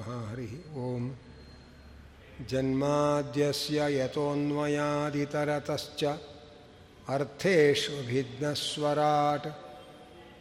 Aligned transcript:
नमः 0.00 0.20
हरिः 0.30 0.52
ॐ 0.80 0.82
जन्माद्यस्य 2.50 3.78
यतोऽन्वयादितरतश्च 3.94 6.02
अर्थेष्वभिघ्नस्वराट् 7.14 9.48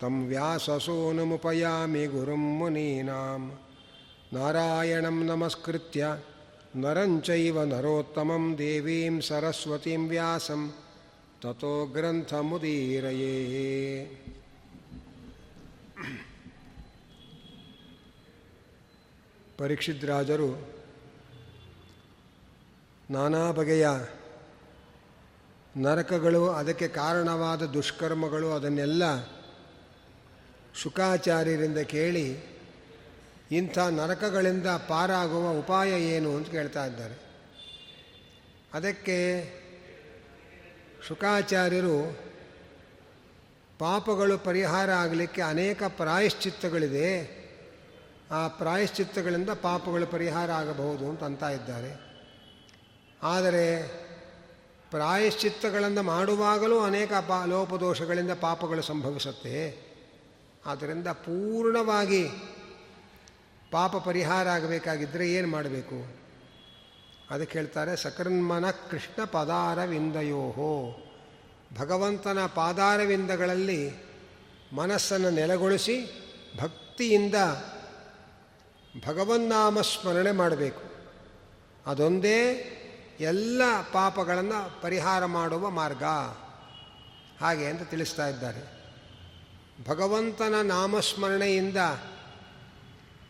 तं 0.00 0.14
व्याससूनुमुपयामि 0.28 2.06
गुरुं 2.14 2.44
मुनीनां 2.58 3.40
नारायणं 4.34 5.18
नमस्कृत्य 5.30 6.02
नरं 6.76 7.18
चैव 7.20 7.56
नरोत्तमं 7.64 8.54
देवीं 8.54 9.20
सरस्वतीं 9.20 10.02
व्यासं 10.08 10.68
ततो 11.42 11.74
ग्रन्थमुदीरये 11.94 13.32
ಪರೀಕ್ಷಿದ್ರಾಜರು 19.58 20.48
ನಾನಾ 23.10 23.42
ಬಗೆಯ 23.50 23.86
ನರಕಗಳು 25.76 26.40
ಅದಕ್ಕೆ 26.50 26.88
ಕಾರಣವಾದ 26.88 27.62
ದುಷ್ಕರ್ಮಗಳು 27.74 28.48
ಅದನ್ನೆಲ್ಲ 28.54 29.02
ಶುಕಾಚಾರ್ಯರಿಂದ 30.74 31.78
ಕೇಳಿ 31.78 32.26
ಇಂಥ 33.51 33.77
ನರಕಗಳಿಂದ 33.77 34.67
ಪಾರಾಗುವ 34.67 35.49
ಉಪಾಯ 35.49 36.01
ಏನು 36.01 36.35
ಅಂತ 36.35 36.49
ಕೇಳ್ತಾ 36.49 36.85
ಇದ್ದಾರೆ. 36.85 37.27
ಅದಕ್ಕೆ 38.73 39.43
ಶುಕಾಚಾರ್ಯರು 41.07 42.17
ಪಾಪಗಳು 43.79 44.37
ಪರಿಹಾರ 44.37 44.91
ಆಗಲಿಕ್ಕೆ 44.91 45.41
ಅನೇಕ 45.41 45.83
ಪ್ರಾಯಶ್ಚಿತ್ತಗಳಿದೆ. 45.83 47.37
ಆ 48.31 48.47
ಪ್ರಾಯಶ್ಚಿತ್ತಗಳಿಂದ 48.47 49.49
ಪಾಪಗಳು 49.49 50.07
ಪರಿಹಾರ 50.07 50.51
ಆಗಬಹುದು 50.51 51.25
ಅಂತ 51.25 51.43
ಇದ್ದಾರೆ. 51.43 52.07
ಆದರೆ 53.23 53.87
ಪ್ರಾಯಶ್ಚಿತ್ತಗಳನ್ನು 54.91 56.01
ಮಾಡುವಾಗಲೂ 56.01 56.79
ಅನೇಕ 56.79 57.13
ಪಾ 57.13 57.45
ಲೋಪದೋಷಗಳಿಂದ 57.45 58.31
ಪಾಪಗಳು 58.31 58.81
ಸಂಭವಿಸುತ್ತೆ. 58.81 59.87
ಆದ್ದರಿಂದ 60.65 61.07
ಪೂರ್ಣವಾಗಿ 61.07 62.27
ಪಾಪ 63.71 63.95
ಪರಿಹಾರ 63.95 64.49
ಆಗಬೇಕಾಗಿದ್ದರೆ 64.49 65.33
ಏನು 65.33 65.47
ಮಾಡಬೇಕು? 65.47 66.17
ಅದಕ್ಕೆ 67.29 67.59
ಹೇಳ್ತಾರೆ, 67.59 67.95
ಸಕೃನ್ಮನ 67.95 68.71
ಕೃಷ್ಣ 68.71 69.23
ಪದಾರವಿಂದಯೋಹೋ. 69.23 71.03
ಭಗವಂತನ 71.79 72.45
ಪಾದಾರವಿಂದಗಳಲ್ಲಿ 72.45 73.91
ಮನಸ್ಸನ್ನು 74.73 75.29
ನೆಲೆಗೊಳಿಸಿ 75.29 76.05
ಭಕ್ತಿಯಿಂದ 76.59 77.35
ಭಗವನ್ನಾಮ 79.07 79.81
ಸ್ಮರಣೆ 79.81 80.31
ಮಾಡಬೇಕು. 80.31 80.81
ಅದೊಂದೇ 81.85 82.73
ಎಲ್ಲ 83.19 83.61
ಪಾಪಗಳನ್ನು 83.93 84.81
ಪರಿಹಾರ 84.81 85.25
ಮಾಡುವ 85.25 85.69
ಮಾರ್ಗ. 85.69 86.03
ಹಾಗೆ 87.39 87.65
ಅಂತ 87.65 87.83
ತಿಳಿಸ್ತಾ 87.83 88.27
ಇದ್ದಾರೆ. 88.27 88.77
ಭಗವಂತನ 89.87 90.53
ನಾಮಸ್ಮರಣೆಯಿಂದ 90.63 91.77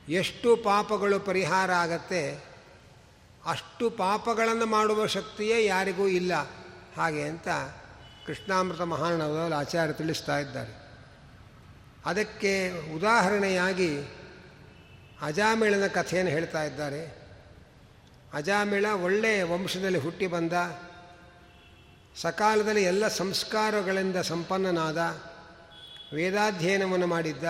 ಎಷ್ಟು 0.09 0.55
ಪಾಪಗಳು 0.55 1.19
ಪರಿಹಾರ 1.19 1.71
ಆಗತ್ತೆ, 1.71 2.43
ಅಷ್ಟು 3.45 3.89
ಪಾಪಗಳನ್ನು 3.89 4.65
ಮಾಡುವ 4.65 5.07
ಶಕ್ತಿಯೇ 5.07 5.65
ಯಾರಿಗೂ 5.65 6.07
ಇಲ್ಲ. 6.07 6.33
ಹಾಗೆ 6.97 7.23
ಅಂತ 7.23 7.47
ಕೃಷ್ಣಾಮೃತ 8.27 8.81
ಮಹಾನವರಲ್ಲಿ 8.81 9.55
ಆಚಾರ್ಯ 9.55 9.93
ತಿಳಿಸ್ತಾ 9.93 10.39
ಇದ್ದಾರೆ. 10.39 10.87
ಅದಕ್ಕೆ 12.05 12.71
ಉದಾಹರಣೆಯಾಗಿ 12.95 14.01
ಅಜಾಮಿಳನ 15.21 15.87
ಕಥೆಯನ್ನು 15.87 16.31
ಹೇಳ್ತಾ 16.31 16.63
ಇದ್ದಾರೆ. 16.63 17.27
ಅಜಾಮಿಳ 18.33 18.85
ಒಳ್ಳೆಯ 18.85 19.43
ವಂಶದಲ್ಲಿ 19.43 19.99
ಹುಟ್ಟಿ 19.99 20.27
ಬಂದ, 20.27 20.53
ಸಕಾಲದಲ್ಲಿ 22.21 22.83
ಎಲ್ಲ 22.83 23.07
ಸಂಸ್ಕಾರಗಳಿಂದ 23.07 24.15
ಸಂಪನ್ನನಾದ, 24.15 25.21
ವೇದಾಧ್ಯಯನವನ್ನು 26.13 27.07
ಮಾಡಿದ್ದ 27.07 27.43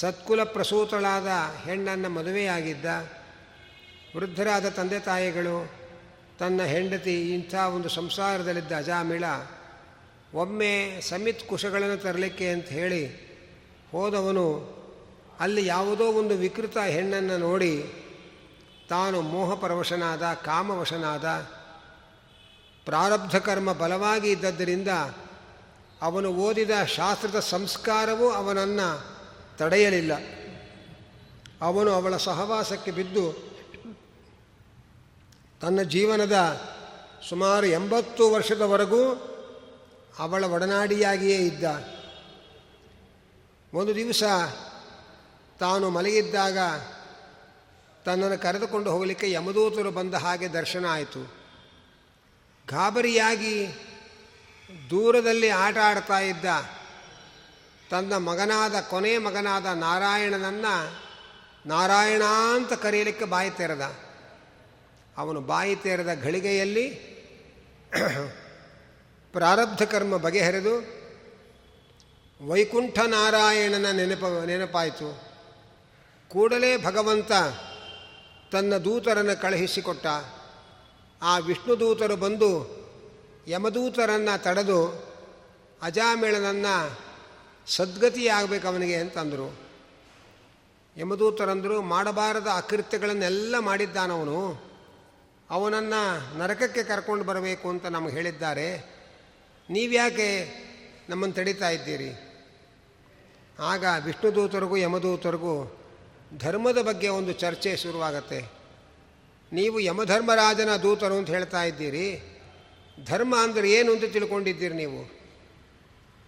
ಸತ್ಕುಲ 0.00 0.44
ಪ್ರಸೂತಳಾದ 0.44 1.26
ಹೆಣ್ಣನ್ನು 1.64 2.08
ಮದುವೆಯಾಗಿದ್ದ, 2.08 2.84
ವೃದ್ಧರಾದ 4.16 4.68
ತಂದೆ 4.68 5.00
ತಾಯಿಗಳು, 5.00 5.72
ತನ್ನ 6.38 6.62
ಹೆಂಡತಿ, 6.62 7.34
ಇಂಥ 7.34 7.54
ಒಂದು 7.54 7.88
ಸಂಸಾರದಲ್ಲಿದ್ದ 7.88 8.72
ಅಜಾಮಿಳ, 8.72 9.24
ಒಮ್ಮೆ 10.34 11.00
ಸಮಿತ್ 11.00 11.48
ಕುಶಗಳನ್ನು 11.48 11.96
ತರಲಿಕ್ಕೆ 11.96 12.48
ಅಂತ 12.48 12.68
ಹೇಳಿ 12.68 13.06
ಹೋದವನು, 13.92 14.76
ಅಲ್ಲಿ 15.40 15.66
ಯಾವುದೋ 15.66 16.04
ಒಂದು 16.04 16.34
ವಿಕೃತ 16.36 16.76
ಹೆಣ್ಣನ್ನು 16.78 17.38
ನೋಡಿ 17.38 17.84
ತಾನು 18.88 19.20
ಮೋಹಪರವಶನಾದ, 19.20 20.22
ಕಾಮವಶನಾದ, 20.44 21.24
ಪ್ರಾರಬ್ಧ 22.84 23.36
ಕರ್ಮ 23.36 23.72
ಬಲವಾಗಿ 23.72 24.30
ಇದ್ದದ್ದರಿಂದ 24.30 24.88
ಅವನು 26.02 26.28
ಓದಿದ 26.32 26.70
ಶಾಸ್ತ್ರದ 26.84 27.40
ಸಂಸ್ಕಾರವೂ 27.40 28.30
ಅವನನ್ನು 28.30 29.15
ತಡೆಯಲಿಲ್ಲ. 29.58 30.12
ಅವನು 31.60 31.90
ಅವಳ 31.90 32.16
ಸಹವಾಸಕ್ಕೆ 32.16 32.90
ಬಿದ್ದು 32.90 33.32
ತನ್ನ 35.60 35.82
ಜೀವನದ 35.82 36.60
ಸುಮಾರು 37.28 37.66
ಎಂಬತ್ತು 37.66 38.30
ವರ್ಷದವರೆಗೂ 38.30 39.14
ಅವಳ 40.18 40.44
ಒಡನಾಡಿಯಾಗಿಯೇ 40.44 41.36
ಇದ್ದ. 41.36 41.64
ಒಂದು 43.74 43.94
ದಿವಸ 43.94 44.22
ತಾನು 45.60 45.90
ಮಲಗಿದ್ದಾಗ 45.90 46.58
ತನ್ನನ್ನು 48.04 48.38
ಕರೆದುಕೊಂಡು 48.38 48.90
ಹೋಗಲಿಕ್ಕೆ 48.90 49.30
ಯಮದೂತರು 49.30 49.90
ಬಂದ 49.90 50.14
ಹಾಗೆ 50.14 50.48
ದರ್ಶನ 50.48 50.86
ಆಯಿತು. 50.88 51.36
ಗಾಬರಿಯಾಗಿ 52.70 53.68
ದೂರದಲ್ಲಿ 54.90 55.48
ಆಟ 55.48 55.76
ಆಡ್ತಾ 55.78 56.18
ಇದ್ದ 56.18 56.44
ತನ್ನ 57.90 58.16
ಮಗನಾದ 58.16 58.74
ಕೊನೆ 58.90 59.18
ಮಗನಾದ 59.18 59.66
ನಾರಾಯಣನನ್ನು 59.66 61.06
ನಾರಾಯಣ 61.66 62.22
ಅಂತ 62.54 62.72
ಕರೆಯಲಿಕ್ಕೆ 62.72 63.24
ಬಾಯಿ 63.24 63.50
ತೆರೆದ. 63.50 63.80
ಅವನು 65.16 65.40
ಬಾಯಿ 65.40 65.76
ತೆರೆದ 65.76 66.22
ಘಳಿಗೆಯಲ್ಲಿ 66.22 67.16
ಪ್ರಾರಬ್ಧ 69.32 69.82
ಕರ್ಮ 69.82 70.16
ಬಗೆಹರಿದು 70.16 70.96
ವೈಕುಂಠ 72.48 72.98
ನಾರಾಯಣನ 72.98 73.90
ನೆನಪ, 73.90 74.24
ನೆನಪಾಯಿತು. 74.46 75.22
ಕೂಡಲೇ 76.28 76.84
ಭಗವಂತ 76.84 77.32
ತನ್ನ 78.52 78.76
ದೂತರನ್ನು 78.76 79.40
ಕಳುಹಿಸಿಕೊಟ್ಟ. 79.40 80.06
ಆ 81.22 81.38
ವಿಷ್ಣು 81.38 81.80
ದೂತರು 81.80 82.16
ಬಂದು 82.16 82.50
ಯಮದೂತರನ್ನು 83.46 84.42
ತಡೆದು 84.42 85.06
ಅಜಾಮಿಳನನ್ನು 85.82 87.05
ಸದ್ಗತಿಯಾಗಬೇಕು 87.66 88.68
ಅವನಿಗೆ 88.68 88.96
ಅಂತಂದರು. 88.96 89.56
ಯಮದೂತರಂದರು 90.96 91.82
ಮಾಡಬಾರದ 91.82 92.46
ಅಕೃತ್ಯಗಳನ್ನೆಲ್ಲ 92.54 93.58
ಮಾಡಿದ್ದಾನವನು. 93.58 94.66
ಅವನನ್ನು 95.50 96.38
ನರಕಕ್ಕೆ 96.38 96.82
ಕರ್ಕೊಂಡು 96.82 97.24
ಬರಬೇಕು 97.24 97.68
ಅಂತ 97.68 97.86
ನಮಗೆ 97.86 98.12
ಹೇಳಿದ್ದಾರೆ. 98.12 98.96
ನೀವ್ಯಾಕೆ 99.70 100.54
ನಮ್ಮನ್ನು 101.08 101.34
ತಡೀತಾ 101.34 101.70
ಇದ್ದೀರಿ? 101.70 102.10
ಆಗ 103.58 103.84
ವಿಷ್ಣುದೂತರಿಗೂ 104.04 104.76
ಯಮದೂತರಿಗೂ 104.76 105.82
ಧರ್ಮದ 106.38 106.78
ಬಗ್ಗೆ 106.82 107.08
ಒಂದು 107.08 107.32
ಚರ್ಚೆ 107.32 107.76
ಶುರುವಾಗತ್ತೆ. 107.76 108.52
ನೀವು 109.52 109.80
ಯಮಧರ್ಮರಾಜನ 109.80 110.76
ದೂತರು 110.76 111.14
ಅಂತ 111.14 111.28
ಹೇಳ್ತಾ 111.28 111.62
ಇದ್ದೀರಿ. 111.62 112.36
ಧರ್ಮ 113.04 113.36
ಅಂದರೆ 113.42 113.72
ಏನು 113.72 113.92
ಅಂತ 113.92 114.04
ತಿಳ್ಕೊಂಡಿದ್ದೀರಿ 114.12 114.74
ನೀವು? 114.74 115.15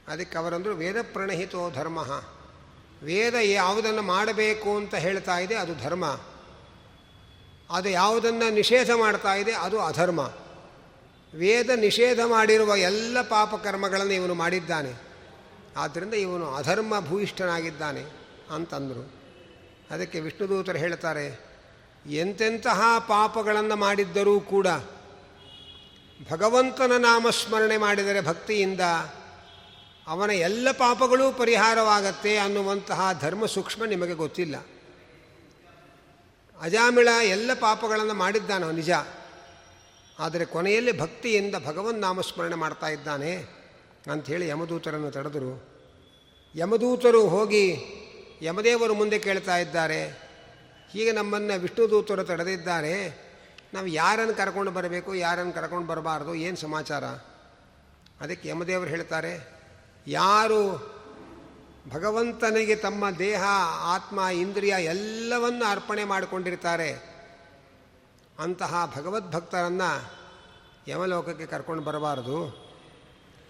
ಅದಕ್ಕೆ 0.08 0.38
ಅವರಂದರು 0.38 0.75
ವೇದ 0.75 0.96
ಪ್ರಣಹಿತೋ 1.02 1.70
ಧರ್ಮ. 1.70 1.99
ವೇದ 3.02 3.34
ಯಾವುದನ್ನು 3.34 4.02
ಮಾಡಬೇಕು 4.02 4.76
ಅಂತ 4.76 4.94
ಹೇಳ್ತಾ 4.94 5.38
ಇದೆ, 5.38 5.55
ಅದು 5.55 5.75
ಧರ್ಮ. 5.82 6.20
ಅದು 7.70 7.88
ಯಾವುದನ್ನು 7.88 8.55
ನಿಷೇಧ 8.55 8.90
ಮಾಡ್ತಾ 8.96 9.34
ಇದೆ, 9.34 9.52
ಅದು 9.52 9.81
ಅಧರ್ಮ. 9.81 10.20
ವೇದ 11.34 11.70
ನಿಷೇಧ 11.70 12.20
ಮಾಡಿರುವ 12.26 12.76
ಎಲ್ಲ 12.76 13.22
ಪಾಪಕರ್ಮಗಳನ್ನು 13.22 14.12
ಇವನು 14.12 14.34
ಮಾಡಿದ್ದಾನೆ. 14.34 14.93
ಆದ್ದರಿಂದ 15.76 16.14
ಇವನು 16.14 16.54
ಅಧರ್ಮ 16.54 17.00
ಭೂಯಿಷ್ಠನಾಗಿದ್ದಾನೆ 17.00 18.04
ಅಂತಂದರು. 18.50 19.12
ಅದಕ್ಕೆ 19.90 20.20
ವಿಷ್ಣುದೂತರು 20.20 20.78
ಹೇಳ್ತಾರೆ, 20.78 21.49
ಎಂತೆಂತಹ 22.06 22.81
ಪಾಪಗಳನ್ನು 22.99 23.76
ಮಾಡಿದ್ದರೂ 23.76 24.40
ಕೂಡ 24.40 24.66
ಭಗವಂತನ 26.31 26.93
ನಾಮಸ್ಮರಣೆ 26.99 27.76
ಮಾಡಿದರೆ 27.76 28.20
ಭಕ್ತಿಯಿಂದ 28.20 28.81
ಅವನ 30.08 30.31
ಎಲ್ಲ 30.31 30.70
ಪಾಪಗಳೂ 30.72 31.32
ಪರಿಹಾರವಾಗತ್ತೆ 31.32 32.37
ಅನ್ನುವಂತಹ 32.37 33.10
ಧರ್ಮ 33.20 33.46
ಸೂಕ್ಷ್ಮ 33.46 33.84
ನಿಮಗೆ 33.84 34.14
ಗೊತ್ತಿಲ್ಲ. 34.14 34.66
ಅಜಾಮಿಳ 36.60 37.08
ಎಲ್ಲ 37.22 37.55
ಪಾಪಗಳನ್ನು 37.55 38.14
ಮಾಡಿದ್ದಾನೋ 38.14 38.70
ನಿಜ. 38.70 38.90
ಆದರೆ 40.19 40.44
ಕೊನೆಯಲ್ಲಿ 40.44 41.00
ಭಕ್ತಿಯಿಂದ 41.00 41.55
ಭಗವನ್ 41.66 41.94
ನಾಮಸ್ಮರಣೆ 41.94 42.55
ಮಾಡ್ತಾ 42.55 42.88
ಇದ್ದಾನೆ 42.88 43.37
ಅಂಥೇಳಿ 44.12 44.49
ಯಮದೂತರನ್ನು 44.49 45.10
ತಡೆದರು. 45.10 45.69
ಯಮದೂತರು 46.54 47.28
ಹೋಗಿ 47.28 47.76
ಯಮದೇವರು 48.43 48.94
ಮುಂದೆ 48.94 49.19
ಕೇಳ್ತಾ 49.19 49.58
ಇದ್ದಾರೆ. 49.58 50.06
ಹೀಗೆ 50.93 51.12
ನಮ್ಮನ್ನು 51.12 51.61
ವಿಷ್ಣುದೂತರು 51.61 52.25
ತಡೆದಿದ್ದಾರೆ. 52.25 53.28
ನಾವು 53.75 53.87
ಯಾರನ್ನು 53.87 54.34
ಕರ್ಕೊಂಡು 54.34 54.70
ಬರಬೇಕು, 54.70 55.14
ಯಾರನ್ನು 55.14 55.52
ಕರ್ಕೊಂಡು 55.52 55.87
ಬರಬಾರ್ದು, 55.87 56.34
ಏನು 56.34 56.56
ಸಮಾಚಾರ? 56.56 57.04
ಅದಕ್ಕೆ 58.20 58.49
ಯಮದೇವರು 58.49 58.90
ಹೇಳ್ತಾರೆ 58.90 59.57
ಯಾರು 60.06 60.98
ಭಗವಂತನಿಗೆ 61.88 62.76
ತಮ್ಮ 62.76 63.10
ದೇಹ, 63.10 63.42
ಆತ್ಮ, 63.82 64.20
ಇಂದ್ರಿಯ 64.20 64.74
ಎಲ್ಲವನ್ನು 64.78 65.64
ಅರ್ಪಣೆ 65.64 66.04
ಮಾಡಿಕೊಂಡಿರ್ತಾರೆ, 66.04 67.18
ಅಂತಹ 68.38 68.92
ಭಗವದ್ಭಕ್ತರನ್ನು 68.96 70.12
ಯಮಲೋಕಕ್ಕೆ 70.88 71.46
ಕರ್ಕೊಂಡು 71.46 71.82
ಬರಬಾರದು. 71.82 72.68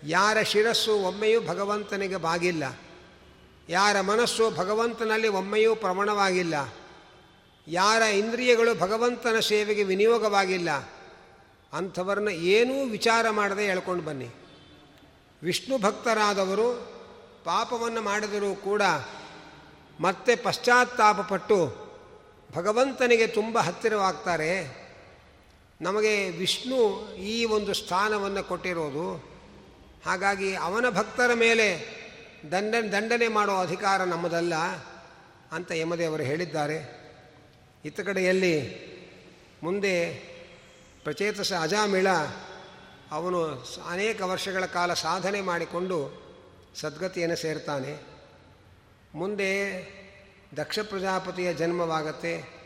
ಯಾರ 0.05 0.43
ಶಿರಸ್ಸು 0.43 0.95
ಒಮ್ಮೆಯೂ 0.95 1.47
ಭಗವಂತನಿಗೆ 1.47 2.17
ಬಾಗಿಲ್ಲ. 2.17 2.65
ಯಾರ 3.69 4.01
ಮನಸ್ಸು 4.01 4.51
ಭಗವಂತನಲ್ಲಿ 4.51 5.29
ಒಮ್ಮೆಯೂ 5.29 5.75
ಪ್ರವಣವಾಗಿಲ್ಲ. 5.75 6.55
ಯಾರ 7.69 8.03
ಇಂದ್ರಿಯಗಳು 8.03 8.79
ಭಗವಂತನ 8.79 9.39
ಸೇವೆಗೆ 9.41 9.83
ವಿನಿಯೋಗವಾಗಿಲ್ಲ. 9.83 10.71
ಅಂಥವ್ರನ್ನ 11.73 12.29
ಏನೂ 12.29 12.91
ವಿಚಾರ 12.91 13.31
ಮಾಡದೆ 13.31 13.65
ಹೇಳ್ಕೊಂಡು 13.65 14.05
ಬನ್ನಿ. 14.05 14.29
ವಿಷ್ಣು 15.43 15.79
ಭಕ್ತರಾದವರು 15.79 16.99
ಪಾಪವನ್ನು 17.45 18.03
ಮಾಡಿದರೂ 18.03 18.55
ಕೂಡ 18.55 18.83
ಮತ್ತೆ 20.01 20.37
ಪಶ್ಚಾತ್ತಾಪಪಟ್ಟು 20.37 21.89
ಭಗವಂತನಿಗೆ 22.55 23.27
ತುಂಬ 23.27 23.59
ಹತ್ತಿರವಾಗ್ತಾರೆ. 23.59 24.89
ನಮಗೆ 25.81 26.31
ವಿಷ್ಣು 26.31 27.09
ಈ 27.15 27.45
ಒಂದು 27.45 27.75
ಸ್ಥಾನವನ್ನು 27.75 28.45
ಕೊಟ್ಟಿರೋದು. 28.45 29.17
ಹಾಗಾಗಿ 30.07 30.55
ಅವನ 30.55 30.89
ಭಕ್ತರ 30.91 31.35
ಮೇಲೆ 31.35 31.99
ದಂಡ, 32.53 32.75
ದಂಡನೆ 32.75 33.29
ಮಾಡೋ 33.29 33.57
ಅಧಿಕಾರ 33.57 34.05
ನಮ್ಮದಲ್ಲ 34.05 34.55
ಅಂತ 35.53 35.73
ಯಮದೇವರು 35.73 36.23
ಹೇಳಿದ್ದಾರೆ. 36.23 36.99
ಇತ್ತ 37.85 38.01
ಕಡೆಯಲ್ಲಿ 38.01 38.89
ಮುಂದೆ 39.63 40.11
ಪ್ರಚೇತಸ 41.05 41.53
ಅಜಾಮಿಳ 41.53 42.07
ಅವನು 43.13 43.65
ಅನೇಕ 43.91 44.21
ವರ್ಷಗಳ 44.21 44.67
ಕಾಲ 44.67 44.95
ಸಾಧನೆ 44.95 45.41
ಮಾಡಿಕೊಂಡು 45.41 46.29
ಸದ್ಗತಿಯನ್ನು 46.75 47.37
ಸೇರ್ತಾನೆ. 47.37 47.99
ಮುಂದೆ 49.15 49.51
ದಕ್ಷ 50.57 50.79
ಪ್ರಜಾಪತಿಯ 50.79 51.55
ಜನ್ಮವಾಗತ್ತೆ. 51.55 52.59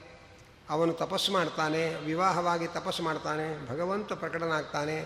ಅವನು 0.71 0.93
ತಪಸ್ಸು 0.93 1.33
ಮಾಡ್ತಾನೆ, 1.33 1.95
ವಿವಾಹವಾಗಿ 1.95 2.67
ತಪಸ್ಸು 2.67 3.03
ಮಾಡ್ತಾನೆ, 3.03 3.71
ಭಗವಂತ 3.71 4.13
ಪ್ರಕಟನಾಗ್ತಾನೆ. 4.13 5.01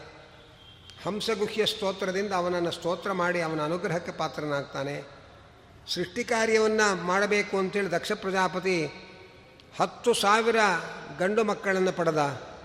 ಹಂಸಗುಹ್ಯ 1.04 1.66
ಸ್ತೋತ್ರದಿಂದ 1.66 2.32
ಅವನನ್ನು 2.32 2.70
ಸ್ತೋತ್ರ 2.70 3.12
ಮಾಡಿ 3.12 3.40
ಅವನ 3.40 3.64
ಅನುಗ್ರಹಕ್ಕೆ 3.64 4.12
ಪಾತ್ರನಾಗ್ತಾನೆ. 4.12 5.04
ಸೃಷ್ಟಿ 5.88 6.24
ಕಾರ್ಯವನ್ನು 6.24 7.02
ಮಾಡಬೇಕು 7.02 7.58
ಅಂತೇಳಿ 7.58 7.90
ದಕ್ಷ 7.90 8.12
ಪ್ರಜಾಪತಿ 8.12 8.86
ಹತ್ತು 9.80 10.14
ಸಾವಿರ 10.14 10.56
ಗಂಡು 11.18 11.44
ಮಕ್ಕಳನ್ನು 11.44 11.92
ಪಡೆದ. 11.92 12.55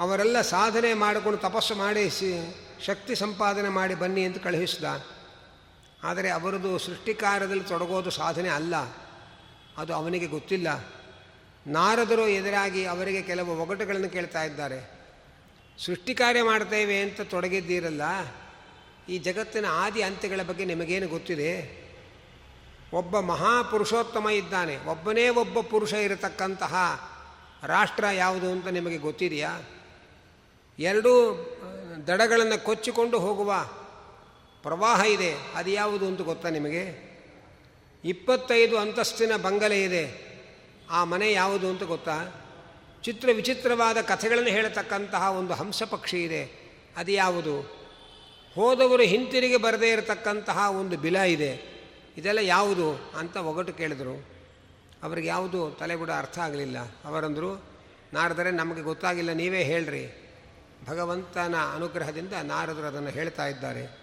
ಅವರೆಲ್ಲ 0.00 0.40
ಸಾಧನೆ 0.40 0.90
ಮಾಡಿಕೊಂಡು 0.94 1.38
ತಪಸ್ಸು 1.38 1.74
ಮಾಡಿ 1.74 2.04
ಶಕ್ತಿ 2.84 3.14
ಸಂಪಾದನೆ 3.14 3.68
ಮಾಡಿ 3.68 3.94
ಬನ್ನಿ 3.94 4.22
ಅಂತ 4.24 4.38
ಕಳುಹಿಸಿದ 4.38 4.84
ಆದರೆ 6.04 6.28
ಅವರದು 6.30 6.70
ಸೃಷ್ಟಿಕಾರದಲ್ಲಿ 6.78 7.64
ತೊಡಗೋದು 7.64 8.10
ಸಾಧನೆ 8.10 8.48
ಅಲ್ಲ. 8.48 8.76
ಅದು 9.78 9.92
ಅವನಿಗೆ 9.94 10.26
ಗೊತ್ತಿಲ್ಲ. 10.26 10.68
ನಾರದರು 11.66 12.24
ಎದುರಾಗಿ 12.28 12.82
ಅವರಿಗೆ 12.84 13.22
ಕೆಲವು 13.22 13.50
ಒಗಟುಗಳನ್ನು 13.62 14.10
ಕೇಳ್ತಾ 14.10 14.42
ಇದ್ದಾರೆ. 14.44 14.78
ಸೃಷ್ಟಿ 15.78 16.14
ಕಾರ್ಯ 16.14 16.42
ಮಾಡ್ತೇವೆ 16.42 16.96
ಅಂತ 17.02 17.20
ತೊಡಗಿದ್ದೀರಲ್ಲ, 17.20 18.02
ಈ 19.08 19.18
ಜಗತ್ತಿನ 19.18 19.66
ಆದಿ 19.72 20.02
ಅಂತ್ಯಗಳ 20.02 20.42
ಬಗ್ಗೆ 20.42 20.64
ನಿಮಗೇನು 20.64 21.08
ಗೊತ್ತಿದೆ? 21.08 21.52
ಒಬ್ಬ 22.92 23.20
ಮಹಾಪುರುಷೋತ್ತಮ 23.20 24.28
ಇದ್ದಾನೆ. 24.30 24.74
ಒಬ್ಬನೇ 24.86 25.28
ಒಬ್ಬ 25.28 25.60
ಪುರುಷ 25.60 25.92
ಇರತಕ್ಕಂತಹ 25.92 26.74
ರಾಷ್ಟ್ರ 27.66 28.04
ಯಾವುದು 28.14 28.48
ಅಂತ 28.52 28.66
ನಿಮಗೆ 28.68 28.98
ಗೊತ್ತಿದೆಯಾ? 28.98 29.52
ಎರಡೂ 30.80 31.36
ದಡಗಳನ್ನು 32.06 32.64
ಕೊಚ್ಚಿಕೊಂಡು 32.64 33.18
ಹೋಗುವ 33.18 33.54
ಪ್ರವಾಹ 34.62 35.00
ಇದೆ. 35.00 35.34
ಅದು 35.54 35.70
ಯಾವುದು 35.70 36.06
ಅಂತ 36.06 36.20
ಗೊತ್ತಾ 36.20 36.48
ನಿಮಗೆ? 36.48 37.10
ಇಪ್ಪತ್ತೈದು 38.04 38.78
ಅಂತಸ್ತಿನ 38.78 39.36
ಬಂಗಲೆ 39.36 39.82
ಇದೆ. 39.82 40.30
ಆ 40.90 41.04
ಮನೆ 41.04 41.32
ಯಾವುದು 41.32 41.68
ಅಂತ 41.68 41.82
ಗೊತ್ತಾ? 41.82 42.46
ಚಿತ್ರ 43.02 43.28
ವಿಚಿತ್ರವಾದ 43.32 44.00
ಕಥೆಗಳನ್ನು 44.00 44.48
ಹೇಳತಕ್ಕಂತಹ 44.48 45.30
ಒಂದು 45.30 45.54
ಹಂಸ 45.54 45.82
ಪಕ್ಷಿ 45.82 46.22
ಇದೆ. 46.22 46.72
ಅದು 46.96 47.12
ಯಾವುದು? 47.12 47.60
ಹೋದವರು 48.54 49.02
ಹಿಂತಿರುಗಿ 49.02 49.56
ಬರದೇ 49.56 49.92
ಇರತಕ್ಕಂತಹ 49.92 50.70
ಒಂದು 50.70 50.96
ಬಿಲ 50.96 51.16
ಇದೆ. 51.16 51.80
ಇದೆಲ್ಲ 52.16 52.38
ಯಾವುದು 52.38 53.12
ಅಂತ 53.18 53.36
ಒಗಟು 53.36 53.72
ಕೇಳಿದರು. 53.72 54.26
ಅವ್ರಿಗೆ 55.02 55.28
ಯಾವುದು 55.28 55.70
ತಲೆಗೂಡ 55.70 56.10
ಅರ್ಥ 56.10 56.38
ಆಗಲಿಲ್ಲ. 56.38 56.78
ಅವರಂದರು, 57.04 57.64
ನಾರದರೆ, 58.12 58.50
ನಮಗೆ 58.50 58.82
ಗೊತ್ತಾಗಿಲ್ಲ, 58.82 59.32
ನೀವೇ 59.32 59.64
ಹೇಳ್ರಿ. 59.64 60.29
ಭಗವಂತನ 60.86 61.54
ಅನುಗ್ರಹದಿಂದ 61.74 62.32
ನಾರದರು 62.32 62.86
ಅದನ್ನು 62.86 63.08
ಹೇಳ್ತಾ 63.08 63.46
ಇದ್ದಾರೆ. 63.46 64.00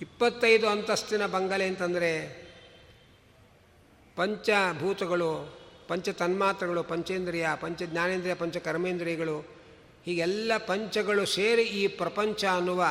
ಇಪ್ಪತ್ತೈದು 0.00 0.68
ಅಂತಸ್ತಿನ 0.68 1.26
ಬಂಗಲೆ 1.26 1.66
ಅಂತಂದರೆ 1.66 2.46
ಪಂಚಭೂತಗಳು 4.16 5.58
ಪಂಚ 5.88 6.08
ತನ್ಮಾತ್ರಗಳು 6.08 6.82
ಪಂಚೇಂದ್ರಿಯ 6.82 7.48
ಪಂಚ 7.60 7.82
ಜ್ಞಾನೇಂದ್ರಿಯ 7.82 8.34
ಪಂಚ 8.34 8.56
ಕರ್ಮೇಂದ್ರಿಯಗಳು 8.56 9.38
ಹೀಗೆಲ್ಲ 10.04 10.52
ಪಂಚಗಳು 10.66 11.26
ಸೇರಿ 11.26 11.62
ಈ 11.62 11.86
ಪ್ರಪಂಚ 11.86 12.44
ಅನ್ನುವ 12.44 12.84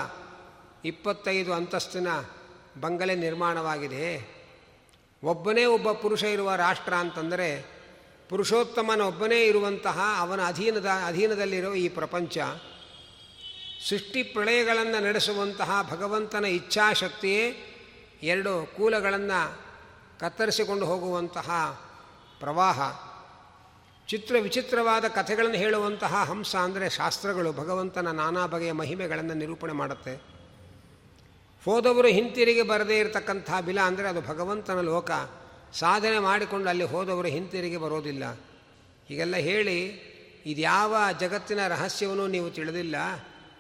ಇಪ್ಪತ್ತೈದು 0.86 1.53
ಅಂತಸ್ತಿನ 1.53 2.08
ಬಂಗಲೆ 2.82 3.15
ನಿರ್ಮಾಣವಾಗಿದೆ. 3.15 4.36
ಒಬ್ಬನೇ 5.24 5.65
ಒಬ್ಬ 5.65 5.91
ಪುರುಷ 5.91 6.24
ಇರುವ 6.24 6.55
ರಾಷ್ಟ್ರ 6.55 6.94
ಅಂತಂದರೆ 6.94 7.75
ಪುರುಷೋತ್ತಮನ 8.29 9.01
ಒಬ್ಬನೇ 9.01 9.46
ಇರುವಂತಹ 9.46 10.00
ಅವನ 10.20 10.39
ಅಧೀನದ 10.48 10.89
ಅಧೀನದಲ್ಲಿರೋ 11.05 11.74
ಈ 11.74 11.89
ಪ್ರಪಂಚ, 11.89 12.38
ಸೃಷ್ಟಿ 13.89 14.24
ಪ್ರಳಯಗಳನ್ನು 14.24 15.03
ನಡೆಸುವಂತಹ 15.03 15.88
ಭಗವಂತನ 15.91 16.46
ಇಚ್ಛಾಶಕ್ತಿಯೇ 16.46 17.44
ಎರಡು 18.24 18.74
ಕೂಲಗಳನ್ನು 18.77 19.39
ಕತ್ತರಿಸಿಕೊಂಡು 20.20 20.86
ಹೋಗುವಂತಹ 20.86 21.50
ಪ್ರವಾಹ. 22.39 22.79
ಚಿತ್ರ 24.08 24.36
ವಿಚಿತ್ರವಾದ 24.41 25.05
ಕಥೆಗಳನ್ನು 25.08 25.58
ಹೇಳುವಂತಹ 25.58 26.15
ಹಂಸ 26.29 26.55
ಅಂದರೆ 26.55 26.89
ಶಾಸ್ತ್ರಗಳು 26.89 27.53
ಭಗವಂತನ 27.53 28.08
ನಾನಾ 28.12 28.46
ಬಗೆಯ 28.46 28.72
ಮಹಿಮೆಗಳನ್ನು 28.72 29.34
ನಿರೂಪಣೆ 29.34 29.74
ಮಾಡುತ್ತೆ. 29.74 30.13
ಹೋದವರು 31.65 32.08
ಹಿಂತಿರುಗಿ 32.08 32.62
ಬರದೇ 32.62 33.00
ಇರತಕ್ಕಂಥ 33.00 33.50
ಬಿಲ 33.65 33.79
ಅಂದರೆ 33.82 34.08
ಅದು 34.08 34.22
ಭಗವಂತನ 34.22 34.82
ಲೋಕ. 34.82 35.12
ಸಾಧನೆ 35.74 36.19
ಮಾಡಿಕೊಂಡು 36.19 36.69
ಅಲ್ಲಿ 36.69 36.84
ಹೋದವರು 36.84 37.27
ಹಿಂತಿರುಗಿ 37.27 37.77
ಬರೋದಿಲ್ಲ. 37.77 38.25
ಹೀಗೆಲ್ಲ 39.07 39.36
ಹೇಳಿ, 39.36 39.79
ಇದ್ಯಾವ 40.45 40.95
ಜಗತ್ತಿನ 41.19 41.67
ರಹಸ್ಯವನ್ನು 41.67 42.27
ನೀವು 42.27 42.50
ತಿಳಿದಿಲ್ಲ, 42.50 42.95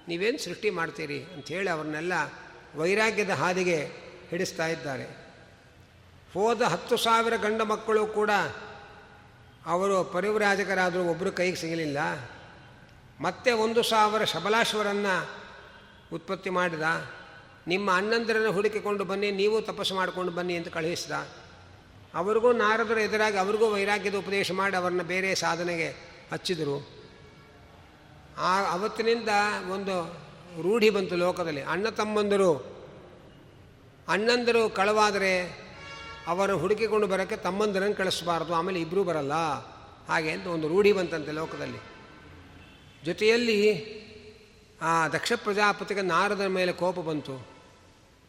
ನೀವೇನು 0.07 0.37
ಸೃಷ್ಟಿ 0.37 0.69
ಮಾಡ್ತೀರಿ 0.69 1.23
ಅಂಥೇಳಿ 1.23 1.69
ಅವ್ರನ್ನೆಲ್ಲ 1.69 2.13
ವೈರಾಗ್ಯದ 2.75 3.29
ಹಾದಿಗೆ 3.29 3.79
ಹಿಡಿಸ್ತಾ 4.29 4.67
ಇದ್ದಾರೆ. 4.67 5.25
ಹೋದ 6.33 6.61
ಹತ್ತು 6.61 6.97
ಸಾವಿರ 6.97 7.35
ಗಂಡ 7.35 7.61
ಮಕ್ಕಳು 7.61 8.07
ಕೂಡ 8.07 8.29
ಅವರು 9.65 10.03
ಪರಿವ್ರಾಜಕರಾದರೂ 10.03 11.03
ಒಬ್ಬರು 11.03 11.31
ಕೈಗೆ 11.31 11.55
ಸಿಗಲಿಲ್ಲ. 11.55 11.97
ಮತ್ತೆ 13.21 13.51
ಒಂದು 13.51 13.83
ಸಾವಿರ 13.83 14.23
ಶಬಲಾಶ್ವರನ್ನು 14.23 15.15
ಉತ್ಪತ್ತಿ 16.13 16.49
ಮಾಡಿದ. 16.49 16.81
ನಿಮ್ಮ 17.67 17.95
ಅಣ್ಣಂದರನ್ನು 17.95 18.51
ಹುಡುಕಿಕೊಂಡು 18.51 19.03
ಬನ್ನಿ, 19.03 19.31
ನೀವು 19.31 19.61
ತಪಸ್ಸು 19.61 19.95
ಮಾಡಿಕೊಂಡು 19.95 20.31
ಬನ್ನಿ 20.31 20.55
ಅಂತ 20.57 20.67
ಕಳುಹಿಸಿದ. 20.67 21.11
ಅವ್ರಿಗೂ 22.15 22.51
ನಾರದರ 22.51 22.97
ಎದುರಾಗಿ 22.97 23.37
ಅವ್ರಿಗೂ 23.37 23.71
ವೈರಾಗ್ಯದ 23.71 24.15
ಉಪದೇಶ 24.15 24.51
ಮಾಡಿ 24.51 24.75
ಅವ್ರನ್ನ 24.75 25.01
ಬೇರೆ 25.01 25.35
ಸಾಧನೆಗೆ 25.35 25.89
ಹಚ್ಚಿದರು. 26.33 26.77
ಆ 28.37 28.71
ಅವತ್ತಿನಿಂದ 28.71 29.29
ಒಂದು 29.71 29.95
ರೂಢಿ 30.61 30.89
ಬಂತು 30.89 31.15
ಲೋಕದಲ್ಲಿ. 31.15 31.61
ಅಣ್ಣ 31.61 31.89
ತಮ್ಮಂದರು, 31.89 32.51
ಅಣ್ಣಂದರು 34.07 34.69
ಕಳವಾದರೆ 34.69 35.65
ಅವರು 36.27 36.57
ಹುಡುಕಿಕೊಂಡು 36.57 37.07
ಬರೋಕ್ಕೆ 37.07 37.35
ತಮ್ಮಂದರನ್ನು 37.35 37.95
ಕಳಿಸಬಾರ್ದು, 37.95 38.53
ಆಮೇಲೆ 38.53 38.81
ಇಬ್ಬರೂ 38.81 39.03
ಬರಲ್ಲ. 39.03 39.33
ಹಾಗೆ 40.07 40.31
ಅಂತ 40.31 40.47
ಒಂದು 40.47 40.67
ರೂಢಿ 40.67 40.91
ಬಂತಂತೆ 40.91 41.31
ಲೋಕದಲ್ಲಿ. 41.31 41.79
ಜೊತೆಯಲ್ಲಿ 43.05 43.59
ಆ 44.81 45.07
ದಕ್ಷ 45.07 45.33
ಪ್ರಜಾಪತಿಗೆ 45.35 46.01
ನಾರದರ 46.01 46.47
ಮೇಲೆ 46.47 46.71
ಕೋಪ 46.71 46.99
ಬಂತು. 46.99 47.54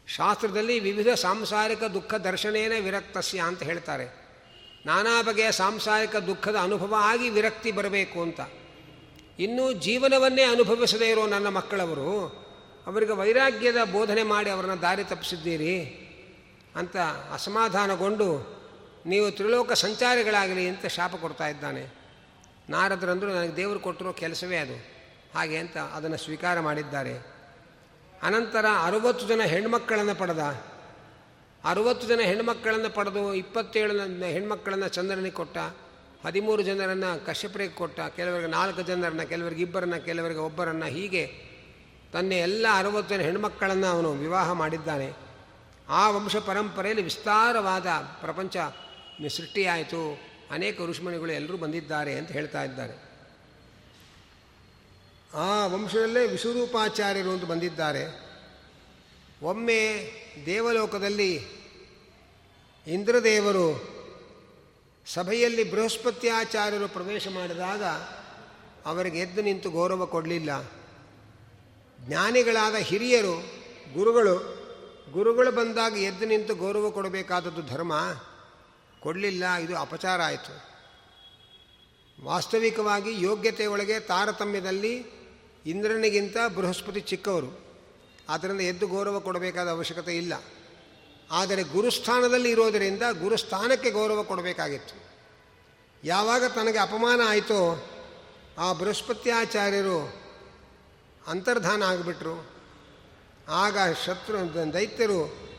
ಶಾಸ್ತ್ರದಲ್ಲಿ 0.07 0.79
ವಿವಿಧ 0.79 1.07
ಸಾಂಸಾರಿಕ 1.09 1.83
ದುಃಖ 1.83 2.13
ದರ್ಶನೇನ 2.13 2.71
ವಿರಕ್ತಸ್ಯ 2.83 3.39
ಅಂತ 3.39 3.63
ಹೇಳ್ತಾರೆ. 3.63 4.27
ನಾನಾ 4.85 5.21
ಬಗೆಯ 5.21 5.51
ಸಾಂಸಾರಿಕ 5.51 6.15
ದುಃಖದ 6.15 6.55
ಅನುಭವ 6.55 6.95
ಆಗಿ 6.97 7.29
ವಿರಕ್ತಿ 7.29 7.71
ಬರಬೇಕು 7.71 8.21
ಅಂತ. 8.21 8.39
ಇನ್ನೂ 9.39 9.73
ಜೀವನವನ್ನೇ 9.73 10.43
ಅನುಭವಿಸದೇ 10.43 11.09
ಇರೋ 11.09 11.27
ನನ್ನ 11.27 11.47
ಮಕ್ಕಳವರು, 11.47 12.27
ಅವರಿಗೆ 12.87 13.11
ವೈರಾಗ್ಯದ 13.11 13.83
ಬೋಧನೆ 13.91 14.23
ಮಾಡಿ 14.23 14.49
ಅವರನ್ನು 14.49 14.81
ದಾರಿ 14.81 15.03
ತಪ್ಪಿಸಿದ್ದೀರಿ 15.03 16.03
ಅಂತ 16.75 16.97
ಅಸಮಾಧಾನಗೊಂಡು 17.33 18.57
ನೀವು 19.05 19.31
ತ್ರಿಲೋಕ 19.31 19.71
ಸಂಚಾರಿಗಳಾಗಲಿ 19.71 20.67
ಅಂತ 20.67 20.85
ಶಾಪ 20.85 21.15
ಕೊಡ್ತಾ 21.15 21.47
ಇದ್ದಾನೆ. 21.47 21.93
ನಾರದರಂದರು 22.69 23.29
ನನಗೆ 23.29 23.55
ದೇವರು 23.55 23.79
ಕೊಟ್ಟಿರೋ 23.79 24.13
ಕೆಲಸವೇ 24.13 24.57
ಅದು. 24.57 24.97
ಹಾಗೆ 25.35 25.57
ಅಂತ 25.57 25.77
ಅದನ್ನು 25.77 26.17
ಸ್ವೀಕಾರ 26.17 26.59
ಮಾಡಿದ್ದಾರೆ. 26.59 27.36
ಅನಂತರ 28.23 28.65
ಅರುವತ್ತು 28.83 29.27
ಜನ 29.27 29.41
ಹೆಣ್ಮಕ್ಕಳನ್ನು 29.41 30.15
ಪಡೆದ. 30.15 30.39
ಅರುವತ್ತು 31.63 32.07
ಜನ 32.07 32.19
ಹೆಣ್ಮಕ್ಕಳನ್ನು 32.19 32.95
ಪಡೆದು 32.95 33.33
ಇಪ್ಪತ್ತೇಳು 33.33 34.23
ಹೆಣ್ಮಕ್ಕಳನ್ನು 34.25 34.87
ಚಂದ್ರನಿಗೆ 34.87 35.35
ಕೊಟ್ಟ. 35.35 35.57
ಹದಿಮೂರು 36.25 36.61
ಜನರನ್ನು 36.61 37.25
ಕಶ್ಯಪರಿಗೆ 37.25 37.73
ಕೊಟ್ಟ. 37.73 37.99
ಕೆಲವರಿಗೆ 37.99 38.47
ನಾಲ್ಕು 38.47 38.81
ಜನರನ್ನು, 38.81 39.29
ಕೆಲವರಿಗೆ 39.29 39.61
ಇಬ್ಬರನ್ನು, 39.61 40.05
ಕೆಲವರಿಗೆ 40.05 40.39
ಒಬ್ಬರನ್ನು. 40.39 40.85
ಹೀಗೆ 40.85 41.27
ತನ್ನ 42.13 42.31
ಎಲ್ಲ 42.31 42.65
ಅರವತ್ತು 42.73 43.15
ಜನ 43.15 43.21
ಹೆಣ್ಮಕ್ಕಳನ್ನು 43.21 43.87
ಅವನು 43.87 44.11
ವಿವಾಹ 44.11 44.51
ಮಾಡಿದ್ದಾನೆ. 44.51 45.13
ಆ 45.89 46.09
ವಂಶ 46.09 46.35
ಪರಂಪರೆಯಲ್ಲಿ 46.35 47.03
ವಿಸ್ತಾರವಾದ 47.03 47.87
ಪ್ರಪಂಚ 48.21 48.57
ಸೃಷ್ಟಿಯಾಯಿತು. 49.27 50.19
ಅನೇಕ 50.51 50.81
ಋಷಿಮಣಿಗಳು 50.81 51.31
ಎಲ್ಲರೂ 51.31 51.57
ಬಂದಿದ್ದಾರೆ 51.57 52.13
ಅಂತ 52.13 52.31
ಹೇಳ್ತಾ 52.31 52.63
ಇದ್ದಾರೆ. 52.63 53.06
ಆ 55.33 55.65
ವಂಶದಲ್ಲೇ 55.65 56.27
ವಿಶ್ವರೂಪಾಚಾರ್ಯರು 56.27 57.29
ಅಂತ 57.29 57.43
ಬಂದಿದ್ದಾರೆ. 57.43 58.27
ಒಮ್ಮೆ 59.43 60.11
ದೇವಲೋಕದಲ್ಲಿ 60.45 61.45
ಇಂದ್ರದೇವರು 62.87 63.97
ಸಭೆಯಲ್ಲಿ 65.13 65.71
ಬೃಹಸ್ಪತ್ಯಾಚಾರ್ಯರು 65.71 66.87
ಪ್ರವೇಶ 66.87 67.27
ಮಾಡಿದಾಗ 67.27 67.83
ಅವರಿಗೆ 68.85 69.19
ಎದ್ದು 69.19 69.41
ನಿಂತು 69.41 69.69
ಗೌರವ 69.69 70.05
ಕೊಡಲಿಲ್ಲ. 70.05 70.71
ಜ್ಞಾನಿಗಳಾದ 71.99 72.75
ಹಿರಿಯರು, 72.75 73.35
ಗುರುಗಳು 73.93 74.57
ಗುರುಗಳು 75.11 75.51
ಬಂದಾಗ 75.51 75.97
ಎದ್ದು 75.97 76.25
ನಿಂತು 76.25 76.55
ಗೌರವ 76.55 76.89
ಕೊಡಬೇಕಾದದ್ದು 76.89 77.61
ಧರ್ಮ. 77.61 77.93
ಕೊಡಲಿಲ್ಲ, 78.99 79.53
ಇದು 79.53 79.77
ಅಪಚಾರ 79.77 80.21
ಆಯಿತು. 80.21 80.67
ವಾಸ್ತವಿಕವಾಗಿ 82.23 83.23
ಯೋಗ್ಯತೆಯೊಳಗೆ 83.23 83.99
ತಾರತಮ್ಯದಲ್ಲಿ 83.99 85.16
ಇಂದ್ರನಿಗಿಂತ 85.67 86.37
ಬೃಹಸ್ಪತಿ 86.55 86.99
ಚಿಕ್ಕವರು. 86.99 87.65
ಆದ್ದರಿಂದ 88.29 88.61
ಎದ್ದು 88.61 88.87
ಗೌರವ 88.87 89.19
ಕೊಡಬೇಕಾದ 89.19 89.69
ಅವಶ್ಯಕತೆ 89.69 90.17
ಇಲ್ಲ. 90.17 90.33
ಆದರೆ 91.31 91.63
ಗುರುಸ್ಥಾನದಲ್ಲಿ 91.63 92.51
ಇರೋದರಿಂದ 92.51 93.01
ಗುರುಸ್ಥಾನಕ್ಕೆ 93.21 93.91
ಗೌರವ 93.91 94.23
ಕೊಡಬೇಕಾಗಿತ್ತು. 94.23 95.07
ಯಾವಾಗ 96.03 96.45
ತನಗೆ 96.45 96.77
ಅಪಮಾನ 96.77 97.21
ಆಯಿತೋ 97.27 97.87
ಆ 98.57 98.73
ಬೃಹಸ್ಪತ್ಯಾಚಾರ್ಯರು 98.73 100.13
ಅಂತರ್ಧಾನ 101.27 101.83
ಆಗಿಬಿಟ್ರು. 101.83 102.51
ಆಗ 103.49 103.77
ಶತ್ರು 104.05 104.73
ದೈತ್ಯರು 104.73 105.49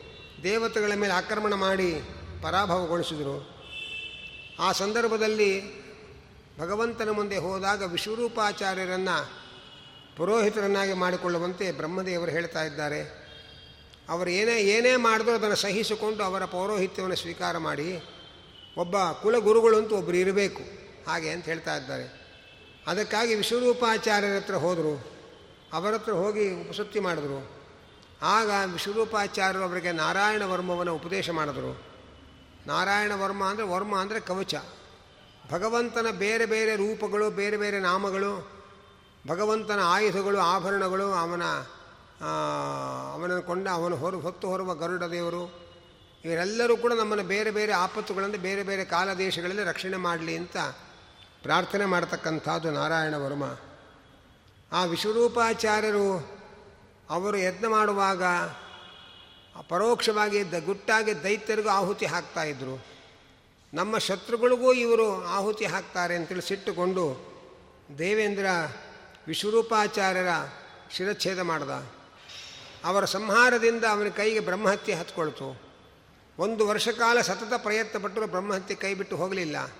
ದೇವತೆಗಳ 0.43 0.93
ಮೇಲೆ 0.93 1.13
ಆಕ್ರಮಣ 1.13 1.53
ಮಾಡಿ 1.53 2.01
ಪರಾಭವಗೊಳಿಸಿದರು. 2.43 3.59
ಆ 4.59 4.71
ಸಂದರ್ಭದಲ್ಲಿ 4.71 5.79
ಭಗವಂತನ 6.59 7.09
ಮುಂದೆ 7.09 7.37
ಹೋದಾಗ 7.37 7.83
ವಿಶ್ವರೂಪಾಚಾರ್ಯರನ್ನು 7.83 9.38
ಪುರೋಹಿತರನ್ನಾಗಿ 10.19 10.93
ಮಾಡಿಕೊಳ್ಳುವಂತೆ 10.93 11.71
ಬ್ರಹ್ಮದೇವರು 11.71 12.31
ಹೇಳ್ತಾ 12.31 12.63
ಇದ್ದಾರೆ. 12.63 13.01
ಅವರು 14.09 14.29
ಏನೇ 14.29 14.61
ಏನೇ 14.61 14.95
ಮಾಡಿದ್ರು 14.95 15.35
ಅದನ್ನು 15.35 15.55
ಸಹಿಸಿಕೊಂಡು 15.55 16.23
ಅವರ 16.23 16.45
ಪೌರೋಹಿತ್ಯವನ್ನು 16.45 17.15
ಸ್ವೀಕಾರ 17.15 17.57
ಮಾಡಿ 17.57 18.03
ಒಬ್ಬ 18.77 19.11
ಕುಲಗುರುಗಳು 19.11 19.77
ಅಂತ 19.77 19.91
ಒಬ್ಬರು 19.91 20.17
ಇರಬೇಕು 20.17 20.63
ಹಾಗೆ 21.07 21.29
ಅಂತ 21.29 21.45
ಹೇಳ್ತಾ 21.45 21.75
ಇದ್ದಾರೆ. 21.75 22.05
ಅದಕ್ಕಾಗಿ 22.87 23.35
ವಿಶ್ವರೂಪಾಚಾರ್ಯರ 23.35 24.35
ಹತ್ರ 24.35 24.55
ಹೋದರು. 24.55 24.93
ಅವರ 25.73 25.93
ಹತ್ರ 25.93 26.13
ಹೋಗಿ 26.13 26.61
ಉಪಸುತ್ತಿ 26.61 26.99
ಮಾಡಿದ್ರು. 26.99 27.51
ಆಗ 28.21 28.49
ವಿಶ್ವರೂಪಾಚಾರ್ಯರು 28.73 29.65
ಅವರಿಗೆ 29.65 29.91
ನಾರಾಯಣ 29.91 30.43
ವರ್ಮವನ್ನು 30.43 30.95
ಉಪದೇಶ 30.95 31.29
ಮಾಡಿದ್ರು. 31.29 31.81
ನಾರಾಯಣ 32.67 33.11
ವರ್ಮ 33.13 33.43
ಅಂದರೆ 33.43 33.65
ವರ್ಮ 33.65 33.97
ಅಂದರೆ 33.97 34.19
ಕವಚ. 34.19 34.55
ಭಗವಂತನ 35.51 36.07
ಬೇರೆ 36.11 36.45
ಬೇರೆ 36.45 36.75
ರೂಪಗಳು, 36.75 37.29
ಬೇರೆ 37.29 37.57
ಬೇರೆ 37.57 37.79
ನಾಮಗಳು 37.79 38.58
ಭಗವಂತನ 39.27 39.79
ಆಯುಧಗಳು, 39.83 40.39
ಆಭರಣಗಳು, 40.39 41.11
ಅವನ 41.11 41.43
ಅವನನ್ನು 43.13 43.41
ಕೊಂಡ, 43.41 43.67
ಅವನು 43.67 43.95
ಹೊರ, 43.95 44.15
ಹೊತ್ತು 44.15 44.47
ಹೊರುವ 44.47 44.73
ಗರುಡ 44.73 45.03
ದೇವರು, 45.03 45.69
ಇವರೆಲ್ಲರೂ 46.25 46.77
ಕೂಡ 46.77 46.93
ನಮ್ಮನ್ನು 46.93 47.25
ಬೇರೆ 47.25 47.51
ಬೇರೆ 47.51 47.73
ಆಪತ್ತುಗಳನ್ನು 47.73 48.37
ಬೇರೆ 48.37 48.63
ಬೇರೆ 48.63 48.85
ಕಾಲ 48.85 49.13
ದೇಶಗಳಲ್ಲಿ 49.13 49.63
ರಕ್ಷಣೆ 49.63 49.97
ಮಾಡಲಿ 49.97 50.37
ಅಂತ 50.37 50.57
ಪ್ರಾರ್ಥನೆ 51.43 51.85
ಮಾಡತಕ್ಕಂಥದ್ದು 51.85 52.71
ನಾರಾಯಣ 52.71 53.15
ವರ್ಮ. 53.15 53.43
ಆ 54.71 54.85
ವಿಶ್ವರೂಪಾಚಾರ್ಯರು 54.85 56.39
ಅವರು 57.09 57.37
ಯತ್ನ 57.37 57.67
ಮಾಡುವಾಗ 57.67 58.23
ಪರೋಕ್ಷವಾಗಿ 59.67 60.51
ದ, 60.51 60.53
ಗುಟ್ಟಾಗಿ 60.65 61.23
ದೈತ್ಯರಿಗೂ 61.23 61.69
ಆಹುತಿ 61.69 62.05
ಹಾಕ್ತಾಯಿದ್ರು 62.05 62.85
ನಮ್ಮ 63.73 63.97
ಶತ್ರುಗಳಿಗೂ 63.97 64.73
ಇವರು 64.73 65.25
ಆಹುತಿ 65.25 65.65
ಹಾಕ್ತಾರೆ 65.65 66.15
ಅಂತೇಳಿ 66.15 66.41
ಸಿಟ್ಟುಕೊಂಡು 66.41 67.29
ದೇವೇಂದ್ರ 67.97 68.45
ವಿಶ್ವರೂಪಾಚಾರ್ಯರ 69.29 70.27
ಶಿರಚ್ಛೇದ 70.91 71.39
ಮಾಡ್ದ. 71.39 71.91
ಅವರ 72.85 73.05
ಸಂಹಾರದಿಂದ 73.05 73.83
ಅವನ 73.83 74.07
ಕೈಗೆ 74.07 74.39
ಬ್ರಹ್ಮಹತ್ಯೆ 74.39 74.95
ಹತ್ಕೊಳ್ತು. 74.95 75.61
ಒಂದು 76.39 76.67
ವರ್ಷ 76.67 76.89
ಕಾಲ 76.89 77.21
ಸತತ 77.21 77.53
ಪ್ರಯತ್ನ 77.57 78.03
ಪಟ್ಟರು 78.03 78.27
ಬ್ರಹ್ಮಹತ್ಯೆ 78.27 78.75
ಕೈ 78.75 78.93
ಬಿಟ್ಟು 78.93 79.17
ಹೋಗಲಿಲ್ಲ. 79.17 79.71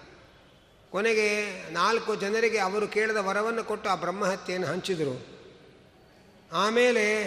ಕೊನೆಗೆ 0.92 1.46
ನಾಲ್ಕು 1.74 2.16
ಜನರಿಗೆ 2.16 2.58
ಅವರು 2.58 2.88
ಕೇಳಿದ 2.88 3.18
ವರವನ್ನು 3.18 3.64
ಕೊಟ್ಟು 3.64 3.90
ಆ 3.90 3.96
ಬ್ರಹ್ಮಹತ್ಯೆಯನ್ನು 3.96 4.68
ಹಂಚಿದರು. 4.68 5.28
ಆಮೇಲೆ 6.54 7.24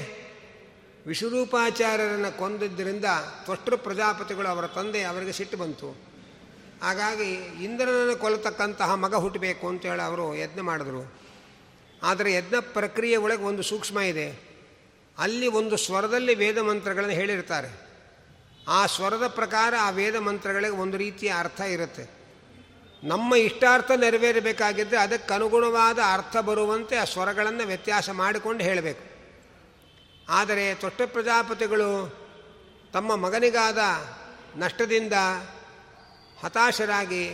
ವಿಶ್ವರೂಪಾಚಾರ್ಯರನ್ನು 1.06 2.38
ಕೊಂದಿದ್ದರಿಂದ 2.38 3.04
ತ್ವಷ್ಟೃ 3.44 3.76
ಪ್ರಜಾಪತಿಗಳು 3.76 4.48
ಅವರ 4.48 4.66
ತಂದೆ 4.66 5.02
ಅವರಿಗೆ 5.02 5.32
ಸಿಟ್ಟು 5.32 5.56
ಬಂತು. 5.56 5.96
ಹಾಗಾಗಿ 6.82 7.32
ಇಂದ್ರನನ್ನು 7.64 8.16
ಕೊಲ್ಲತಕ್ಕಂತಹ 8.16 8.94
ಮಗ 8.94 9.14
ಹುಟ್ಟಬೇಕು 9.14 9.68
ಅಂತೇಳಿ 9.68 10.02
ಅವರು 10.02 10.34
ಯತ್ನ 10.34 10.60
ಮಾಡಿದ್ರು. 10.60 11.21
ಆದರೆ 12.02 12.34
ಯಜ್ಞ 12.34 12.54
ಪ್ರಕ್ರಿಯೆ 12.60 13.16
ಒಳಗೆ 13.16 13.42
ಒಂದು 13.42 13.62
ಸೂಕ್ಷ್ಮ 13.62 14.00
ಇದೆ. 14.00 14.52
ಅಲ್ಲಿ 15.18 15.48
ಒಂದು 15.48 15.76
ಸ್ವರದಲ್ಲಿ 15.76 16.34
ವೇದ 16.34 16.58
ಮಂತ್ರಗಳನ್ನು 16.58 17.14
ಹೇಳಿರ್ತಾರೆ. 17.14 17.92
ಆ 18.68 18.86
ಸ್ವರದ 18.86 19.26
ಪ್ರಕಾರ 19.26 19.74
ಆ 19.80 19.90
ವೇದ 19.90 20.16
ಮಂತ್ರಗಳಿಗೆ 20.16 20.76
ಒಂದು 20.76 20.96
ರೀತಿಯ 20.96 21.34
ಅರ್ಥ 21.38 21.60
ಇರುತ್ತೆ. 21.60 22.22
ನಮ್ಮ 23.04 23.34
ಇಷ್ಟಾರ್ಥ 23.34 23.90
ನೆರವೇರಬೇಕಾಗಿದ್ದರೆ 23.90 24.98
ಅದಕ್ಕೆ 24.98 25.34
ಅನುಗುಣವಾದ 25.34 25.98
ಅರ್ಥ 26.12 26.36
ಬರುವಂತೆ 26.36 26.96
ಆ 26.96 27.04
ಸ್ವರಗಳನ್ನು 27.04 27.66
ವ್ಯತ್ಯಾಸ 27.66 28.10
ಮಾಡಿಕೊಂಡು 28.10 28.64
ಹೇಳಬೇಕು. 28.64 29.12
ಆದರೆ 30.28 30.74
ತೊಟ್ಟ 30.74 31.02
ಪ್ರಜಾಪತಿಗಳು 31.06 32.22
ತಮ್ಮ 32.92 33.16
ಮಗನಿಗಾದ 33.16 33.78
ನಷ್ಟದಿಂದ 34.56 35.12
ಹತಾಶರಾಗಿ 36.44 37.30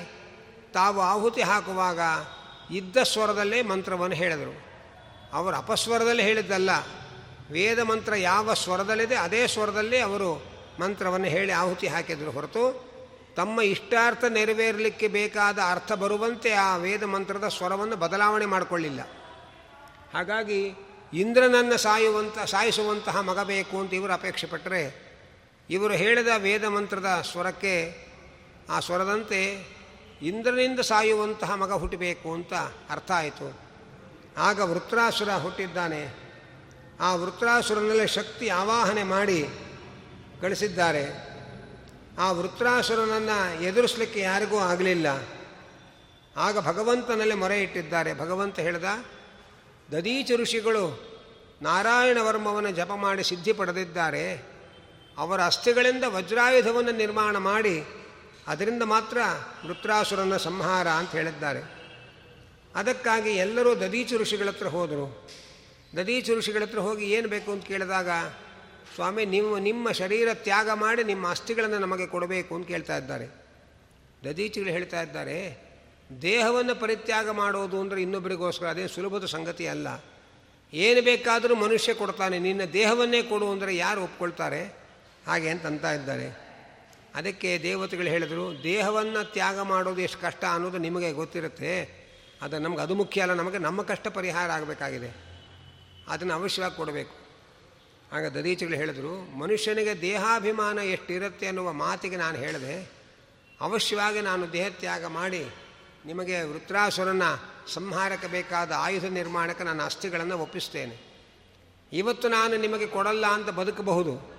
ತಾವು 0.73 1.01
ಆಹುತಿ 1.01 1.43
ಹಾಕುವಾಗ 1.43 2.01
ಇದ್ದ 2.71 2.97
ಸ್ವರದಲ್ಲೇ 3.03 3.63
ಮಂತ್ರವನ್ನು 3.63 4.17
ಹೇಳಿದರು. 4.17 4.69
ಅವರು 5.33 5.57
ಅಪಸ್ವರದಲ್ಲಿ 5.57 6.23
ಹೇಳಿದ್ದಲ್ಲ. 6.23 6.71
ವೇದ 7.51 7.79
ಮಂತ್ರ 7.79 8.17
ಯಾವ 8.17 8.55
ಸ್ವರದಲ್ಲಿದೆ 8.55 9.15
ಅದೇ 9.15 9.47
ಸ್ವರದಲ್ಲಿ 9.47 9.99
ಅವರು 9.99 10.47
ಮಂತ್ರವನ್ನು 10.81 11.27
ಹೇಳಿ 11.27 11.53
ಆಹುತಿ 11.53 11.87
ಹಾಕಿದರು 11.87 12.31
ಹೊರತು 12.31 12.89
ತಮ್ಮ 13.37 13.61
ಇಷ್ಟಾರ್ಥ 13.61 14.25
ನೆರವೇರಲಿಕ್ಕೆ 14.29 15.09
ಬೇಕಾದ 15.09 15.59
ಅರ್ಥ 15.71 15.93
ಬರುವಂತೆ 15.93 16.53
ಆ 16.53 16.77
ವೇದ 16.77 17.03
ಮಂತ್ರದ 17.03 17.49
ಸ್ವರವನ್ನು 17.49 17.97
ಬದಲಾವಣೆ 17.97 18.47
ಮಾಡಿಕೊಳ್ಳಿಲ್ಲ. 18.47 19.01
ಹಾಗಾಗಿ 20.15 20.75
ಇಂದ್ರನನ್ನು 21.13 21.79
ಸಾಯುವಂಥ 21.79 22.39
ಸಾಯಿಸುವಂತಹ 22.39 23.21
ಮಗ 23.21 23.43
ಬೇಕು 23.43 23.79
ಅಂತ 23.79 23.95
ಇವರು 23.95 24.13
ಅಪೇಕ್ಷೆ 24.13 24.47
ಪಟ್ಟರೆ 24.47 25.09
ಇವರು 25.71 25.95
ಹೇಳಿದ 25.95 26.29
ವೇದ 26.37 26.65
ಮಂತ್ರದ 26.65 27.25
ಸ್ವರಕ್ಕೆ 27.33 28.07
ಆ 28.71 28.81
ಸ್ವರದಂತೆ 28.81 29.69
ಇಂದ್ರನಿಂದ 30.23 30.81
ಸಾಯುವಂತಹ 30.81 31.55
ಮಗ 31.55 31.73
ಹುಟ್ಟಬೇಕು 31.73 32.35
ಅಂತ 32.35 32.55
ಅರ್ಥ 32.91 33.11
ಆಯಿತು. 33.11 33.61
ಆಗ 34.39 34.61
ವೃತ್ರಾಸುರ 34.61 35.29
ಹುಟ್ಟಿದ್ದಾನೆ. 35.31 36.15
ಆ 37.01 37.15
ವೃತ್ರಾಸುರನಲ್ಲಿ 37.15 38.07
ಶಕ್ತಿ 38.07 38.49
ಆವಾಹನೆ 38.49 39.03
ಮಾಡಿ 39.03 39.49
ಗಳಿಸಿದ್ದಾರೆ. 40.41 41.29
ಆ 42.19 42.33
ವೃತ್ರಾಸುರನನ್ನು 42.33 43.63
ಎದುರಿಸಲಿಕ್ಕೆ 43.63 44.21
ಯಾರಿಗೂ 44.21 44.59
ಆಗಲಿಲ್ಲ. 44.59 45.07
ಆಗ 46.37 46.59
ಭಗವಂತನಲ್ಲಿ 46.59 47.35
ಮೊರೆ 47.35 47.63
ಇಟ್ಟಿದ್ದಾರೆ. 47.63 48.19
ಭಗವಂತ 48.19 48.59
ಹೇಳಿದ 48.59 48.85
ದದೀಚ 49.93 50.31
ಋಷಿಗಳು 50.37 51.09
ನಾರಾಯಣ 51.63 52.19
ವರ್ಮವನ್ನು 52.21 52.71
ಜಪ 52.71 52.93
ಮಾಡಿ 52.97 53.25
ಸಿದ್ಧಿ 53.25 53.53
ಪಡೆದಿದ್ದಾರೆ. 53.53 54.43
ಅವರ 55.19 55.45
ಅಸ್ಥಿಗಳಿಂದ 55.45 56.05
ವಜ್ರಾಯುಧವನ್ನು 56.05 56.93
ನಿರ್ಮಾಣ 56.93 57.37
ಮಾಡಿ 57.37 57.85
ಅದರಿಂದ 58.53 58.85
ಮಾತ್ರ 58.95 59.19
ವೃತ್ರಾಸುರನ 59.67 60.37
ಸಂಹಾರ 60.49 60.89
ಅಂತ 61.01 61.11
ಹೇಳಿದ್ದಾರೆ. 61.19 61.63
ಅದಕ್ಕಾಗಿ 62.75 63.33
ಎಲ್ಲರೂ 63.37 63.71
ದದೀಚು 63.75 64.17
ಋಷಿಗಳ 64.23 64.49
ಹತ್ರ 64.49 64.69
ಹೋದರು. 64.77 65.07
ದದೀಚು 65.97 66.33
ಋಷಿಗಳ 66.39 66.63
ಹತ್ರ 66.63 66.81
ಹೋಗಿ 66.81 67.05
ಏನು 67.17 67.29
ಬೇಕು 67.29 67.51
ಅಂತ 67.53 67.65
ಕೇಳಿದಾಗ, 67.65 68.09
ಸ್ವಾಮಿ, 68.95 69.23
ನಿಮ್ಮ 69.25 69.59
ನಿಮ್ಮ 69.69 69.93
ಶರೀರ 69.93 70.29
ತ್ಯಾಗ 70.47 70.69
ಮಾಡಿ 70.75 71.03
ನಿಮ್ಮ 71.05 71.25
ಅಸ್ಥಿಗಳನ್ನು 71.31 71.79
ನಮಗೆ 71.79 72.07
ಕೊಡಬೇಕು 72.07 72.53
ಅಂತ 72.55 72.67
ಕೇಳ್ತಾ 72.69 72.97
ಇದ್ದಾರೆ. 72.97 73.29
ದದೀಚಿಗಳು 74.25 74.73
ಹೇಳ್ತಾ 74.73 75.01
ಇದ್ದಾರೆ, 75.03 75.39
ದೇಹವನ್ನು 76.23 76.75
ಪರಿತ್ಯಾಗ 76.75 77.29
ಮಾಡೋದು 77.43 77.77
ಅಂದರೆ 77.81 77.99
ಇನ್ನೊಬ್ಬರಿಗೋಸ್ಕರ 78.03 78.67
ಅದೇ 78.67 78.85
ಸುಲಭದ 78.89 79.27
ಸಂಗತಿ 79.37 79.67
ಅಲ್ಲ. 79.69 79.89
ಏನು 80.73 81.01
ಬೇಕಾದರೂ 81.03 81.55
ಮನುಷ್ಯ 81.55 81.95
ಕೊಡ್ತಾನೆ, 81.95 82.37
ನಿನ್ನ 82.39 82.65
ದೇಹವನ್ನೇ 82.73 83.21
ಕೊಡು 83.23 83.47
ಅಂದರೆ 83.51 83.73
ಯಾರು 83.77 84.01
ಒಪ್ಕೊಳ್ತಾರೆ? 84.03 84.63
ಹಾಗೆ 85.27 85.49
ಅಂತ 85.49 85.85
ಇದ್ದಾರೆ. 85.99 86.29
ಅದಕ್ಕೆ 87.19 87.61
ದೇವತೆಗಳು 87.63 88.07
ಹೇಳಿದರು, 88.07 88.63
ದೇಹವನ್ನು 88.63 89.33
ತ್ಯಾಗ 89.33 89.61
ಮಾಡೋದು 89.61 90.01
ಎಷ್ಟು 90.01 90.23
ಕಷ್ಟ 90.23 90.45
ಅನ್ನೋದು 90.45 90.79
ನಿಮಗೆ 90.79 91.13
ಗೊತ್ತಿರುತ್ತೆ. 91.13 91.99
ಅದು 92.43 92.59
ನಮ್ಗೆ 92.59 92.81
ಅದು 92.81 92.95
ಮುಖ್ಯ 92.95 93.21
ಅಲ್ಲ, 93.21 93.35
ನಮಗೆ 93.35 93.59
ನಮ್ಮ 93.59 93.83
ಕಷ್ಟ 93.83 94.09
ಪರಿಹಾರ 94.09 94.51
ಆಗಬೇಕಾಗಿದೆ. 94.51 95.11
ಅದನ್ನು 96.09 96.35
ಅವಶ್ಯವಾಗಿ 96.35 96.77
ಕೊಡಬೇಕು. 96.77 97.29
ಆಗ 98.13 98.27
ದದೀಚಿಗಳು 98.27 98.77
ಹೇಳಿದರು, 98.77 99.39
ಮನುಷ್ಯನಿಗೆ 99.39 100.01
ದೇಹಾಭಿಮಾನ 100.01 100.79
ಎಷ್ಟಿರುತ್ತೆ 100.79 101.47
ಅನ್ನುವ 101.47 101.73
ಮಾತಿಗೆ 101.73 102.17
ನಾನು 102.17 102.39
ಹೇಳಿದೆ. 102.39 102.99
ಅವಶ್ಯವಾಗಿ 103.61 104.21
ನಾನು 104.21 104.53
ದೇಹ 104.53 104.69
ತ್ಯಾಗ 104.69 105.05
ಮಾಡಿ 105.07 105.47
ನಿಮಗೆ 106.07 106.43
ವೃತ್ರಾಸುರನ 106.43 107.23
ಸಂಹಾರಕ್ಕೆ 107.67 108.27
ಬೇಕಾದ 108.27 108.73
ಆಯುಧ 108.77 109.05
ನಿರ್ಮಾಣಕ್ಕೆ 109.05 109.65
ನಾನು 109.65 109.83
ಅಸ್ಥಿಗಳನ್ನು 109.83 110.39
ಒಪ್ಪಿಸ್ತೇನೆ. 110.39 110.97
ಇವತ್ತು 111.93 112.29
ನಾನು 112.29 112.57
ನಿಮಗೆ 112.57 112.87
ಕೊಡಲ್ಲ 112.87 113.27
ಅಂತ 113.27 113.51
ಬದುಕಬಹುದು. 113.51 114.38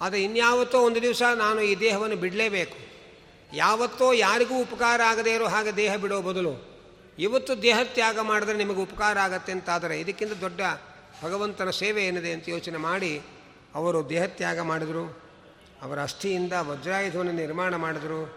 ಆದರೆ 0.00 0.22
ಇನ್ಯಾವತ್ತೋ 0.22 0.78
ಒಂದು 0.80 1.02
ದಿವಸ 1.02 1.22
ನಾನು 1.22 1.60
ಈ 1.60 1.74
ದೇಹವನ್ನು 1.74 2.16
ಬಿಡಲೇಬೇಕು. 2.16 2.76
ಯಾವತ್ತೋ 3.54 4.12
ಯಾರಿಗೂ 4.12 4.60
ಉಪಕಾರ 4.60 5.00
ಆಗದೇ 5.06 5.34
ಇರೋ 5.34 5.48
ಹಾಗೆ 5.48 5.76
ದೇಹ 5.76 5.96
ಬಿಡೋ 5.96 6.22
ಬದಲು 6.22 6.74
ಇವತ್ತು 7.18 7.62
ದೇಹ 7.62 7.78
ತ್ಯಾಗ 7.82 8.18
ಮಾಡಿದ್ರೆ 8.20 8.56
ನಿಮಗೆ 8.56 8.78
ಉಪಕಾರ 8.78 9.18
ಆಗತ್ತೆ 9.18 9.52
ಅಂತಾದರೆ 9.52 10.00
ಇದಕ್ಕಿಂತ 10.00 10.32
ದೊಡ್ಡ 10.32 10.60
ಭಗವಂತನ 11.22 11.70
ಸೇವೆ 11.70 12.06
ಏನಿದೆ 12.06 12.32
ಅಂತ 12.32 12.48
ಯೋಚನೆ 12.48 12.76
ಮಾಡಿ 12.76 13.22
ಅವರು 13.74 14.08
ದೇಹ 14.08 14.24
ತ್ಯಾಗ 14.24 14.60
ಮಾಡಿದರು, 14.60 15.22
ಅವರ 15.82 16.02
ಅಸ್ಥಿಯಿಂದ 16.02 16.52
ವಜ್ರಾಯುಧವನ್ನು 16.52 17.32
ನಿರ್ಮಾಣ 17.32 17.76
ಮಾಡಿದರು. 17.76 18.36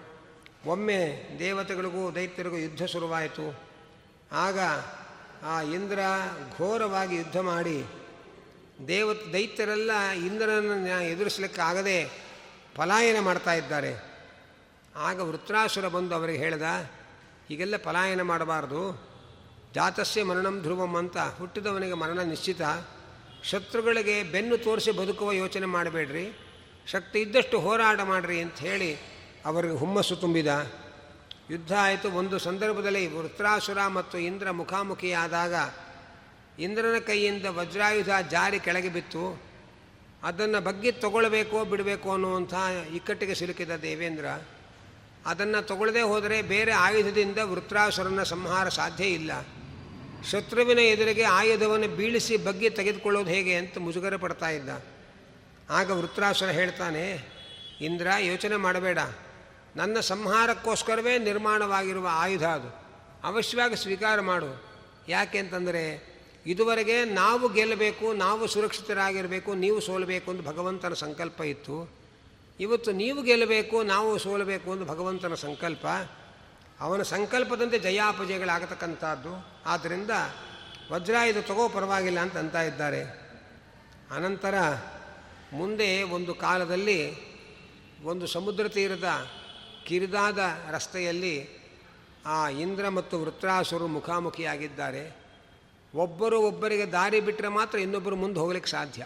ಒಮ್ಮೆ 0.65 0.99
ದೇವತೆಗಳಿಗೂ 1.39 2.11
ದೈತ್ಯರಿಗೂ 2.15 2.57
ಯುದ್ಧ 2.57 2.83
ಶುರುವಾಯಿತು. 2.83 3.59
ಆಗ 4.31 4.59
ಆ 5.45 5.61
ಇಂದ್ರ 5.61 5.99
ಘೋರವಾಗಿ 6.57 7.15
ಯುದ್ಧ 7.15 7.37
ಮಾಡಿ 7.37 7.83
ದೇವ 8.87 9.13
ದೈತ್ಯರೆಲ್ಲ 9.13 9.91
ಇಂದ್ರನನ್ನು 10.09 11.03
ಎದುರಿಸಲಿಕ್ಕಾಗದೆ 11.03 12.05
ಪಲಾಯನ 12.75 13.19
ಮಾಡ್ತಾ 13.19 13.53
ಇದ್ದಾರೆ. 13.53 13.93
ಆಗ 14.95 15.19
ವೃತ್ರಾಸುರ 15.19 15.87
ಬಂದು 15.87 16.15
ಅವರಿಗೆ 16.15 16.39
ಹೇಳ್ದ, 16.39 16.61
ಹೀಗೆಲ್ಲ 17.47 17.77
ಪಲಾಯನ 17.77 18.21
ಮಾಡಬಾರ್ದು. 18.21 18.81
ಜಾತಸ್ಯ 19.75 20.23
ಮರಣಂ 20.23 20.61
ಧ್ರುವಂ 20.61 20.95
ಅಂತ 20.95 21.17
ಹುಟ್ಟಿದವನಿಗೆ 21.17 21.93
ಮರಣ 21.93 22.19
ನಿಶ್ಚಿತ. 22.19 22.61
ಶತ್ರುಗಳಿಗೆ 23.43 24.23
ಬೆನ್ನು 24.23 24.57
ತೋರಿಸಿ 24.57 24.91
ಬದುಕುವ 24.91 25.31
ಯೋಚನೆ 25.31 25.65
ಮಾಡಬೇಡ್ರಿ. 25.65 26.39
ಶಕ್ತಿ 26.87 27.19
ಇದ್ದಷ್ಟು 27.19 27.59
ಹೋರಾಟ 27.59 27.99
ಮಾಡಿರಿ 28.01 28.41
ಅಂತ 28.41 28.55
ಹೇಳಿ 28.55 28.95
ಅವರಿಗೆ 29.45 29.73
ಹುಮ್ಮಸ್ಸು 29.73 30.15
ತುಂಬಿದ. 30.15 30.71
ಯುದ್ಧ 31.49 31.73
ಆಯಿತು. 31.73 32.11
ಒಂದು 32.11 32.39
ಸಂದರ್ಭದಲ್ಲಿ 32.39 33.17
ವೃತ್ರಾಸುರ 33.17 33.87
ಮತ್ತು 33.87 34.17
ಇಂದ್ರ 34.17 34.51
ಮುಖಾಮುಖಿಯಾದಾಗ 34.51 35.53
ಇಂದ್ರನ 36.59 36.99
ಕೈಯಿಂದ 36.99 37.45
ವಜ್ರಾಯುಧ 37.45 38.09
ಜಾರಿ 38.31 38.59
ಕೆಳಗೆ 38.59 38.89
ಬಿತ್ತು. 38.89 39.23
ಅದನ್ನು 40.23 40.61
ಬಗ್ಗೆ 40.61 40.91
ತಗೊಳ್ಬೇಕೋ 40.91 41.65
ಬಿಡಬೇಕೋ 41.65 42.11
ಅನ್ನುವಂಥ 42.11 42.53
ಇಕ್ಕಟ್ಟಿಗೆ 42.93 43.35
ಸಿಲುಕಿದ 43.35 43.69
ದೇವೇಂದ್ರ, 43.69 44.25
ಅದನ್ನು 45.25 45.65
ತಗೊಳ್ಳದೆ 45.67 46.01
ಹೋದರೆ 46.01 46.41
ಬೇರೆ 46.41 46.71
ಆಯುಧದಿಂದ 46.71 47.37
ವೃತ್ರಾಸುರನ 47.37 48.23
ಸಂಹಾರ 48.23 48.69
ಸಾಧ್ಯ 48.69 49.05
ಇಲ್ಲ. 49.05 49.31
ಶತ್ರುವಿನ 50.31 50.79
ಎದುರಿಗೆ 50.79 51.23
ಆಯುಧವನ್ನು 51.23 51.87
ಬೀಳಿಸಿ 51.87 52.37
ಬಗ್ಗೆ 52.37 52.69
ತೆಗೆದುಕೊಳ್ಳೋದು 52.69 53.29
ಹೇಗೆ 53.29 53.55
ಅಂತ 53.55 53.77
ಮುಜುಗರ 53.77 54.15
ಪಡ್ತಾ 54.15 54.49
ಇದ್ದ. 54.49 54.69
ಆಗ 55.69 55.91
ವೃತ್ರಾಸುರ 55.91 56.49
ಹೇಳ್ತಾನೆ, 56.49 57.05
ಇಂದ್ರ, 57.81 58.07
ಯೋಚನೆ 58.19 58.55
ಮಾಡಬೇಡ. 58.55 58.99
ನನ್ನ 59.75 59.99
ಸಂಹಾರಕ್ಕೋಸ್ಕರವೇ 59.99 61.17
ನಿರ್ಮಾಣವಾಗಿರುವ 61.17 62.07
ಆಯುಧ 62.11 62.43
ಅದು. 62.43 62.69
ಅವಶ್ಯವಾಗಿ 63.23 63.75
ಸ್ವೀಕಾರ 63.75 64.21
ಮಾಡು. 64.21 64.63
ಯಾಕೆ 65.07 65.37
ಅಂತಂದರೆ 65.37 66.16
ಇದುವರೆಗೆ 66.47 67.05
ನಾವು 67.05 67.49
ಗೆಲ್ಲಬೇಕು, 67.49 68.13
ನಾವು 68.13 68.47
ಸುರಕ್ಷಿತರಾಗಿರಬೇಕು, 68.47 69.53
ನೀವು 69.53 69.79
ಸೋಲಬೇಕು 69.79 70.31
ಅಂತ 70.31 70.47
ಭಗವಂತನ 70.47 70.93
ಸಂಕಲ್ಪ 70.93 71.41
ಇತ್ತು. 71.41 71.91
ಇವತ್ತು 72.59 72.91
ನೀವು 72.91 73.21
ಗೆಲ್ಲಬೇಕು, 73.21 73.83
ನಾವು 73.83 74.17
ಸೋಲಬೇಕು 74.17 74.71
ಅಂತ 74.71 74.89
ಭಗವಂತನ 74.89 75.33
ಸಂಕಲ್ಪ. 75.33 75.85
ಅವನ 76.79 77.01
ಸಂಕಲ್ಪದಂತೆ 77.01 77.79
ಜಯಾಪಜಯಗಳಾಗತಕ್ಕಂಥದ್ದು. 77.79 79.61
ಆದ್ದರಿಂದ 79.65 80.11
ವಜ್ರಾಯುಧ 80.91 81.37
ತಗೋ 81.37 81.69
ಪರವಾಗಿಲ್ಲ 81.69 82.19
ಅಂತ 82.19 82.37
ಅಂತ 82.37 82.55
ಇದ್ದಾರೆ. 82.55 83.03
ಅನಂತರ 84.11 84.55
ಮುಂದೆ 85.53 86.03
ಒಂದು 86.03 86.33
ಕಾಲದಲ್ಲಿ 86.33 87.13
ಒಂದು 88.03 88.27
ಸಮುದ್ರ 88.27 88.67
ತೀರದ 88.67 89.27
ಕಿರಿದಾದ 89.85 90.39
ರಸ್ತೆಯಲ್ಲಿ 90.71 91.49
ಆ 92.25 92.49
ಇಂದ್ರ 92.49 92.89
ಮತ್ತು 92.89 93.21
ವೃತ್ರಾಸುರು 93.21 93.87
ಮುಖಾಮುಖಿಯಾಗಿದ್ದಾರೆ. 93.87 95.26
ಒಬ್ಬರು 95.95 96.41
ಒಬ್ಬರಿಗೆ 96.41 96.85
ದಾರಿ 96.85 97.19
ಬಿಟ್ಟರೆ 97.19 97.47
ಮಾತ್ರ 97.47 97.79
ಇನ್ನೊಬ್ಬರು 97.79 98.15
ಮುಂದೆ 98.15 98.39
ಹೋಗ್ಲಿಕ್ಕೆ 98.39 98.71
ಸಾಧ್ಯ. 98.71 99.05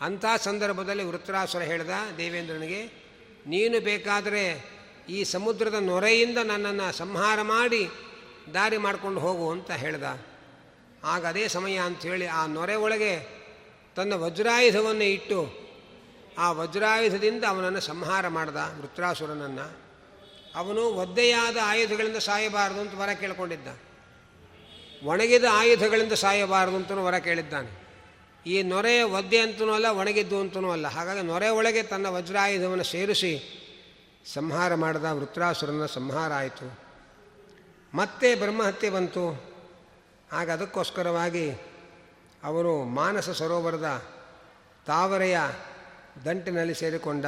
ಅಂಥ 0.00 0.24
ಸಂದರ್ಭದಲ್ಲಿ 0.36 1.04
ವೃತ್ರಾಸುರ 1.04 1.62
ಹೇಳ್ದ, 1.62 1.90
ದೇವೇಂದ್ರನಿಗೆ, 2.16 2.84
ನೀನು 3.46 3.84
ಬೇಕಾದರೆ 3.84 4.64
ಈ 5.08 5.24
ಸಮುದ್ರದ 5.24 5.74
ನೊರೆಯಿಂದ 5.74 6.38
ನನ್ನನ್ನು 6.44 6.92
ಸಂಹಾರ 6.92 7.42
ಮಾಡಿ 7.42 7.88
ದಾರಿ 8.54 8.76
ಮಾಡಿಕೊಂಡು 8.76 9.20
ಹೋಗು 9.20 9.50
ಅಂತ 9.50 9.70
ಹೇಳ್ದ. 9.70 10.04
ಆಗ 11.04 11.26
ಅದೇ 11.26 11.48
ಸಮಯ 11.48 11.76
ಅಂಥೇಳಿ 11.76 12.26
ಆ 12.26 12.46
ನೊರೆ 12.46 12.74
ಒಳಗೆ 12.74 13.38
ತನ್ನ 13.96 14.12
ವಜ್ರಾಯುಧವನ್ನು 14.12 15.04
ಇಟ್ಟು 15.04 15.68
ಆ 16.38 16.52
ವಜ್ರಾಯುಧದಿಂದ 16.52 17.44
ಅವನನ್ನು 17.48 17.80
ಸಂಹಾರ 17.80 18.28
ಮಾಡ್ದ 18.28 18.56
ವೃತ್ರಾಸುರನನ್ನು 18.56 19.88
ಅವನು 20.54 20.80
ಒದ್ದೆಯಾದ 20.80 21.56
ಆಯುಧಗಳಿಂದ 21.62 22.16
ಸಾಯಬಾರದು 22.16 22.80
ಅಂತ 22.80 22.94
ವರ 22.94 23.08
ಕೇಳ್ಕೊಂಡಿದ್ದ. 23.12 23.68
ಒಣಗಿದ 25.04 25.44
ಆಯುಧಗಳಿಂದ 25.52 26.12
ಸಾಯಬಾರದು 26.12 26.76
ಅಂತಲೂ 26.76 27.04
ವರ 27.04 27.18
ಕೇಳಿದ್ದಾನೆ. 27.18 27.88
ಈ 28.46 28.62
ನೊರೆ 28.62 29.02
ಒದ್ದೆ 29.02 29.38
ಅಂತನೂ 29.38 29.72
ಅಲ್ಲ, 29.72 29.86
ಒಣಗಿದ್ದು 29.86 30.40
ಅಂತನೂ 30.40 30.70
ಅಲ್ಲ. 30.70 30.86
ಹಾಗಾಗಿ 30.86 31.22
ನೊರೆ 31.22 31.48
ಒಳಗೆ 31.48 31.82
ತನ್ನ 31.82 32.06
ವಜ್ರಾಯುಧವನ್ನು 32.06 32.84
ಸೇರಿಸಿ 32.84 33.54
ಸಂಹಾರ 34.32 34.74
ಮಾಡಿದ 34.74 35.04
ವೃತ್ರಾಸುರನ 35.04 35.86
ಸಂಹಾರ 35.86 36.32
ಆಯಿತು. 36.32 36.78
ಮತ್ತೆ 37.94 38.34
ಬ್ರಹ್ಮಹತ್ಯೆ 38.34 38.90
ಬಂತು. 38.90 39.48
ಆಗ 40.32 40.50
ಅದಕ್ಕೋಸ್ಕರವಾಗಿ 40.50 41.50
ಅವರು 42.44 42.84
ಮಾನಸ 42.84 43.30
ಸರೋವರದ 43.30 44.02
ತಾವರೆಯ 44.86 45.38
ದಂಟಿನಲ್ಲಿ 46.24 46.74
ಸೇರಿಕೊಂಡ 46.74 47.26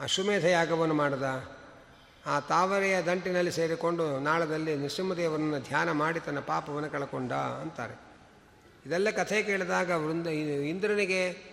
ಅಶ್ವಮೇಧ 0.00 0.44
ಯಾಗವನ್ನು 0.44 0.94
ಮಾಡಿದ. 0.94 1.51
ಆ 2.26 2.40
ತಾವರೆಯ 2.40 3.02
ದಂಟಿನಲ್ಲಿ 3.02 3.52
ಸೇರಿಕೊಂಡು 3.52 4.18
ನಾಳದಲ್ಲಿ 4.18 4.76
ನೃಸಿಂಹದೇವರನ್ನು 4.76 5.58
ಧ್ಯಾನ 5.60 5.90
ಮಾಡಿ 5.90 6.20
ತನ್ನ 6.20 6.38
ಪಾಪವನ್ನು 6.38 6.90
ಕಳ್ಕೊಂಡ 6.90 7.32
ಅಂತಾರೆ. 7.32 8.00
ಇದೆಲ್ಲ 8.86 9.10
ಕಥೆ 9.10 9.42
ಕೇಳಿದಾಗ 9.42 9.90
ವೃಂದ 9.90 10.26
ಇಂದ್ರನಿಗೆ 10.26 11.52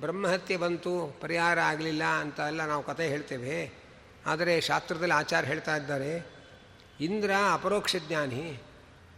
ಬ್ರಹ್ಮಹತ್ಯೆ 0.00 0.56
ಬಂತು, 0.56 1.18
ಪರಿಹಾರ 1.20 1.60
ಆಗಲಿಲ್ಲ 1.60 2.04
ಅಂತ 2.04 2.40
ಎಲ್ಲ 2.40 2.66
ನಾವು 2.66 2.82
ಕಥೆ 2.82 3.08
ಹೇಳ್ತೇವೆ. 3.08 3.72
ಆದರೆ 4.26 4.60
ಶಾಸ್ತ್ರದಲ್ಲಿ 4.60 5.14
ಆಚಾರ 5.14 5.44
ಹೇಳ್ತಾ 5.44 5.76
ಇದ್ದಾರೆ, 5.76 6.26
ಇಂದ್ರ 7.00 7.30
ಅಪರೋಕ್ಷ 7.52 7.96
ಜ್ಞಾನಿ, 7.96 8.62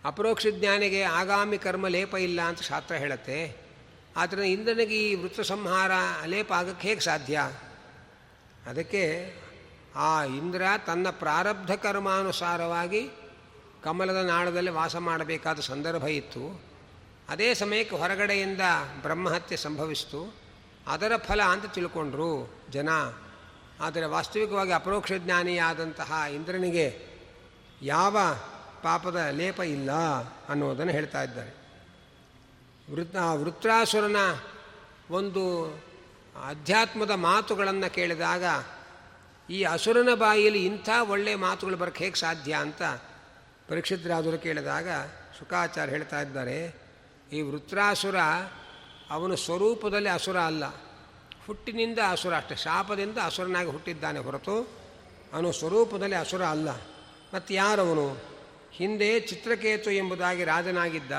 ಅಪರೋಕ್ಷ 0.04 0.46
ಜ್ಞಾನಿಗೆ 0.50 1.02
ಆಗಾಮಿ 1.02 1.58
ಕರ್ಮ 1.58 1.88
ಲೇಪ 1.88 2.14
ಇಲ್ಲ 2.14 2.40
ಅಂತ 2.40 2.62
ಶಾಸ್ತ್ರ 2.62 2.94
ಹೇಳುತ್ತೆ. 2.94 3.56
ಆದ್ದರಿಂದ 4.16 4.60
ಇಂದ್ರನಿಗೆ 4.60 4.96
ಈ 4.96 5.14
ವೃತ್ತ 5.14 5.40
ಸಂಹಾರ 5.40 5.90
ಲೇಪ 6.26 6.52
ಆಗಕ್ಕೆ 6.52 6.88
ಹೇಗೆ 6.88 7.00
ಸಾಧ್ಯ? 7.00 7.50
ಅದಕ್ಕೆ 8.66 9.34
ಆ 9.96 10.24
ಇಂದ್ರ 10.24 10.62
ತನ್ನ 10.86 11.06
ಪ್ರಾರಬ್ಧ 11.10 11.70
ಕರ್ಮಾನುಸಾರವಾಗಿ 11.70 13.10
ಕಮಲದ 13.84 14.24
ನಾಳದಲ್ಲಿ 14.24 14.70
ವಾಸ 14.70 14.96
ಮಾಡಬೇಕಾದ 14.96 15.60
ಸಂದರ್ಭ 15.60 16.06
ಇತ್ತು. 16.06 16.62
ಅದೇ 17.28 17.54
ಸಮಯಕ್ಕೆ 17.54 17.96
ಹೊರಗಡೆಯಿಂದ 17.96 18.60
ಬ್ರಹ್ಮಹತ್ಯೆ 19.02 19.56
ಸಂಭವಿಸಿತು. 19.56 20.34
ಅದರ 20.86 21.12
ಫಲ 21.16 21.42
ಅಂತ 21.42 21.66
ತಿಳ್ಕೊಂಡ್ರು 21.66 22.54
ಜನ. 22.70 22.88
ಆದರೆ 23.80 24.06
ವಾಸ್ತವಿಕವಾಗಿ 24.06 24.72
ಅಪರೋಕ್ಷ 24.72 25.12
ಜ್ಞಾನಿಯಾದಂತಹ 25.18 26.24
ಇಂದ್ರನಿಗೆ 26.34 27.06
ಯಾವ 27.82 28.16
ಪಾಪದ 28.82 29.16
ಲೇಪ 29.30 29.60
ಇಲ್ಲ 29.60 29.92
ಅನ್ನೋದನ್ನು 30.48 30.92
ಹೇಳ್ತಾ 30.92 31.22
ಇದ್ದಾರೆ. 31.22 31.60
ವೃತ್ 32.92 33.16
ವೃತ್ರಾಸುರನ 33.16 34.16
ಒಂದು 35.10 35.66
ಅಧ್ಯಾತ್ಮದ 36.48 37.10
ಮಾತುಗಳನ್ನು 37.10 37.94
ಕೇಳಿದಾಗ 37.94 38.44
ಈ 39.50 39.62
ಅಸುರನ 39.62 40.08
ಬಾಯಿಯಲ್ಲಿ 40.14 40.66
ಇಂಥ 40.66 40.88
ಒಳ್ಳೆಯ 41.08 41.36
ಮಾತುಗಳು 41.36 41.76
ಬರಕ್ಕೆ 41.76 42.04
ಹೇಗೆ 42.04 42.16
ಸಾಧ್ಯ 42.16 42.52
ಅಂತ 42.54 42.82
ಪರೀಕ್ಷಿತರಾದರು 43.68 44.38
ಕೇಳಿದಾಗ 44.38 44.88
ಶುಕಾಚಾರ್ಯ 45.38 45.92
ಹೇಳ್ತಾ 45.92 46.20
ಇದ್ದಾರೆ, 46.20 46.74
ಈ 47.32 47.40
ವೃತ್ರಾಸುರ 47.40 48.18
ಅವನು 49.10 49.36
ಸ್ವರೂಪದಲ್ಲಿ 49.36 50.08
ಅಸುರ 50.08 50.38
ಅಲ್ಲ, 50.40 50.64
ಹುಟ್ಟಿನಿಂದ 51.46 51.98
ಅಸುರ 52.10 52.36
ಅಷ್ಟೇ, 52.36 52.56
ಶಾಪದಿಂದ 52.56 53.18
ಅಸುರನಾಗಿ 53.24 53.70
ಹುಟ್ಟಿದ್ದಾನೆ 53.70 54.18
ಹೊರತು 54.18 54.68
ಅವನು 55.32 55.52
ಸ್ವರೂಪದಲ್ಲಿ 55.52 56.16
ಅಸುರ 56.16 56.44
ಅಲ್ಲ. 56.44 56.70
ಮತ್ತು 57.34 57.54
ಯಾರವನು? 57.54 58.16
ಹಿಂದೆ 58.72 59.20
ಚಿತ್ರಕೇತು 59.20 59.90
ಎಂಬುದಾಗಿ 59.90 60.44
ರಾಜನಾಗಿದ್ದ, 60.44 61.12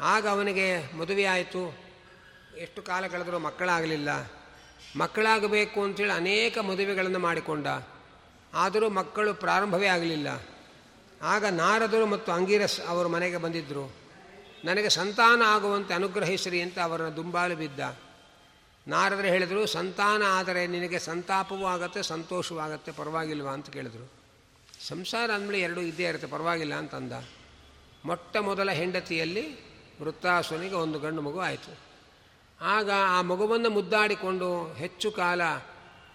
ಆಗ 0.00 0.28
ಅವನಿಗೆ 0.28 0.96
ಮದುವೆಯಾಯಿತು. 0.96 1.78
ಎಷ್ಟು 2.58 2.82
ಕಾಲ 2.82 3.06
ಕಳೆದರೂ 3.06 3.38
ಮಕ್ಕಳಾಗಲಿಲ್ಲ. 3.38 4.41
ಮಕ್ಕಳಾಗಬೇಕು 4.96 5.82
ಅಂಥೇಳಿ 5.82 6.12
ಅನೇಕ 6.12 6.58
ಮದುವೆಗಳನ್ನು 6.58 7.18
ಮಾಡಿಕೊಂಡ. 7.18 7.66
ಆದರೂ 8.54 8.88
ಮಕ್ಕಳು 8.88 9.34
ಪ್ರಾರಂಭವೇ 9.34 9.86
ಆಗಲಿಲ್ಲ. 9.86 10.42
ಆಗ 11.22 11.44
ನಾರದರು 11.44 12.06
ಮತ್ತು 12.06 12.32
ಅಂಗೀರಸ್ 12.32 12.80
ಅವರು 12.80 13.08
ಮನೆಗೆ 13.08 13.36
ಬಂದಿದ್ದರು. 13.36 13.94
ನನಗೆ 14.64 14.88
ಸಂತಾನ 14.88 15.42
ಆಗುವಂತೆ 15.46 15.94
ಅನುಗ್ರಹಿಸಿರಿ 15.94 16.60
ಅಂತ 16.60 16.78
ಅವರನ್ನು 16.78 17.16
ದುಂಬಾಲು 17.16 17.56
ಬಿದ್ದ. 17.56 17.98
ನಾರದರು 18.88 19.26
ಹೇಳಿದರು, 19.26 19.66
ಸಂತಾನ 19.66 20.22
ಆದರೆ 20.28 20.66
ನಿನಗೆ 20.66 20.98
ಸಂತಾಪವೂ 20.98 21.66
ಆಗುತ್ತೆ, 21.66 22.02
ಸಂತೋಷವೂ 22.02 22.58
ಆಗುತ್ತೆ, 22.58 22.92
ಪರವಾಗಿಲ್ವಾ 22.92 23.50
ಅಂತ 23.50 23.70
ಕೇಳಿದರು. 23.70 24.12
ಸಂಸಾರ 24.88 25.30
ಅಂದಮೇಲೆ 25.30 25.60
ಎರಡೂ 25.60 25.80
ಇದ್ದೇ 25.80 26.04
ಇರುತ್ತೆ, 26.04 26.26
ಪರವಾಗಿಲ್ಲ 26.26 26.74
ಅಂತಂದ 26.74 27.12
ಮೊಟ್ಟ 28.04 28.36
ಮೊದಲ 28.36 28.70
ಹೆಂಡತಿಯಲ್ಲಿ 28.70 29.44
ವೃತ್ತಾಸುನಿಗೆ 30.02 30.74
ಒಂದು 30.74 30.98
ಗಂಡು 30.98 31.22
ಮಗು 31.22 31.40
ಆಯಿತು. 31.40 31.91
ಆಗ 32.62 32.90
ಆ 32.90 33.22
ಮಗುವನ್ನು 33.22 33.70
ಮುದ್ದಾಡಿಕೊಂಡು 33.70 34.72
ಹೆಚ್ಚು 34.72 35.10
ಕಾಲ 35.10 35.40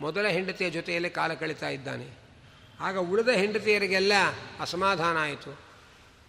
ಮೊದಲ 0.01 0.27
ಹೆಂಡತಿಯ 0.27 0.69
ಜೊತೆಯಲ್ಲೇ 0.69 1.10
ಕಾಲ 1.10 1.33
ಕಳೀತಾ 1.33 1.69
ಇದ್ದಾನೆ. 1.69 2.17
ಆಗ 2.79 2.97
ಉಳಿದ 2.97 3.29
ಹೆಂಡತಿಯರಿಗೆಲ್ಲ 3.29 4.13
ಅಸಮಾಧಾನ 4.60 5.17
ಆಯಿತು. 5.17 5.60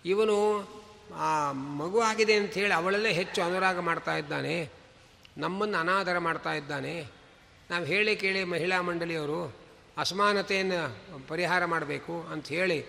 ಇವನು 0.04 0.68
ಆ 1.16 1.52
ಮಗು 1.52 2.00
ಆಗಿದೆ 2.00 2.34
ಅಂಥೇಳಿ 2.34 2.74
ಅವಳಲ್ಲೇ 2.74 3.12
ಹೆಚ್ಚು 3.12 3.42
ಅನುರಾಗ 3.42 3.78
ಮಾಡ್ತಾ 3.78 4.16
ಇದ್ದಾನೆ. 4.16 4.70
ನಮ್ಮನ್ನು 5.38 5.78
ಅನಾದರ 5.78 6.18
ಮಾಡ್ತಾ 6.18 6.52
ಇದ್ದಾನೆ. 6.52 7.06
ನಾವು 7.70 7.84
ಹೇಳಿ 7.84 8.16
ಕೇಳಿ 8.16 8.44
ಮಹಿಳಾ 8.44 8.80
ಮಂಡಳಿಯವರು 8.80 9.56
ಅಸಮಾನತೆಯನ್ನು 9.98 10.98
ಪರಿಹಾರ 11.28 11.64
ಮಾಡಬೇಕು 11.64 12.22
ಅಂತ 12.32 12.48
ಹೇಳಿ 12.48 12.86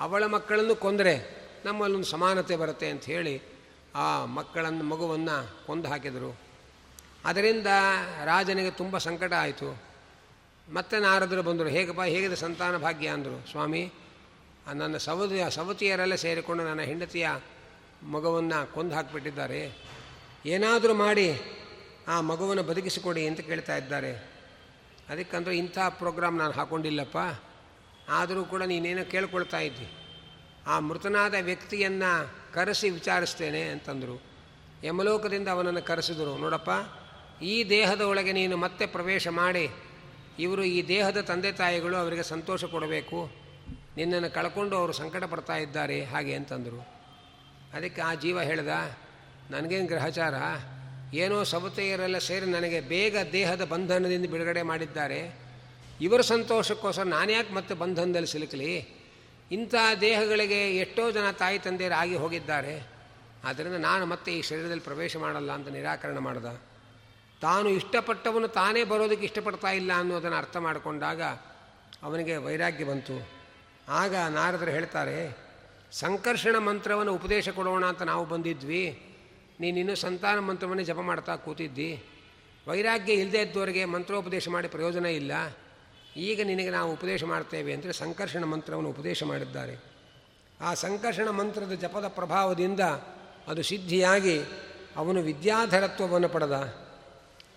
ಅವಳ 0.00 0.26
ಮಕ್ಕಳನ್ನು 0.26 0.76
ಕೊಂದರೆ 0.76 1.46
ನಮ್ಮಲ್ಲೊಂದು 1.64 2.06
ಸಮಾನತೆ 2.06 2.56
ಬರುತ್ತೆ 2.56 2.90
ಅಂತ 2.90 3.04
ಹೇಳಿ 3.04 3.42
ಆ 3.94 4.24
ಮಕ್ಕಳನ್ನು 4.24 4.84
ಮಗುವನ್ನು 4.84 5.66
ಕೊಂದು 5.66 5.88
ಹಾಕಿದರು. 5.88 6.45
ಅದರಿಂದ 7.26 7.66
ರಾಜನಿಗೆ 8.24 8.70
ತುಂಬ 8.70 8.98
ಸಂಕಟ 8.98 9.32
ಆಯಿತು. 9.32 9.82
ಮತ್ತೆ 10.72 10.98
ನಾರದರು 10.98 11.42
ಬಂದರು 11.42 11.68
ಹೇಗಪ್ಪ 11.68 12.02
ಹೇಗಿದೆ 12.02 12.36
ಸಂತಾನ 12.36 12.76
ಭಾಗ್ಯ? 12.76 13.08
ಅಂದರು. 13.08 13.50
ಸ್ವಾಮಿ 13.50 13.92
ನನ್ನ 14.74 14.96
ಸವತಿ 14.96 15.54
ಸವತಿಯರೆಲ್ಲ 15.54 16.14
ಸೇರಿಕೊಂಡು 16.14 16.64
ನನ್ನ 16.64 16.80
ಹೆಂಡತಿಯ 16.80 17.28
ಮಗುವನ್ನು 18.02 18.74
ಕೊಂದು 18.74 18.94
ಹಾಕಿಬಿಟ್ಟಿದ್ದಾರೆ. 18.94 19.86
ಏನಾದರೂ 20.46 20.94
ಮಾಡಿ 20.94 21.40
ಆ 22.08 22.20
ಮಗುವನ್ನು 22.20 22.62
ಬದುಕಿಸಿಕೊಡಿ 22.62 23.26
ಅಂತ 23.26 23.40
ಕೇಳ್ತಾ 23.40 23.76
ಇದ್ದಾರೆ. 23.76 24.12
ಅದಕ್ಕಂದ್ರೆ 25.08 25.58
ಇಂಥ 25.58 25.78
ಪ್ರೋಗ್ರಾಮ್ 25.88 26.38
ನಾನು 26.38 26.52
ಹಾಕ್ಕೊಂಡಿಲ್ಲಪ್ಪ 26.52 27.16
ಆದರೂ 28.08 28.44
ಕೂಡ 28.44 28.62
ನೀನೇನೋ 28.62 29.10
ಕೇಳ್ಕೊಳ್ತಾ 29.10 29.58
ಇದ್ದಿ. 29.58 29.92
ಆ 30.66 30.78
ಮೃತನಾದ 30.78 31.34
ವ್ಯಕ್ತಿಯನ್ನು 31.40 32.30
ಕರೆಸಿ 32.54 32.90
ವಿಚಾರಿಸ್ತೇನೆ 32.90 33.62
ಅಂತಂದರು. 33.62 34.22
ಯಮಲೋಕದಿಂದ 34.84 35.48
ಅವನನ್ನು 35.48 35.82
ಕರೆಸಿದರು. 35.82 36.38
ನೋಡಪ್ಪ 36.38 36.70
ಈ 37.42 37.70
ದೇಹದ 37.70 38.00
ಒಳಗೆ 38.00 38.32
ನೀನು 38.32 38.56
ಮತ್ತೆ 38.56 38.86
ಪ್ರವೇಶ 38.86 39.28
ಮಾಡಿ, 39.28 39.70
ಇವರು 40.38 40.64
ಈ 40.64 40.88
ದೇಹದ 40.88 41.20
ತಂದೆ 41.20 41.52
ತಾಯಿಗಳು 41.52 41.96
ಅವರಿಗೆ 41.96 42.22
ಸಂತೋಷ 42.22 42.64
ಕೊಡಬೇಕು. 42.64 43.30
ನಿನ್ನನ್ನು 43.96 44.34
ಕಳ್ಕೊಂಡು 44.34 44.76
ಅವರು 44.76 44.92
ಸಂಕಟ 44.92 45.24
ಪಡ್ತಾ 45.24 45.56
ಇದ್ದಾರೆ, 45.56 46.04
ಹಾಗೆ 46.04 46.34
ಅಂತಂದರು. 46.34 46.80
ಅದಕ್ಕೆ 47.72 48.02
ಆ 48.02 48.14
ಜೀವ 48.14 48.40
ಹೇಳ್ದ, 48.40 48.68
ನನಗೇನು 49.50 49.86
ಗ್ರಹಚಾರ? 49.86 50.34
ಏನೋ 51.14 51.44
ಸಬತೆಯರೆಲ್ಲ 51.44 52.18
ಸೇರಿ 52.18 52.46
ನನಗೆ 52.46 52.80
ಬೇಗ 52.80 53.16
ದೇಹದ 53.32 53.64
ಬಂಧನದಿಂದ 53.64 54.30
ಬಿಡುಗಡೆ 54.30 54.62
ಮಾಡಿದ್ದಾರೆ. 54.62 55.46
ಇವರ 56.00 56.20
ಸಂತೋಷಕ್ಕೋಸ್ಕರ 56.20 57.02
ನಾನ್ಯಾಕೆ 57.02 57.52
ಮತ್ತೆ 57.52 57.74
ಬಂಧನದಲ್ಲಿ 57.74 58.28
ಸಿಲುಕಲಿ? 58.28 58.96
ಇಂಥ 59.52 59.74
ದೇಹಗಳಿಗೆ 60.00 60.76
ಎಷ್ಟೋ 60.76 61.10
ಜನ 61.10 61.30
ತಾಯಿ 61.30 61.58
ತಂದೆಯರು 61.58 61.94
ಆಗಿ 61.94 62.14
ಹೋಗಿದ್ದಾರೆ. 62.14 62.82
ಆದ್ದರಿಂದ 63.44 63.74
ನಾನು 63.74 64.06
ಮತ್ತೆ 64.06 64.32
ಈ 64.32 64.42
ಶರೀರದಲ್ಲಿ 64.42 64.82
ಪ್ರವೇಶ 64.82 65.16
ಮಾಡಲ್ಲ 65.16 65.52
ಅಂತ 65.52 65.68
ನಿರಾಕರಣೆ 65.68 66.18
ಮಾಡ್ದ. 66.18 66.75
ತಾನು 67.42 67.68
ಇಷ್ಟಪಟ್ಟವನು 67.68 68.48
ತಾನೇ 68.48 68.82
ಬರೋದಕ್ಕೆ 68.84 69.24
ಇಷ್ಟಪಡ್ತಾ 69.26 69.70
ಇಲ್ಲ 69.70 69.90
ಅನ್ನೋದನ್ನು 69.92 70.36
ಅರ್ಥ 70.36 70.56
ಮಾಡಿಕೊಂಡಾಗ 70.56 71.22
ಅವನಿಗೆ 72.02 72.36
ವೈರಾಗ್ಯ 72.36 72.84
ಬಂತು. 72.84 73.16
ಆಗ 73.88 74.14
ನಾರದರು 74.14 74.70
ಹೇಳ್ತಾರೆ, 74.70 75.18
ಸಂಕರ್ಷಣ 75.92 76.56
ಮಂತ್ರವನ್ನು 76.58 77.12
ಉಪದೇಶ 77.14 77.48
ಕೊಡೋಣ 77.48 77.84
ಅಂತ 77.84 78.02
ನಾವು 78.02 78.24
ಬಂದಿದ್ವಿ. 78.26 78.84
ನೀನಿನ್ನೂ 79.60 79.94
ಸಂತಾನ 79.94 80.38
ಮಂತ್ರವನ್ನೇ 80.38 80.84
ಜಪ 80.84 81.00
ಮಾಡ್ತಾ 81.00 81.36
ಕೂತಿದ್ದಿ. 81.36 81.90
ವೈರಾಗ್ಯ 82.66 83.12
ಇಲ್ಲದೇ 83.12 83.40
ಇದ್ದವರಿಗೆ 83.42 83.84
ಮಂತ್ರೋಪದೇಶ 83.84 84.48
ಮಾಡಿ 84.48 84.68
ಪ್ರಯೋಜನ 84.68 85.06
ಇಲ್ಲ. 85.06 85.32
ಈಗ 86.16 86.40
ನಿನಗೆ 86.44 86.70
ನಾವು 86.70 86.92
ಉಪದೇಶ 86.92 87.24
ಮಾಡ್ತೇವೆ 87.24 87.70
ಅಂದರೆ 87.72 87.92
ಸಂಕರ್ಷಣ 87.92 88.44
ಮಂತ್ರವನ್ನು 88.44 88.90
ಉಪದೇಶ 88.90 89.22
ಮಾಡಿದ್ದಾರೆ. 89.22 89.76
ಆ 90.60 90.70
ಸಂಕರ್ಷಣ 90.74 91.28
ಮಂತ್ರದ 91.30 91.74
ಜಪದ 91.74 92.06
ಪ್ರಭಾವದಿಂದ 92.08 92.80
ಅದು 93.48 93.62
ಸಿದ್ಧಿಯಾಗಿ 93.62 94.36
ಅವನು 94.96 95.20
ವಿದ್ಯಾಧರತ್ವವನ್ನು 95.20 96.28
ಪಡೆದ. 96.28 96.85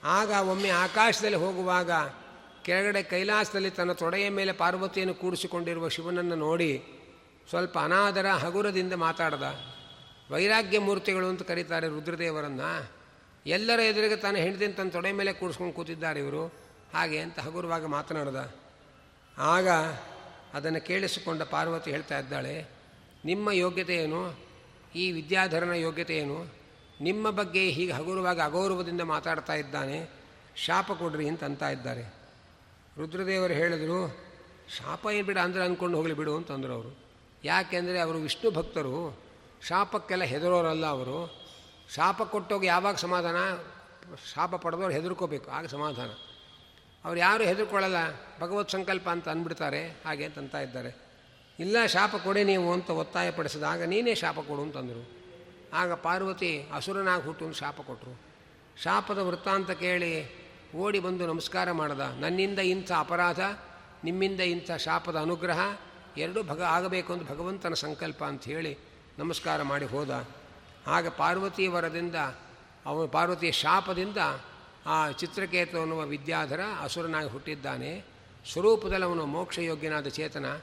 ಆಗ 0.04 0.30
ಒಮ್ಮೆ 0.30 0.70
ಆಕಾಶದಲ್ಲಿ 0.70 1.38
ಹೋಗುವಾಗ 1.38 1.92
ಕೆಳಗಡೆ 2.64 3.04
ಕೈಲಾಸದಲ್ಲಿ 3.04 3.70
ತನ್ನ 3.70 3.92
ತೊಡೆಯ 3.92 4.30
ಮೇಲೆ 4.30 4.52
ಪಾರ್ವತಿಯನ್ನು 4.52 5.14
ಕೂಡಿಸಿಕೊಂಡಿರುವ 5.14 5.88
ಶಿವನನ್ನು 5.88 6.36
ನೋಡಿ 6.36 6.84
ಸ್ವಲ್ಪ 7.50 7.78
ಅನಾದರ 7.80 8.28
ಹಗುರದಿಂದ 8.28 8.94
ಮಾತಾಡ್ದ. 8.94 9.44
ವೈರಾಗ್ಯ 10.32 10.80
ಮೂರ್ತಿಗಳು 10.80 11.28
ಅಂತ 11.28 11.42
ಕರೀತಾರೆ 11.42 11.88
ರುದ್ರದೇವರನ್ನು. 11.88 12.92
ಎಲ್ಲರ 13.46 13.80
ಎದುರಿಗೆ 13.80 14.16
ತನ್ನ 14.16 14.38
ಹೆಂಡತಿನ 14.38 14.72
ತನ್ನ 14.72 14.90
ತೊಡೆ 14.90 15.12
ಮೇಲೆ 15.12 15.34
ಕೂಡಿಸ್ಕೊಂಡು 15.34 15.74
ಕೂತಿದ್ದಾರೆ 15.74 16.20
ಇವರು. 16.20 16.46
ಹಾಗೆ 16.94 17.20
ಅಂತ 17.20 17.40
ಹಗುರವಾಗಿ 17.40 17.86
ಮಾತನಾಡ್ದ. 17.86 18.56
ಆಗ 19.38 19.70
ಅದನ್ನು 20.54 20.82
ಕೇಳಿಸಿಕೊಂಡ 20.82 21.42
ಪಾರ್ವತಿ 21.42 21.92
ಹೇಳ್ತಾ 21.92 22.20
ಇದ್ದಾಳೆ, 22.20 22.70
ನಿಮ್ಮ 23.26 23.52
ಯೋಗ್ಯತೆ 23.52 23.96
ಏನು? 23.96 24.36
ಈ 24.96 25.12
ವಿದ್ಯಾಧರನ 25.12 25.72
ಯೋಗ್ಯತೆ 25.72 26.18
ಏನು? 26.18 26.59
ನಿಮ್ಮ 27.02 27.30
ಬಗ್ಗೆ 27.30 27.70
ಹೀಗೆ 27.70 27.92
ಹಗುರವಾಗಿ 27.92 28.42
ಅಗೌರವದಿಂದ 28.42 29.02
ಮಾತಾಡ್ತಾ 29.02 29.54
ಇದ್ದಾನೆ, 29.54 30.10
ಶಾಪ 30.56 30.92
ಕೊಡ್ರಿ 30.92 31.28
ಅಂತ 31.28 31.44
ಅಂತ 31.44 31.64
ಇದ್ದಾರೆ. 31.64 32.14
ರುದ್ರದೇವರು 32.98 33.54
ಹೇಳಿದರು, 33.54 34.18
ಶಾಪ 34.78 35.08
ಏನು 35.14 35.26
ಬಿಡ 35.26 35.38
ಅಂದ್ರೆ 35.38 35.64
ಅಂದ್ಕೊಂಡು 35.64 35.98
ಹೋಗಲಿ 35.98 36.14
ಬಿಡು 36.14 36.36
ಅಂತಂದರು 36.36 36.74
ಅವರು. 36.74 36.98
ಯಾಕೆಂದರೆ 37.44 38.00
ಅವರು 38.00 38.18
ವಿಷ್ಣು 38.18 38.52
ಭಕ್ತರು, 38.52 39.20
ಶಾಪಕ್ಕೆಲ್ಲ 39.68 40.24
ಹೆದರೋರಲ್ಲ 40.24 40.86
ಅವರು. 40.86 41.40
ಶಾಪ 41.96 42.22
ಕೊಟ್ಟೋಗಿ 42.22 42.68
ಯಾವಾಗ 42.68 42.96
ಸಮಾಧಾನ? 42.96 43.36
ಶಾಪ 44.34 44.56
ಪಡೆದವ್ರು 44.56 44.94
ಹೆದರ್ಕೋಬೇಕು, 44.94 45.52
ಆಗ 45.52 45.66
ಸಮಾಧಾನ. 45.66 46.10
ಅವ್ರು 47.06 47.20
ಯಾರು 47.20 47.44
ಹೆದರ್ಕೊಳ್ಳಲ್ಲ, 47.44 47.96
ಭಗವತ್ 48.40 48.70
ಸಂಕಲ್ಪ 48.70 49.10
ಅಂತ 49.10 49.30
ಅಂದ್ಬಿಡ್ತಾರೆ, 49.30 49.88
ಹಾಗೆ 50.06 50.26
ಅಂತ 50.26 50.56
ಇದ್ದಾರೆ. 50.56 51.10
ಇಲ್ಲ, 51.60 51.86
ಶಾಪ 51.86 52.16
ಕೊಡಿ 52.16 52.44
ನೀವು 52.44 52.74
ಅಂತ 52.74 52.90
ಒತ್ತಾಯ 52.90 53.32
ಪಡಿಸಿದಾಗ 53.32 53.84
ನೀನೇ 53.84 54.16
ಶಾಪ 54.16 54.40
ಕೊಡು 54.40 54.62
ಅಂತಂದರು 54.62 55.19
ಆಗ 55.74 55.94
ಪಾರ್ವತಿ 55.94 56.68
ಅಸುರನಾಗಿ 56.74 57.24
ಹುಟ್ಟು 57.24 57.54
ಶಾಪ 57.54 57.82
ಕೊಟ್ಟರು 57.82 58.22
ಶಾಪದ 58.84 59.18
ವೃತ್ತಾಂತ 59.18 59.72
ಕೇಳಿ 59.72 60.40
ಓಡಿ 60.76 61.00
ಬಂದು 61.00 61.28
ನಮಸ್ಕಾರ 61.28 61.72
ಮಾಡ್ದ. 61.72 62.00
ನನ್ನಿಂದ 62.00 62.60
ಇಂಥ 62.60 62.92
ಅಪರಾಧ, 62.98 63.40
ನಿಮ್ಮಿಂದ 64.04 64.40
ಇಂಥ 64.40 64.72
ಶಾಪದ 64.72 65.16
ಅನುಗ್ರಹ, 65.16 65.60
ಎರಡೂ 66.18 66.44
ಭಗ 66.44 66.62
ಆಗಬೇಕು 66.62 67.14
ಅಂತ 67.14 67.32
ಭಗವಂತನ 67.32 67.74
ಸಂಕಲ್ಪ 67.74 68.24
ಅಂತ 68.24 68.44
ಹೇಳಿ 68.44 68.78
ನಮಸ್ಕಾರ 69.20 69.62
ಮಾಡಿ 69.62 69.86
ಹೋದ. 69.86 70.28
ಆಗ 70.88 71.08
ಪಾರ್ವತಿ 71.08 71.68
ವರದಿಂದ, 71.68 72.16
ಅವನು 72.86 73.08
ಪಾರ್ವತಿಯ 73.08 73.52
ಶಾಪದಿಂದ 73.52 74.18
ಆ 74.86 75.12
ಚಿತ್ರಕೇತು 75.12 75.82
ಅನ್ನುವ 75.82 76.02
ವಿದ್ಯಾಧರ 76.02 76.60
ಅಸುರನಾಗಿ 76.82 77.30
ಹುಟ್ಟಿದ್ದಾನೆ. 77.30 78.06
ಸ್ವರೂಪದಲ್ಲಿ 78.52 79.06
ಅವನು 79.06 79.26
ಮೋಕ್ಷಯೋಗ್ಯನಾದ 79.26 80.08
ಚೇತನ. 80.08 80.60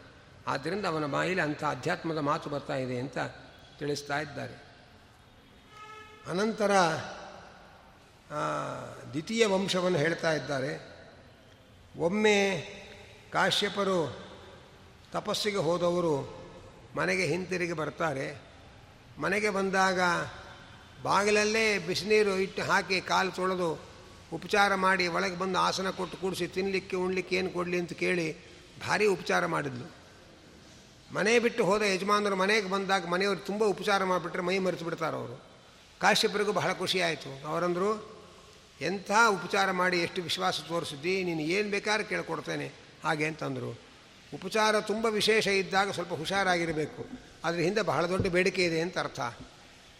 ಆದ್ದರಿಂದ 0.46 0.86
ಅವನ 0.86 1.06
ಬಾಯಿಲಿ 1.06 1.40
ಅಂಥ 1.40 1.64
ಅಧ್ಯಾತ್ಮದ 1.64 2.18
ಮಾತು 2.18 2.50
ಬರ್ತಾ 2.50 2.76
ಇದೆ 2.76 3.00
ಅಂತ 3.00 3.18
ತಿಳಿಸ್ತಾ 3.78 4.20
ಇದ್ದಾರೆ. 4.20 4.65
ಅನಂತರ 6.30 6.72
ದ್ವಿತೀಯ 9.10 9.46
ವಂಶವನ್ನು 9.46 9.98
ಹೇಳ್ತಾ 9.98 10.32
ಇದ್ದಾರೆ. 10.32 10.72
ಒಮ್ಮೆ 11.98 12.38
ಕಾಶ್ಯಪರು 13.32 13.98
ತಪಸ್ಸಿಗೆ 15.12 15.56
ಹೋದವರು 15.56 16.14
ಮನೆಗೆ 16.96 17.26
ಹಿಂತಿರುಗಿ 17.26 17.72
ಬರ್ತಾರೆ. 17.72 18.26
ಮನೆಗೆ 19.18 19.50
ಬಂದಾಗ 19.50 20.00
ಬಾಗಿಲಲ್ಲೇ 21.02 21.78
ಬಿಸಿನೀರು 21.78 22.36
ಇಟ್ಟು 22.36 22.62
ಹಾಕಿ 22.62 23.00
ಕಾಲು 23.00 23.30
ತೊಳೆದು 23.30 23.70
ಉಪಚಾರ 24.32 24.74
ಮಾಡಿ 24.74 25.06
ಒಳಗೆ 25.06 25.36
ಬಂದು 25.36 25.58
ಆಸನ 25.58 25.90
ಕೊಟ್ಟು 25.90 26.16
ಕೂಡಿಸಿ 26.16 26.46
ತಿನ್ನಲಿಕ್ಕೆ 26.46 26.96
ಉಣ್ಲಿಕ್ಕೆ 26.96 27.36
ಏನು 27.36 27.50
ಕೊಡಲಿ 27.50 27.78
ಅಂತ 27.78 27.92
ಕೇಳಿ 27.92 28.28
ಭಾರಿ 28.86 29.06
ಉಪಚಾರ 29.06 29.46
ಮಾಡಿದ್ಲು. 29.46 29.86
ಮನೆ 31.14 31.38
ಬಿಟ್ಟು 31.38 31.64
ಹೋದ 31.64 31.82
ಯಜಮಾನರು 31.82 32.36
ಮನೆಗೆ 32.36 32.70
ಬಂದಾಗ 32.70 33.06
ಮನೆಯವರು 33.06 33.38
ತುಂಬ 33.38 33.64
ಉಪಚಾರ 33.64 34.04
ಮಾಡಿಬಿಟ್ರೆ 34.04 34.42
ಮೈ 34.42 34.58
ಮರೆತು 34.58 34.84
ಬಿಡ್ತಾರೆ 34.84 35.16
ಅವರು 35.16 35.55
ಕಾಶ್ಯಪರಿಗೂ 36.00 36.52
ಬಹಳ 36.52 36.72
ಖುಷಿ 36.72 37.00
ಆಯಿತು. 37.00 37.48
ಅವರಂದರು, 37.48 38.16
ಎಂಥ 38.80 39.10
ಉಪಚಾರ 39.28 39.70
ಮಾಡಿ 39.70 39.98
ಎಷ್ಟು 39.98 40.22
ವಿಶ್ವಾಸ 40.22 40.60
ತೋರಿಸಿದ್ದಿ, 40.60 41.24
ನೀನು 41.24 41.40
ಏನು 41.40 41.70
ಬೇಕಾದ್ರೆ 41.70 42.04
ಕೇಳ್ಕೊಡ್ತೇನೆ. 42.04 42.72
ಹಾಗೆ 43.04 43.26
ಅಂತಂದರು. 43.26 43.78
ಉಪಚಾರ 44.34 44.80
ತುಂಬ 44.80 45.06
ವಿಶೇಷ 45.06 45.46
ಇದ್ದಾಗ 45.46 45.90
ಸ್ವಲ್ಪ 45.90 46.14
ಹುಷಾರಾಗಿರಬೇಕು. 46.14 47.06
ಅದ್ರ 47.44 47.60
ಹಿಂದೆ 47.60 47.82
ಬಹಳ 47.82 48.06
ದೊಡ್ಡ 48.06 48.26
ಬೇಡಿಕೆ 48.26 48.64
ಇದೆ 48.64 48.80
ಅಂತ 48.80 48.98
ಅರ್ಥ. 48.98 49.20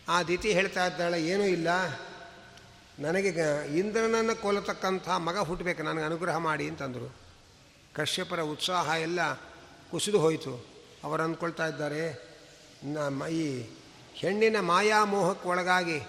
ಆ 0.08 0.22
ದಿತಿ 0.22 0.52
ಹೇಳ್ತಾ 0.52 0.86
ಇದ್ದಾಳೆ, 0.86 1.26
ಏನೂ 1.26 1.44
ಇಲ್ಲ. 1.44 1.68
ನನಗೆ 2.98 3.28
ಇಂದ್ರನನ್ನು 3.78 4.42
ಕೊಲ್ಲತಕ್ಕಂಥ 4.42 5.08
ಮಗ 5.08 5.38
ಹುಟ್ಟಬೇಕು 5.38 5.82
ನನಗೆ 5.82 6.04
ಅನುಗ್ರಹ 6.04 6.36
ಮಾಡಿ 6.36 6.68
ಅಂತಂದರು. 6.68 7.16
ಕಶ್ಯಪರ 7.94 8.40
ಉತ್ಸಾಹ 8.40 8.88
ಎಲ್ಲ 9.00 9.34
ಕುಸಿದು 9.90 10.18
ಹೋಯಿತು. 10.18 10.66
ಅವರು 11.04 11.22
ಅಂದ್ಕೊಳ್ತಾ 11.22 11.66
ಇದ್ದಾರೆ, 11.66 12.28
ನಮ್ಮ 12.84 13.26
ಈ 13.26 13.70
ಹೆಣ್ಣಿನ 14.16 14.60
ಮಾಯಾಮೋಹಕ್ಕೆ 14.60 15.48
ಒಳಗಾಗಿ 15.48 16.02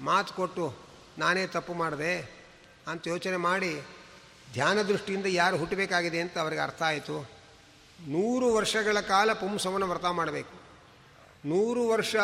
ಮಾತು 0.00 0.34
ಕೊಟ್ಟು 0.34 0.74
ನಾನೇ 1.18 1.46
ತಪ್ಪು 1.46 1.74
ಮಾಡಿದೆ 1.74 2.40
ಅಂತ 2.86 3.06
ಯೋಚನೆ 3.06 3.36
ಮಾಡಿ 3.36 3.82
ಧ್ಯಾನ 4.52 4.82
ದೃಷ್ಟಿಯಿಂದ 4.82 5.26
ಯಾರು 5.26 5.56
ಹುಟ್ಟಬೇಕಾಗಿದೆ 5.56 6.20
ಅಂತ 6.20 6.38
ಅವರಿಗೆ 6.38 6.60
ಅರ್ಥ 6.60 6.82
ಆಯಿತು. 6.82 7.30
ನೂರು 8.08 8.54
ವರ್ಷಗಳ 8.54 9.00
ಕಾಲ 9.00 9.32
ಪುಂಸವನ 9.32 9.84
ವ್ರತ 9.84 10.04
ಮಾಡಬೇಕು. 10.04 10.60
ನೂರು 11.48 11.88
ವರ್ಷ 11.88 12.16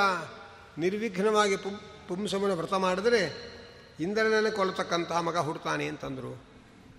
ನಿರ್ವಿಘ್ನವಾಗಿ 0.79 1.57
ಪುಂ 1.57 1.81
ಪುಂಸವನ 2.09 2.53
ವ್ರತ 2.53 2.75
ಮಾಡಿದ್ರೆ 2.75 3.53
ಇಂದ್ರನನ್ನು 4.01 4.57
ಕೊಲ್ಲತಕ್ಕಂಥ 4.57 5.13
ಮಗ 5.13 5.37
ಹುಡ್ತಾನೆ 5.37 5.89
ಅಂತಂದರು. 5.89 6.43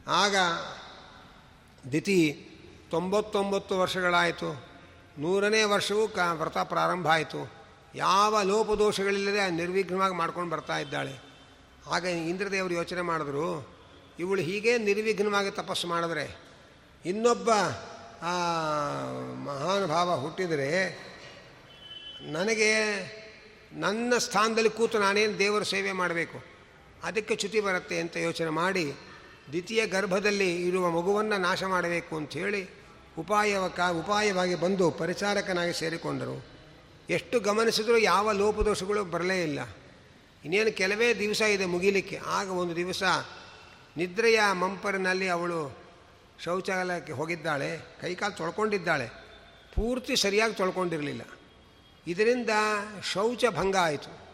ಆಗ 0.07 0.35
ದಿತಿ 1.91 2.49
ತೊಂಬತ್ತೊಂಬತ್ತು 2.91 3.79
ವರ್ಷಗಳಾಯಿತು. 3.79 4.67
ನೂರನೇ 5.17 5.63
ವರ್ಷವೂ 5.63 6.07
ಕ, 6.07 6.19
ವ್ರತ 6.31 6.57
ಪ್ರಾರಂಭ 6.57 7.07
ಆಯಿತು. 7.07 7.56
ಯಾವ 7.95 8.41
ಲೋಪದೋಷಗಳಿಲ್ಲದೆ 8.43 9.51
ನಿರ್ವಿಘ್ನವಾಗಿ 9.51 10.15
ಮಾಡ್ಕೊಂಡು 10.15 10.49
ಬರ್ತಾ 10.49 10.77
ಇದ್ದಾಳೆ. 10.77 11.15
ಆಗ 11.87 12.03
ಇಂದ್ರದೇವರು 12.05 12.73
ಯೋಚನೆ 12.73 13.01
ಮಾಡಿದ್ರು, 13.01 13.77
ಇವಳು 14.19 14.41
ಹೀಗೆ 14.41 14.77
ನಿರ್ವಿಘ್ನವಾಗಿ 14.77 15.51
ತಪಸ್ಸು 15.51 15.87
ಮಾಡಿದ್ರೆ, 15.87 16.37
ಇನ್ನೊಬ್ಬ 17.05 17.49
ಮಹಾನುಭಾವ 19.45 20.19
ಹುಟ್ಟಿದರೆ 20.19 20.71
ನನಗೆ 22.21 22.71
ನನ್ನ 23.73 24.13
ಸ್ಥಾನದಲ್ಲಿ 24.17 24.69
ಕೂತು 24.69 24.99
ನಾನೇನು 24.99 25.39
ದೇವರ 25.39 25.63
ಸೇವೆ 25.63 25.91
ಮಾಡಬೇಕು? 25.91 26.43
ಅದಕ್ಕೆ 27.03 27.35
ಚ್ಯುತಿ 27.35 27.59
ಬರುತ್ತೆ 27.59 27.99
ಅಂತ 27.99 28.17
ಯೋಚನೆ 28.17 28.49
ಮಾಡಿ, 28.49 28.93
ದ್ವಿತೀಯ 29.47 29.87
ಗರ್ಭದಲ್ಲಿ 29.87 30.67
ಇರುವ 30.67 30.89
ಮಗುವನ್ನು 30.89 31.37
ನಾಶ 31.37 31.63
ಮಾಡಬೇಕು 31.63 32.17
ಅಂಥೇಳಿ 32.17 32.69
ಉಪಾಯವಕ 33.19 33.79
ಉಪಾಯವಾಗಿ 33.79 34.55
ಬಂದು 34.55 34.91
ಪರಿಚಾರಕನಾಗಿ 34.91 35.73
ಸೇರಿಕೊಂಡರು. 35.73 36.56
ಎಷ್ಟು 37.09 37.39
ಗಮನಿಸಿದರೂ 37.39 37.97
ಯಾವ 37.97 38.31
ಲೋಪದೋಷಗಳು 38.31 39.05
ಬರಲೇ 39.05 39.43
ಇಲ್ಲ. 39.43 39.59
ಇನ್ನೇನು 40.43 40.77
ಕೆಲವೇ 40.77 41.13
ದಿವಸ 41.13 41.41
ಇದೆ 41.41 41.65
ಮುಗಿಲಿಕ್ಕೆ. 41.65 42.19
ಆಗ 42.25 42.51
ಒಂದು 42.51 42.75
ದಿವಸ 42.75 43.03
ನಿದ್ರೆಯ 43.97 44.39
ಮಂಪರಿನಲ್ಲಿ 44.51 45.29
ಅವಳು 45.29 45.77
ಶೌಚಾಲಯಕ್ಕೆ 46.43 47.13
ಹೋಗಿದ್ದಾಳೆ. 47.13 47.97
ಕೈಕಾಲು 48.01 48.37
ತೊಳ್ಕೊಂಡಿದ್ದಾಳೆ. 48.37 49.07
ಪೂರ್ತಿ 49.75 50.15
ಸರಿಯಾಗಿ 50.15 50.53
ತೊಳ್ಕೊಂಡಿರಲಿಲ್ಲ. 50.53 51.21
ಇದರಿಂದ 52.07 52.49
ಶೌಚ 53.13 53.45
ಭಂಗ 53.49 53.75
ಆಯಿತು. 53.75 54.27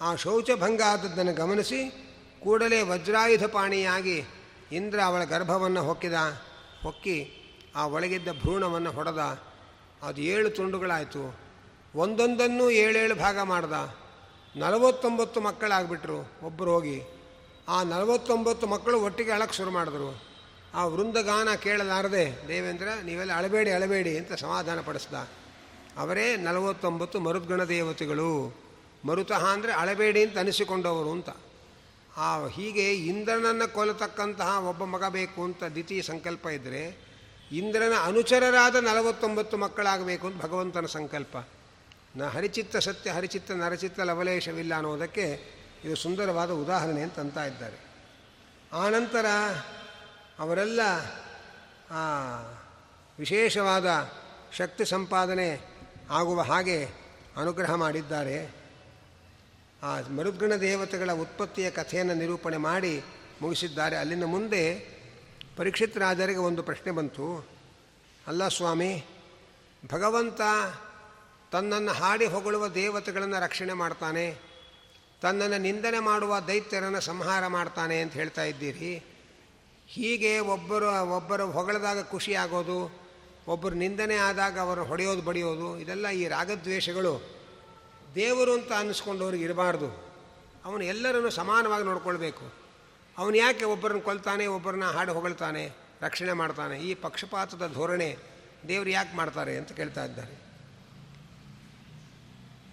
ಆ 0.00 0.14
ಶೌಚ 0.14 0.50
ಭಂಗ 0.60 0.82
ಆದದ್ದನ್ನು 0.82 1.32
ಗಮನಿಸಿ 1.32 2.08
ಕೂಡಲೇ 2.42 2.82
ವಜ್ರಾಯುಧ 2.82 3.44
ಪಾಣಿಯಾಗಿ 3.44 4.22
ಇಂದ್ರ 4.72 5.00
ಅವಳ 5.00 5.24
ಗರ್ಭವನ್ನು 5.24 5.82
ಹೊಕ್ಕಿದ, 5.82 6.12
ಹೊಕ್ಕಿ 6.82 7.34
ಆ 7.76 7.86
ಒಳಗಿದ್ದ 7.86 8.28
ಭ್ರೂಣವನ್ನು 8.28 8.90
ಹೊಡೆದ. 8.90 9.42
ಅದು 10.02 10.20
ಏಳು 10.20 10.50
ತುಂಡುಗಳಾಯಿತು. 10.50 11.47
ಒಂದೊಂದನ್ನು 11.98 12.70
ಏಳೇಳು 12.70 13.14
ಭಾಗ 13.14 13.38
ಮಾಡ್ದ. 13.40 13.72
ನಲವತ್ತೊಂಬತ್ತು 14.56 15.40
ಮಕ್ಕಳಾಗ್ಬಿಟ್ರು 15.40 16.18
ಒಬ್ಬರು 16.42 16.70
ಹೋಗಿ. 16.70 16.98
ಆ 17.68 17.82
ನಲವತ್ತೊಂಬತ್ತು 17.82 18.66
ಮಕ್ಕಳು 18.66 19.00
ಒಟ್ಟಿಗೆ 19.00 19.30
ಅಳಕ್ಕೆ 19.30 19.56
ಶುರು 19.56 19.70
ಮಾಡಿದ್ರು. 19.70 20.10
ಆ 20.74 20.86
ವೃಂದಗಾನ 20.86 21.48
ಕೇಳಲಾರದೆ, 21.54 22.24
ದೇವೇಂದ್ರ, 22.48 22.88
ನೀವೆಲ್ಲ 23.04 23.32
ಅಳಬೇಡಿ 23.32 23.70
ಅಳಬೇಡಿ 23.70 24.18
ಅಂತ 24.18 24.32
ಸಮಾಧಾನ 24.32 24.80
ಪಡಿಸ್ದ. 24.80 25.14
ಅವರೇ, 25.98 26.36
ನಲವತ್ತೊಂಬತ್ತು 26.36 27.20
ಮರುದ್ಗಣ 27.20 27.64
ದೇವತೆಗಳು. 27.64 28.30
ಮರುತಃ 29.04 29.44
ಅಂದರೆ 29.44 29.72
ಅಳಬೇಡಿ 29.72 30.22
ಅಂತ 30.24 30.38
ಅನಿಸಿಕೊಂಡವರು 30.38 31.10
ಅಂತ. 31.10 31.30
ಆ 32.16 32.46
ಹೀಗೆ 32.46 32.86
ಇಂದ್ರನನ್ನು 32.92 33.74
ಕೊಲ್ಲತಕ್ಕಂತಹ 33.74 34.68
ಒಬ್ಬ 34.68 34.84
ಮಗ 34.84 35.04
ಬೇಕು 35.08 35.40
ಅಂತ 35.42 35.64
ದ್ವಿತೀಯ 35.64 36.02
ಸಂಕಲ್ಪ 36.02 36.46
ಇದ್ದರೆ 36.46 36.82
ಇಂದ್ರನ 37.52 37.92
ಅನುಚರರಾದ 38.04 38.76
ನಲವತ್ತೊಂಬತ್ತು 38.76 39.56
ಮಕ್ಕಳಾಗಬೇಕು 39.56 40.26
ಅಂತ 40.26 40.42
ಭಗವಂತನ 40.42 40.86
ಸಂಕಲ್ಪ. 40.86 41.36
ನ 42.16 42.24
ಹರಿಚಿತ್ತ 42.24 42.76
ಸತ್ಯ, 42.76 43.10
ಹರಿಚಿತ್ತ, 43.10 43.50
ನರಚಿತ್ತ 43.50 44.00
ಲವಲೇಶವಿಲ್ಲ 44.00 44.74
ಅನ್ನೋದಕ್ಕೆ 44.74 45.40
ಇದು 45.84 45.96
ಸುಂದರವಾದ 45.96 46.50
ಉದಾಹರಣೆ 46.50 47.02
ಅಂತ 47.02 47.18
ಇದ್ದಾರೆ. 47.18 47.76
ಆನಂತರ 48.72 49.26
ಅವರೆಲ್ಲ 50.38 50.80
ವಿಶೇಷವಾದ 53.18 53.86
ಶಕ್ತಿ 54.52 54.84
ಸಂಪಾದನೆ 54.84 55.60
ಆಗುವ 56.10 56.40
ಹಾಗೆ 56.40 56.84
ಅನುಗ್ರಹ 57.36 57.74
ಮಾಡಿದ್ದಾರೆ. 57.74 58.58
ಆ 59.82 60.00
ಮರುದ್ಗಣ 60.00 60.52
ದೇವತೆಗಳ 60.54 61.12
ಉತ್ಪತ್ತಿಯ 61.12 61.70
ಕಥೆಯನ್ನು 61.70 62.14
ನಿರೂಪಣೆ 62.14 62.56
ಮಾಡಿ 62.56 63.02
ಮುಗಿಸಿದ್ದಾರೆ. 63.42 63.96
ಅಲ್ಲಿನ 63.96 64.24
ಮುಂದೆ 64.24 64.74
ಪರೀಕ್ಷಿತ್ 65.56 65.98
ರಾಜರಿಗೆ 65.98 66.38
ಒಂದು 66.38 66.62
ಪ್ರಶ್ನೆ 66.62 66.92
ಬಂತು. 66.92 67.46
ಅಲ್ಲ 68.26 68.48
ಸ್ವಾಮಿ, 68.48 69.04
ಭಗವಂತ 69.92 70.40
ತನ್ನನ್ನು 71.52 71.92
ಹಾಡಿ 71.92 72.26
ಹೊಗಳುವ 72.26 72.68
ದೇವತೆಗಳನ್ನು 72.68 73.38
ರಕ್ಷಣೆ 73.40 73.72
ಮಾಡ್ತಾನೆ, 73.72 74.24
ತನ್ನನ್ನು 75.22 75.58
ನಿಂದನೆ 75.58 75.98
ಮಾಡುವ 75.98 76.40
ದೈತ್ಯರನ್ನು 76.40 77.00
ಸಂಹಾರ 77.00 77.46
ಮಾಡ್ತಾನೆ 77.46 78.00
ಅಂತ 78.00 78.12
ಹೇಳ್ತಾ 78.12 78.42
ಇದ್ದೀರಿ. 78.42 78.92
ಹೀಗೆ 79.88 80.38
ಒಬ್ಬರು 80.38 80.88
ಒಬ್ಬರು 81.16 81.50
ಹೊಗಳದಾಗ 81.50 82.02
ಖುಷಿ 82.02 82.34
ಆಗೋದು, 82.34 82.78
ಒಬ್ಬರು 83.48 83.74
ನಿಂದನೆ 83.74 84.16
ಆದಾಗ 84.16 84.58
ಅವರು 84.58 84.84
ಹೊಡೆಯೋದು, 84.84 85.22
ಬಡಿಯೋದು, 85.22 85.68
ಇದೆಲ್ಲ 85.80 86.08
ಈ 86.08 86.28
ರಾಗದ್ವೇಷಗಳು 86.28 87.14
ದೇವರು 88.14 88.52
ಅಂತ 88.52 88.72
ಅನ್ನಿಸ್ಕೊಂಡವ್ರಿಗೆ 88.72 89.44
ಇರಬಾರ್ದು. 89.44 89.88
ಅವನು 90.64 90.84
ಎಲ್ಲರನ್ನು 90.84 91.30
ಸಮಾನವಾಗಿ 91.30 91.84
ನೋಡ್ಕೊಳ್ಬೇಕು. 91.84 92.44
ಅವನು 93.18 93.36
ಯಾಕೆ 93.36 93.64
ಒಬ್ಬರನ್ನು 93.64 94.02
ಕೊಲ್ತಾನೆ, 94.02 94.46
ಒಬ್ಬರನ್ನ 94.46 94.84
ಹಾಡು 94.84 95.12
ಹೊಗಳ್ತಾನೆ, 95.12 95.64
ರಕ್ಷಣೆ 96.02 96.32
ಮಾಡ್ತಾನೆ? 96.32 96.78
ಈ 96.78 96.94
ಪಕ್ಷಪಾತದ 96.94 97.66
ಧೋರಣೆ 97.74 98.10
ದೇವರು 98.68 98.90
ಯಾಕೆ 98.90 99.16
ಮಾಡ್ತಾರೆ 99.16 99.56
ಅಂತ 99.56 99.72
ಕೇಳ್ತಾ 99.72 100.04
ಇದ್ದಾರೆ. 100.04 100.47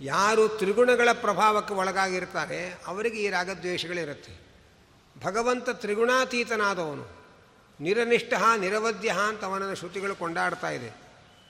ಯಾರು 0.02 0.48
ತ್ರಿಗುಣಗಳ 0.48 1.10
ಪ್ರಭಾವಕ್ಕೆ 1.14 1.74
ಒಳಗಾಗಿರ್ತಾರೆ, 1.74 2.74
ಅವರಿಗೆ 2.88 3.22
ಈ 3.22 3.30
ರಾಗದ್ವೇಷಗಳಿರುತ್ತೆ. 3.30 4.46
ಭಗವಂತ 5.24 5.70
ತ್ರಿಗುಣಾತೀತನಾದವನು. 5.70 7.26
ನಿರನಿಷ್ಠ, 7.80 8.34
ನಿರವಧ್ಯ 8.58 9.16
ಅಂತ 9.28 9.44
ಅವನ 9.44 9.74
ಶ್ರುತಿಗಳು 9.74 10.16
ಕೊಂಡಾಡ್ತಾ 10.16 10.70
ಇದೆ. 10.70 10.90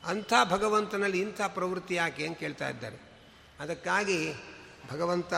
ಅಂಥ 0.06 0.34
ಭಗವಂತನಲ್ಲಿ 0.50 1.22
ಇಂಥ 1.22 1.42
ಪ್ರವೃತ್ತಿ 1.48 1.96
ಯಾಕೆ 1.96 2.28
ಅಂತ 2.28 2.40
ಕೇಳ್ತಾ 2.40 2.70
ಇದ್ದಾರೆ. 2.70 2.98
ಅದಕ್ಕಾಗಿ 3.60 4.34
ಭಗವಂತ 4.92 5.34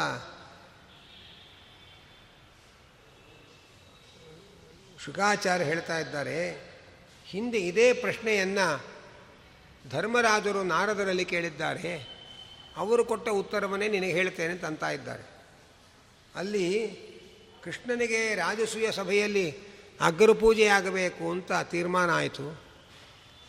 ಶುಕಾಚಾರ್ಯ 5.06 5.66
ಹೇಳ್ತಾ 5.66 5.98
ಇದ್ದಾರೆ, 5.98 6.68
ಹಿಂದೆ 7.26 7.60
ಇದೇ 7.60 7.94
ಪ್ರಶ್ನೆಯನ್ನು 7.94 8.86
ಧರ್ಮರಾಜರು 9.90 10.64
ನಾರದರಲ್ಲಿ 10.64 11.26
ಕೇಳಿದ್ದಾರೆ. 11.26 12.17
ಅವರು 12.78 13.06
ಕೊಟ್ಟ 13.06 13.30
ಉತ್ತರವನ್ನೇ 13.30 13.88
ನಿನಗೆ 13.88 14.12
ಹೇಳ್ತೇನೆ 14.12 14.66
ಅಂತ 14.66 14.84
ಇದ್ದಾರೆ. 14.84 15.24
ಅಲ್ಲಿ 16.36 16.90
ಕೃಷ್ಣನಿಗೆ 17.64 18.36
ರಾಜಸೂಯ 18.36 18.92
ಸಭೆಯಲ್ಲಿ 18.92 19.52
ಪೂಜೆಯಾಗಬೇಕು 20.40 21.32
ಅಂತ 21.32 21.52
ತೀರ್ಮಾನ 21.64 22.12
ಆಯಿತು. 22.12 22.62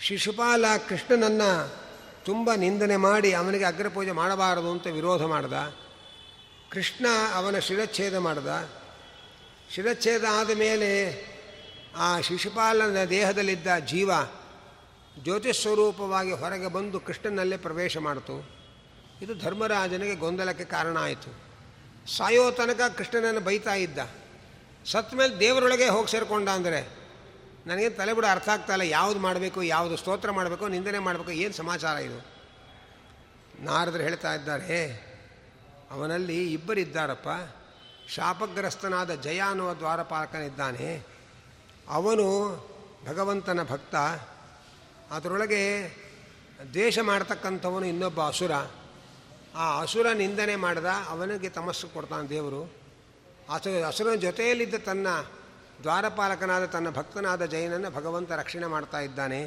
ಶಿಶುಪಾಲ 0.01 0.65
ಕೃಷ್ಣನನ್ನು 0.89 1.77
ತುಂಬ 2.25 2.51
ನಿಂದನೆ 2.57 2.97
ಮಾಡಿ 2.97 3.33
ಅವನಿಗೆ 3.33 3.65
ಅಗ್ರಪೂಜೆ 3.65 4.11
ಮಾಡಬಾರದು 4.11 4.71
ಅಂತ 4.71 4.87
ವಿರೋಧ 4.87 5.23
ಮಾಡ್ದ. 5.23 5.53
ಕೃಷ್ಣ 6.71 7.07
ಅವನ 7.35 7.59
ಶಿರಚ್ಛೇದ 7.59 8.15
ಮಾಡ್ದ. 8.15 8.69
ಶಿರಚ್ಛೇದ 9.75 10.25
ಆದ 10.31 10.51
ಮೇಲೆ 10.51 11.25
ಆ 11.97 12.21
ಶಿಶುಪಾಲನ 12.21 13.05
ದೇಹದಲ್ಲಿದ್ದ 13.05 13.67
ಜೀವ 13.87 14.11
ಜ್ಯೋತಿಸ್ವರೂಪವಾಗಿ 15.23 16.33
ಹೊರಗೆ 16.33 16.67
ಬಂದು 16.67 17.01
ಕೃಷ್ಣನಲ್ಲೇ 17.01 17.57
ಪ್ರವೇಶ 17.57 17.97
ಮಾಡಿತು. 17.97 18.58
ಇದು 19.23 19.35
ಧರ್ಮರಾಜನಿಗೆ 19.39 20.15
ಗೊಂದಲಕ್ಕೆ 20.15 20.65
ಕಾರಣ 20.65 20.97
ಆಯಿತು. 20.99 21.31
ಸಾಯೋ 22.17 22.51
ತನಕ 22.51 22.81
ಕೃಷ್ಣನನ್ನು 22.97 23.41
ಬೈತಾ 23.41 23.75
ಇದ್ದ. 23.75 23.99
ಸತ್ತ 24.87 25.15
ಮೇಲೆ 25.15 25.41
ದೇವರೊಳಗೆ 25.41 25.89
ಹೋಗಿ 25.89 26.11
ಸೇರಿಕೊಂಡ 26.11 26.49
ಅಂದರೆ 26.49 26.81
ನನಗೆ 27.67 27.91
ತಲೆಬಿಡ 27.91 28.25
ಅರ್ಥ 28.31 28.49
ಆಗ್ತಾ 28.49 28.73
ಇಲ್ಲ, 28.73 28.83
ಯಾವುದು 28.83 29.21
ಮಾಡಬೇಕು, 29.21 29.63
ಯಾವುದು 29.63 29.97
ಸ್ತೋತ್ರ 29.97 30.31
ಮಾಡಬೇಕು, 30.31 30.69
ನಿಂದನೆ 30.69 30.99
ಮಾಡಬೇಕು, 30.99 31.31
ಏನು 31.31 31.53
ಸಮಾಚಾರ 31.53 31.97
ಇದು? 31.97 32.19
ನಾರದರು 33.63 34.03
ಹೇಳ್ತಾ 34.03 34.35
ಇದ್ದಾರೆ, 34.35 34.79
ಅವನಲ್ಲಿ 35.91 36.53
ಇಬ್ಬರಿದ್ದಾರಪ್ಪ. 36.53 37.29
ಶಾಪಗ್ರಸ್ತನಾದ 38.09 39.15
ಜಯ 39.15 39.39
ಅನ್ನುವ 39.39 39.75
ದ್ವಾರಪಾಲಕನಿದ್ದಾನೆ. 39.75 41.07
ಅವನು 41.89 42.27
ಭಗವಂತನ 43.07 43.63
ಭಕ್ತ. 43.63 43.95
ಅದರೊಳಗೆ 45.11 45.63
ದ್ವೇಷ 46.73 46.99
ಮಾಡ್ತಕ್ಕಂಥವನು 46.99 47.87
ಇನ್ನೊಬ್ಬ 47.87 48.27
ಅಸುರ. 48.27 48.53
ಆ 49.59 49.81
ಅಸುರ 49.81 50.13
ನಿಂದನೆ 50.13 50.57
ಮಾಡಿದ, 50.57 50.85
ಅವನಿಗೆ 51.09 51.49
ತಮಸ್ಸು 51.49 51.89
ಕೊಡ್ತಾನೆ 51.89 52.29
ದೇವರು. 52.29 52.73
ಅಸು 53.53 53.87
ಅಸುರನ 53.87 54.15
ಜೊತೆಯಲ್ಲಿದ್ದ 54.15 54.75
ತನ್ನ 54.75 55.07
ದ್ವಾರಪಾಲಕನಾದ, 55.83 56.65
ತನ್ನ 56.65 56.91
ಭಕ್ತನಾದ 56.91 57.45
ಜೈನನ್ನು 57.45 57.91
ಭಗವಂತ 57.91 58.33
ರಕ್ಷಣೆ 58.33 58.67
ಮಾಡ್ತಾ 58.67 59.01
ಇದ್ದಾನೆ. 59.01 59.47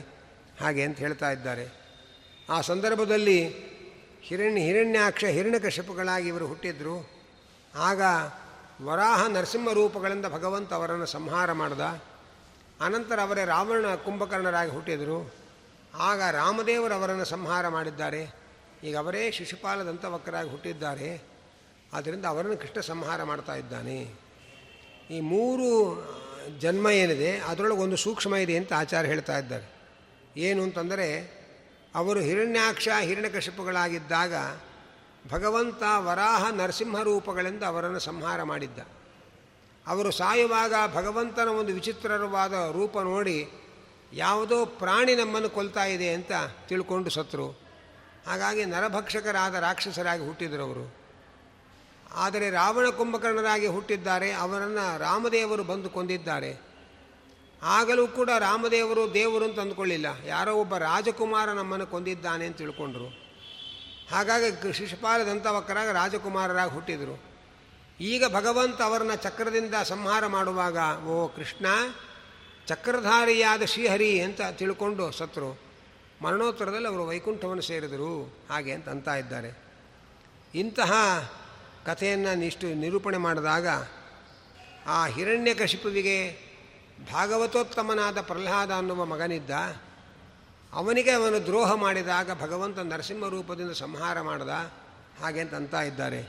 ಹಾಗೆ 0.62 0.84
ಅಂತ 0.84 0.98
ಹೇಳ್ತಾ 0.98 1.32
ಇದ್ದಾರೆ. 1.32 1.82
ಆ 2.50 2.62
ಸಂದರ್ಭದಲ್ಲಿ 2.62 3.50
ಹಿರಣ್ಯ, 4.22 4.62
ಹಿರಣ್ಯಾಕ್ಷ 4.62 5.26
ಹಿರಣ್ಯಕಶಿಪುಗಳಾಗಿ 5.26 6.28
ಇವರು 6.28 6.48
ಹುಟ್ಟಿದ್ರು. 6.48 7.10
ಆಗ 7.76 8.02
ವರಾಹ 8.82 9.28
ನರಸಿಂಹ 9.28 9.74
ರೂಪಗಳಿಂದ 9.74 10.26
ಭಗವಂತ 10.26 10.74
ಅವರನ್ನು 10.74 11.06
ಸಂಹಾರ 11.06 11.52
ಮಾಡಿದ. 11.52 11.80
ಅನಂತರ 12.82 13.22
ಅವರೇ 13.22 13.46
ರಾವಣ 13.46 13.96
ಕುಂಭಕರ್ಣರಾಗಿ 13.96 14.72
ಹುಟ್ಟಿದರು. 14.72 15.34
ಆಗ 16.00 16.22
ರಾಮದೇವರು 16.32 16.94
ಅವರನ್ನು 16.94 17.26
ಸಂಹಾರ 17.26 17.68
ಮಾಡಿದ್ದಾರೆ. 17.68 18.41
ಈಗ 18.84 18.98
ಅವರೇ 18.98 19.32
ಶಿಶುಪಾಲದಂತವಕ್ಕರಾಗಿ 19.32 20.50
ಹುಟ್ಟಿದ್ದಾರೆ. 20.50 21.24
ಆದ್ದರಿಂದ 21.94 22.26
ಅವರನ್ನು 22.26 22.58
ಕೃಷ್ಣ 22.58 22.80
ಸಂಹಾರ 22.80 23.24
ಮಾಡ್ತಾ 23.24 23.56
ಇದ್ದಾನೆ. 23.56 24.14
ಈ 25.10 25.20
ಮೂರು 25.20 25.72
ಜನ್ಮ 26.60 26.90
ಏನಿದೆ, 26.90 27.38
ಅದರೊಳಗೆ 27.38 27.80
ಒಂದು 27.80 27.98
ಸೂಕ್ಷ್ಮ 27.98 28.36
ಇದೆ 28.36 28.58
ಅಂತ 28.58 28.74
ಆಚಾರ್ಯ 28.74 29.10
ಹೇಳ್ತಾ 29.10 29.38
ಇದ್ದಾರೆ. 29.38 29.82
ಏನು 30.38 30.64
ಅಂತಂದರೆ, 30.64 31.42
ಅವರು 31.96 32.20
ಹಿರಣ್ಯಾಕ್ಷ 32.20 32.90
ಹಿರಣ್ಯಕಶಿಪುಗಳಾಗಿದ್ದಾಗ 33.02 34.34
ಭಗವಂತ 35.32 35.84
ವರಾಹ 35.98 36.52
ನರಸಿಂಹ 36.52 37.02
ರೂಪಗಳಿಂದ 37.02 37.64
ಅವರನ್ನು 37.64 38.00
ಸಂಹಾರ 38.00 38.44
ಮಾಡಿದ್ದ. 38.44 38.80
ಅವರು 39.88 40.12
ಸಾಯುವಾಗ 40.12 40.74
ಭಗವಂತನ 40.94 41.48
ಒಂದು 41.48 41.74
ವಿಚಿತ್ರವಾದ 41.74 42.54
ರೂಪ 42.72 43.00
ನೋಡಿ, 43.00 43.50
ಯಾವುದೋ 44.14 44.66
ಪ್ರಾಣಿ 44.66 45.16
ನಮ್ಮನ್ನು 45.16 45.50
ಕೊಲ್ತಾ 45.50 45.86
ಇದೆ 45.86 46.14
ಅಂತ 46.14 46.32
ತಿಳ್ಕೊಂಡು 46.68 47.10
ಸತ್ರು. 47.10 47.71
ಹಾಗಾಗಿ 48.28 48.66
ನರಭಕ್ಷಕರಾದ 48.66 49.56
ರಾಕ್ಷಸರಾಗಿ 49.56 50.26
ಹುಟ್ಟಿದರು 50.26 50.64
ಅವರು 50.64 51.02
ಆದರೆ 52.16 52.50
ರಾವಣ 52.50 52.90
ಕುಂಭಕರ್ಣರಾಗಿ 52.90 53.68
ಹುಟ್ಟಿದ್ದಾರೆ, 53.68 54.32
ಅವರನ್ನು 54.32 54.98
ರಾಮದೇವರು 54.98 55.64
ಬಂದು 55.64 55.90
ಕೊಂದಿದ್ದಾರೆ. 55.90 56.62
ಆಗಲೂ 57.64 58.08
ಕೂಡ 58.08 58.30
ರಾಮದೇವರು 58.40 59.14
ದೇವರು 59.14 59.46
ಅಂತ 59.46 59.60
ಅಂದ್ಕೊಳ್ಳಿಲ್ಲ. 59.60 60.06
ಯಾರೋ 60.26 60.56
ಒಬ್ಬ 60.56 60.78
ರಾಜಕುಮಾರ 60.78 61.52
ನಮ್ಮನ್ನು 61.52 61.88
ಕೊಂದಿದ್ದಾನೆ 61.88 62.46
ಅಂತ 62.46 62.58
ತಿಳ್ಕೊಂಡ್ರು. 62.58 63.08
ಹಾಗಾಗಿ 64.12 64.74
ಶಿಶುಪಾಲದಂತವಕ್ಕರಾಗ 64.74 65.90
ರಾಜಕುಮಾರರಾಗಿ 65.90 66.72
ಹುಟ್ಟಿದರು. 66.72 67.24
ಈಗ 68.00 68.24
ಭಗವಂತ 68.26 68.82
ಅವರನ್ನ 68.82 69.16
ಚಕ್ರದಿಂದ 69.16 69.76
ಸಂಹಾರ 69.84 70.28
ಮಾಡುವಾಗ, 70.28 71.06
ಓ 71.06 71.28
ಕೃಷ್ಣ, 71.28 71.66
ಚಕ್ರಧಾರಿಯಾದ 72.68 73.64
ಶ್ರೀಹರಿ 73.64 74.20
ಅಂತ 74.20 74.42
ತಿಳ್ಕೊಂಡು 74.52 75.12
ಸತ್ರು. 75.12 75.71
ಮರಣೋತ್ತರದಲ್ಲಿ 76.22 76.88
ಅವರು 76.88 77.08
ವೈಕುಂಠವನ್ನು 77.08 77.62
ಸೇರಿದರು. 77.62 78.38
ಹಾಗೆ 78.50 78.72
ಅಂತ 78.72 78.90
ಅಂತ 78.90 79.08
ಇದ್ದಾರೆ. 79.08 79.58
ಇಂತಹ 80.56 80.94
ಕಥೆಯನ್ನು 81.86 82.36
ನಿಷ್ಟು 82.36 82.74
ನಿರೂಪಣೆ 82.74 83.18
ಮಾಡಿದಾಗ 83.18 83.68
ಆ 84.88 85.06
ಹಿರಣ್ಯಕಶಿಪುವಿಗೆ 85.06 86.32
ಭಾಗವತೋತ್ತಮನಾದ 87.14 88.22
ಪ್ರಹ್ಲಾದ 88.22 88.72
ಅನ್ನುವ 88.72 89.06
ಮಗನಿದ್ದ. 89.06 89.50
ಅವನಿಗೆ 90.74 91.12
ಅವನು 91.12 91.46
ದ್ರೋಹ 91.46 91.74
ಮಾಡಿದಾಗ 91.74 92.42
ಭಗವಂತ 92.42 92.80
ನರಸಿಂಹ 92.80 93.28
ರೂಪದಿಂದ 93.28 93.72
ಸಂಹಾರ 93.72 94.22
ಮಾಡಿದ. 94.22 94.72
ಹಾಗೆ 95.22 95.40
ಅಂತ 95.40 95.54
ಅಂತ 95.54 95.74
ಇದ್ದಾರೆ. 95.74 96.22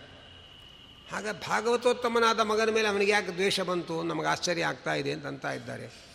ಹಾಗೆ 1.13 1.33
ಭಾಗವತೋತ್ತಮನಾದ 1.33 2.41
ಮಗನ 2.41 2.71
ಮೇಲೆ 2.71 2.89
ಅವನಿಗೆ 2.89 3.13
ಯಾಕೆ 3.13 3.33
ದ್ವೇಷ 3.33 3.61
ಬಂತು? 3.61 4.03
ನಮಗೆ 4.03 4.27
ಆಶ್ಚರ್ಯ 4.27 4.67
ಆಗ್ತಾ 4.67 4.95
ಇದೆ 4.95 5.13
ಅಂತ 5.13 5.27
ಅಂತ 5.27 5.45
ಇದ್ದಾರೆ. 5.45 6.13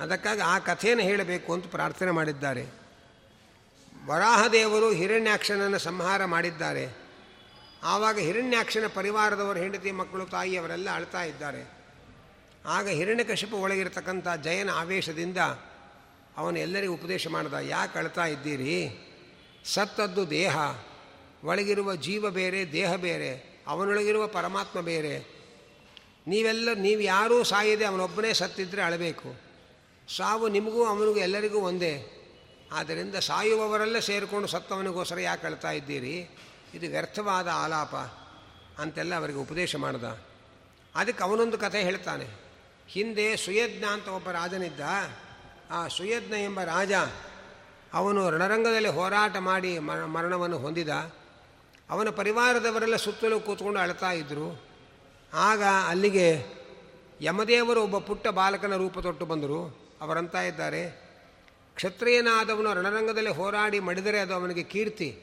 ಅದಕ್ಕಾಗಿ 0.00 0.40
ಆ 0.40 0.58
ಕಥೆಯನ್ನು 0.58 1.04
ಹೇಳಬೇಕು 1.04 1.52
ಅಂತ 1.52 1.66
ಪ್ರಾರ್ಥನೆ 1.66 2.10
ಮಾಡಿದ್ದಾರೆ. 2.10 2.79
ವರಾಹದೇವರು 4.10 4.92
ಹಿರಣ್ಯಾಕ್ಷನನ್ನು 4.92 5.78
ಸಂಹಾರ 5.78 6.24
ಮಾಡಿದ್ದಾರೆ. 6.24 6.98
ಆವಾಗ 7.82 8.18
ಹಿರಣ್ಯಾಕ್ಷನ 8.18 8.84
ಪರಿವಾರದವರು 8.94 9.58
ಹೆಂಡತಿ 9.58 9.90
ಮಕ್ಕಳು 9.90 10.26
ತಾಯಿಯವರೆಲ್ಲ 10.26 10.94
ಅಳ್ತಾ 10.94 11.22
ಇದ್ದಾರೆ. 11.22 11.70
ಆಗ 12.66 12.88
ಹಿರಣ್ಯಕಶಿಪು 12.88 13.56
ಒಳಗಿರತಕ್ಕಂಥ 13.56 14.28
ಜಯನ 14.44 14.70
ಆವೇಶದಿಂದ 14.70 15.38
ಅವನು 16.36 16.58
ಎಲ್ಲರಿಗೂ 16.58 16.94
ಉಪದೇಶ 16.94 17.28
ಮಾಡಿದ, 17.28 17.52
ಯಾಕೆ 17.52 17.98
ಅಳ್ತಾ 17.98 18.24
ಇದ್ದೀರಿ? 18.24 19.06
ಸತ್ತದ್ದು 19.64 20.30
ದೇಹ, 20.30 20.56
ಒಳಗಿರುವ 21.44 21.94
ಜೀವ 21.94 22.30
ಬೇರೆ, 22.30 22.72
ದೇಹ 22.72 22.94
ಬೇರೆ, 22.94 23.62
ಅವನೊಳಗಿರುವ 23.66 24.26
ಪರಮಾತ್ಮ 24.26 24.80
ಬೇರೆ. 24.80 25.18
ನೀವೆಲ್ಲ, 26.26 26.68
ನೀವು 26.74 27.00
ಯಾರೂ 27.00 27.42
ಸಾಯದೆ 27.42 27.84
ಅವನೊಬ್ಬನೇ 27.84 28.32
ಸತ್ತಿದ್ದರೆ 28.32 28.82
ಅಳಬೇಕು. 28.82 29.40
ಸಾವು 30.16 30.48
ನಿಮಗೂ, 30.48 30.84
ಅವನಿಗೂ 30.84 31.16
ಎಲ್ಲರಿಗೂ 31.16 31.58
ಒಂದೇ. 31.58 32.19
ಆದ್ದರಿಂದ 32.72 33.14
ಸಾಯುವವರೆಲ್ಲ 33.14 33.98
ಸೇರಿಕೊಂಡು 33.98 34.48
ಸತ್ತವನಿಗೋಸ್ಕರ 34.48 35.20
ಯಾಕೆ 35.20 35.42
ಹೇಳ್ತಾ 35.42 35.70
ಇದ್ದೀರಿ? 35.70 36.28
ಇದು 36.74 36.90
ವ್ಯರ್ಥವಾದ 36.90 37.48
ಆಲಾಪ 37.48 37.94
ಅಂತೆಲ್ಲ 38.80 39.14
ಅವರಿಗೆ 39.14 39.38
ಉಪದೇಶ 39.38 39.76
ಮಾಡ್ದ. 39.76 40.20
ಅದಕ್ಕೆ 40.94 41.24
ಅವನೊಂದು 41.24 41.58
ಕಥೆ 41.58 41.82
ಹೇಳ್ತಾನೆ. 41.82 42.26
ಹಿಂದೆ 42.88 43.36
ಸುಯಜ್ಞ 43.36 43.84
ಅಂತ 43.84 44.08
ಒಬ್ಬ 44.08 44.30
ರಾಜನಿದ್ದ. 44.30 44.80
ಆ 45.70 45.88
ಸುಯಜ್ಞ 45.88 46.34
ಎಂಬ 46.34 46.62
ರಾಜ 46.62 46.92
ಅವನು 47.94 48.30
ರಣರಂಗದಲ್ಲಿ 48.30 48.88
ಹೋರಾಟ 48.88 49.36
ಮಾಡಿ 49.36 49.78
ಮರಣವನ್ನು 49.78 50.58
ಹೊಂದಿದ. 50.58 50.88
ಅವನ 51.90 52.08
ಪರಿವಾರದವರೆಲ್ಲ 52.10 52.96
ಸುತ್ತಲೂ 52.96 53.40
ಕೂತ್ಕೊಂಡು 53.40 53.80
ಅಳ್ತಾ 53.80 54.12
ಇದ್ದರು 54.12 54.62
ಆಗ 55.34 55.62
ಅಲ್ಲಿಗೆ 55.88 56.44
ಯಮದೇವರು 57.20 57.82
ಒಬ್ಬ 57.82 57.98
ಪುಟ್ಟ 57.98 58.28
ಬಾಲಕನ 58.28 58.76
ರೂಪ 58.76 58.98
ತೊಟ್ಟು 58.98 59.26
ಬಂದರು. 59.26 59.90
ಅವರಂತ 60.00 60.34
ಇದ್ದಾರೆ. 60.34 61.09
ಕ್ಷತ್ರಿಯನಾದವನು 61.80 62.74
ರಣರಂಗದಲ್ಲಿ 62.74 63.30
ಹೋರಾಡಿ 63.30 63.80
ಮಡಿದರೆ 63.80 64.18
ಅದು 64.20 64.34
ಅವನಿಗೆ 64.34 64.62
ಕೀರ್ತಿ. 64.62 65.18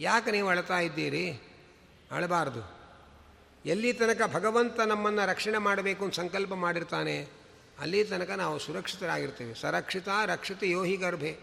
ಯಾಕೆ 0.00 0.30
ನೀವು 0.30 0.48
ಅಳ್ತಾ 0.48 0.78
ಇದ್ದೀರಿ? 0.78 1.30
ಅಳಬಾರ್ದು. 2.10 2.62
ಎಲ್ಲಿ 3.66 3.92
ತನಕ 3.92 4.20
ಭಗವಂತ 4.34 4.80
ನಮ್ಮನ್ನು 4.80 5.28
ರಕ್ಷಣೆ 5.30 5.58
ಮಾಡಬೇಕು 5.58 6.04
ಅಂತ 6.04 6.14
ಸಂಕಲ್ಪ 6.14 6.54
ಮಾಡಿರ್ತಾನೆ, 6.54 7.28
ಅಲ್ಲಿ 7.78 8.04
ತನಕ 8.04 8.30
ನಾವು 8.30 8.58
ಸುರಕ್ಷಿತರಾಗಿರ್ತೀವಿ. 8.58 9.54
ಸರಕ್ಷಿತ, 9.60 10.08
ರಕ್ಷಿತ 10.26 10.62
ಯೋಹಿ 10.62 10.96
ಗರ್ಭೆ. 10.96 11.38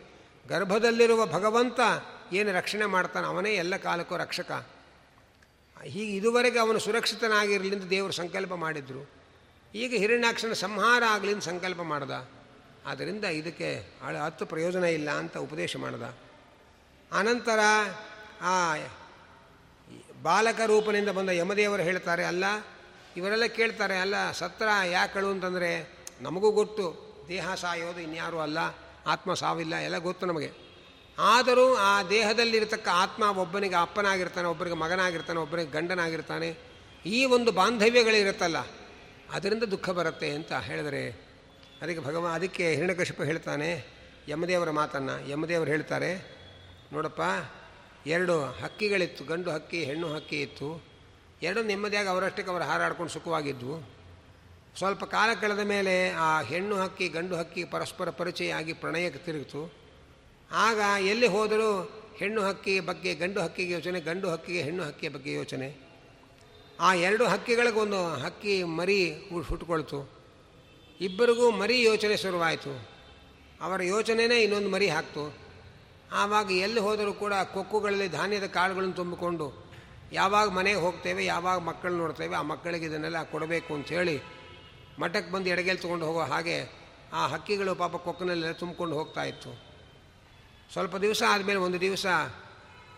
ಗರ್ಭದಲ್ಲಿರುವ 0.50 1.26
ಭಗವಂತ 1.26 1.80
ಏನು 2.34 2.52
ರಕ್ಷಣೆ 2.54 2.86
ಮಾಡ್ತಾನೆ? 2.86 3.28
ಅವನೇ 3.28 3.54
ಎಲ್ಲ 3.54 3.78
ಕಾಲಕ್ಕೂ 3.78 4.18
ರಕ್ಷಕ. 4.18 4.68
ಹೀಗೆ 5.84 6.16
ಇದುವರೆಗೆ 6.16 6.60
ಅವನು 6.60 6.80
ಸುರಕ್ಷಿತನಾಗಿರಲಿ 6.80 7.76
ಅಂತ 7.76 7.84
ದೇವರು 7.84 8.14
ಸಂಕಲ್ಪ 8.14 8.54
ಮಾಡಿದ್ರು. 8.54 9.10
ಈಗ 9.76 9.94
ಹಿರಣ್ಯಾಕ್ಷನ 9.98 10.54
ಸಂಹಾರ 10.54 11.04
ಆಗಲಿ 11.10 11.34
ಅಂತ 11.34 11.44
ಸಂಕಲ್ಪ 11.44 11.82
ಮಾಡ್ದ. 11.82 12.41
ಆದ್ದರಿಂದ 12.86 13.24
ಇದಕ್ಕೆ 13.24 13.70
ಹತ್ತು 14.26 14.46
ಪ್ರಯೋಜನ 14.46 14.84
ಇಲ್ಲ 14.84 15.10
ಅಂತ 15.12 15.38
ಉಪದೇಶ 15.38 15.78
ಮಾಡಿದ. 15.78 16.06
ಅನಂತರ 17.12 17.60
ಆ 18.42 18.54
ಬಾಲಕ 20.24 20.60
ರೂಪನಿಂದ 20.66 21.10
ಬಂದ 21.10 21.30
ಯಮದೇವರು 21.30 21.84
ಹೇಳ್ತಾರೆ, 21.84 22.24
ಅಲ್ಲ, 22.24 22.46
ಇವರೆಲ್ಲ 23.18 23.46
ಕೇಳ್ತಾರೆ, 23.46 23.96
ಅಲ್ಲ, 23.98 24.32
ಸತ್ರ 24.32 24.68
ಯಾಕಳು 24.92 25.30
ಅಂತಂದರೆ 25.30 25.70
ನಮಗೂ 26.22 26.52
ಗೊತ್ತು, 26.52 26.86
ದೇಹ 27.28 27.54
ಸಾಯೋದು 27.54 28.00
ಇನ್ಯಾರೂ 28.00 28.40
ಅಲ್ಲ, 28.40 28.60
ಆತ್ಮ 29.08 29.34
ಸಾವಿಲ್ಲ, 29.34 29.76
ಎಲ್ಲ 29.76 29.98
ಗೊತ್ತು 29.98 30.26
ನಮಗೆ. 30.26 30.52
ಆದರೂ 31.20 31.76
ಆ 31.76 32.04
ದೇಹದಲ್ಲಿರತಕ್ಕ 32.04 32.88
ಆತ್ಮ 32.94 33.24
ಒಬ್ಬನಿಗೆ 33.24 33.76
ಅಪ್ಪನಾಗಿರ್ತಾನೆ, 33.76 34.48
ಒಬ್ಬರಿಗೆ 34.48 34.76
ಮಗನಾಗಿರ್ತಾನೆ, 34.76 35.40
ಒಬ್ಬರಿಗೆ 35.40 35.72
ಗಂಡನಾಗಿರ್ತಾನೆ, 35.72 36.50
ಈ 37.06 37.26
ಒಂದು 37.26 37.52
ಬಾಂಧವ್ಯಗಳಿರುತ್ತಲ್ಲ, 37.52 38.58
ಅದರಿಂದ 39.32 39.64
ದುಃಖ 39.64 39.90
ಬರುತ್ತೆ 39.90 40.30
ಅಂತ 40.30 40.54
ಹೇಳಿದರೆ 40.54 41.31
ಅದಕ್ಕೆ 41.82 42.04
ಭಗವ, 42.04 42.28
ಅದಕ್ಕೆ 42.28 42.76
ಹಿರಣ್ಯಕಶಿಪ 42.76 43.22
ಹೇಳ್ತಾನೆ, 43.22 43.86
ಯಮದೇವರ 44.28 44.70
ಮಾತನ್ನು, 44.70 45.30
ಯಮದೇವರು 45.30 45.70
ಹೇಳ್ತಾರೆ, 45.70 46.38
ನೋಡಪ್ಪ, 46.94 47.22
ಎರಡು 48.08 48.42
ಹಕ್ಕಿಗಳಿತ್ತು, 48.44 49.24
ಗಂಡು 49.24 49.52
ಹಕ್ಕಿ, 49.52 49.84
ಹೆಣ್ಣು 49.84 50.14
ಹಕ್ಕಿ 50.14 50.42
ಇತ್ತು. 50.42 50.84
ಎರಡು 51.42 51.64
ನೆಮ್ಮದಿಯಾಗಿ 51.64 52.10
ಅವರಷ್ಟಕ್ಕೆ 52.10 52.52
ಅವರು 52.52 52.64
ಹಾರಾಡ್ಕೊಂಡು 52.64 53.14
ಸುಖವಾಗಿದ್ವು. 53.14 53.90
ಸ್ವಲ್ಪ 54.78 55.04
ಕಾಲ 55.04 55.30
ಕಳೆದ 55.42 55.60
ಮೇಲೆ 55.60 56.10
ಆ 56.12 56.42
ಹೆಣ್ಣು 56.42 56.76
ಹಕ್ಕಿ, 56.76 57.08
ಗಂಡು 57.10 57.36
ಹಕ್ಕಿ 57.36 57.64
ಪರಸ್ಪರ 57.64 58.10
ಪರಿಚಯ 58.10 58.54
ಆಗಿ 58.54 58.74
ಪ್ರಣಯಕ್ಕೆ 58.74 59.20
ತಿರುಗಿತು. 59.20 59.74
ಆಗ 60.52 60.80
ಎಲ್ಲಿ 61.02 61.28
ಹೋದರೂ 61.28 61.90
ಹೆಣ್ಣು 62.18 62.42
ಹಕ್ಕಿ 62.42 62.80
ಬಗ್ಗೆ, 62.80 63.16
ಗಂಡು 63.16 63.42
ಹಕ್ಕಿಗೆ 63.42 63.74
ಯೋಚನೆ, 63.74 64.00
ಗಂಡು 64.00 64.30
ಹಕ್ಕಿಗೆ 64.30 64.62
ಹೆಣ್ಣು 64.62 64.84
ಹಕ್ಕಿಯ 64.84 65.10
ಬಗ್ಗೆ 65.10 65.34
ಯೋಚನೆ. 65.34 65.76
ಆ 66.80 66.94
ಎರಡು 66.94 67.26
ಹಕ್ಕಿಗಳಿಗೊಂದು 67.26 68.14
ಹಕ್ಕಿ 68.14 68.64
ಮರಿ 68.64 69.14
ಹುಟ್ಕೊಳ್ತು. 69.48 70.21
ಇಬ್ಬರಿಗೂ 71.02 71.52
ಮರಿ 71.52 71.82
ಯೋಚನೆ 71.82 72.18
ಶುರುವಾಯಿತು. 72.18 72.88
ಅವರ 73.62 73.82
ಯೋಚನೆಯೇ 73.84 74.44
ಇನ್ನೊಂದು 74.44 74.70
ಮರಿ 74.70 74.88
ಹಾಕ್ತು. 74.88 75.24
ಆವಾಗ 76.12 76.52
ಎಲ್ಲಿ 76.52 76.80
ಹೋದರೂ 76.80 77.14
ಕೂಡ 77.14 77.34
ಕೊಕ್ಕುಗಳಲ್ಲಿ 77.34 78.08
ಧಾನ್ಯದ 78.08 78.46
ಕಾಳುಗಳನ್ನು 78.46 78.94
ತುಂಬಿಕೊಂಡು, 78.94 79.70
ಯಾವಾಗ 80.12 80.50
ಮನೆಗೆ 80.50 80.80
ಹೋಗ್ತೇವೆ, 80.80 81.26
ಯಾವಾಗ 81.26 81.60
ಮಕ್ಕಳು 81.60 81.96
ನೋಡ್ತೇವೆ, 81.98 82.36
ಆ 82.36 82.42
ಮಕ್ಕಳಿಗೆ 82.42 82.86
ಇದನ್ನೆಲ್ಲ 82.86 83.24
ಕೊಡಬೇಕು 83.24 83.74
ಅಂಥೇಳಿ 83.74 84.22
ಮಠಕ್ಕೆ 85.00 85.32
ಬಂದು 85.32 85.50
ಎಡಗೇಲಿ 85.50 85.80
ತೊಗೊಂಡು 85.80 86.06
ಹೋಗೋ 86.06 86.20
ಹಾಗೆ 86.20 86.58
ಆ 87.14 87.28
ಹಕ್ಕಿಗಳು 87.28 87.76
ಪಾಪ 87.76 87.96
ಕೊಕ್ಕನಲ್ಲೆಲ್ಲ 87.96 88.54
ತುಂಬಿಕೊಂಡು 88.54 88.96
ಹೋಗ್ತಾ 88.96 89.24
ಇತ್ತು. 89.24 89.52
ಸ್ವಲ್ಪ 90.74 90.96
ದಿವಸ 90.96 91.24
ಆದಮೇಲೆ 91.30 91.60
ಒಂದು 91.60 91.82
ದಿವಸ 91.82 92.06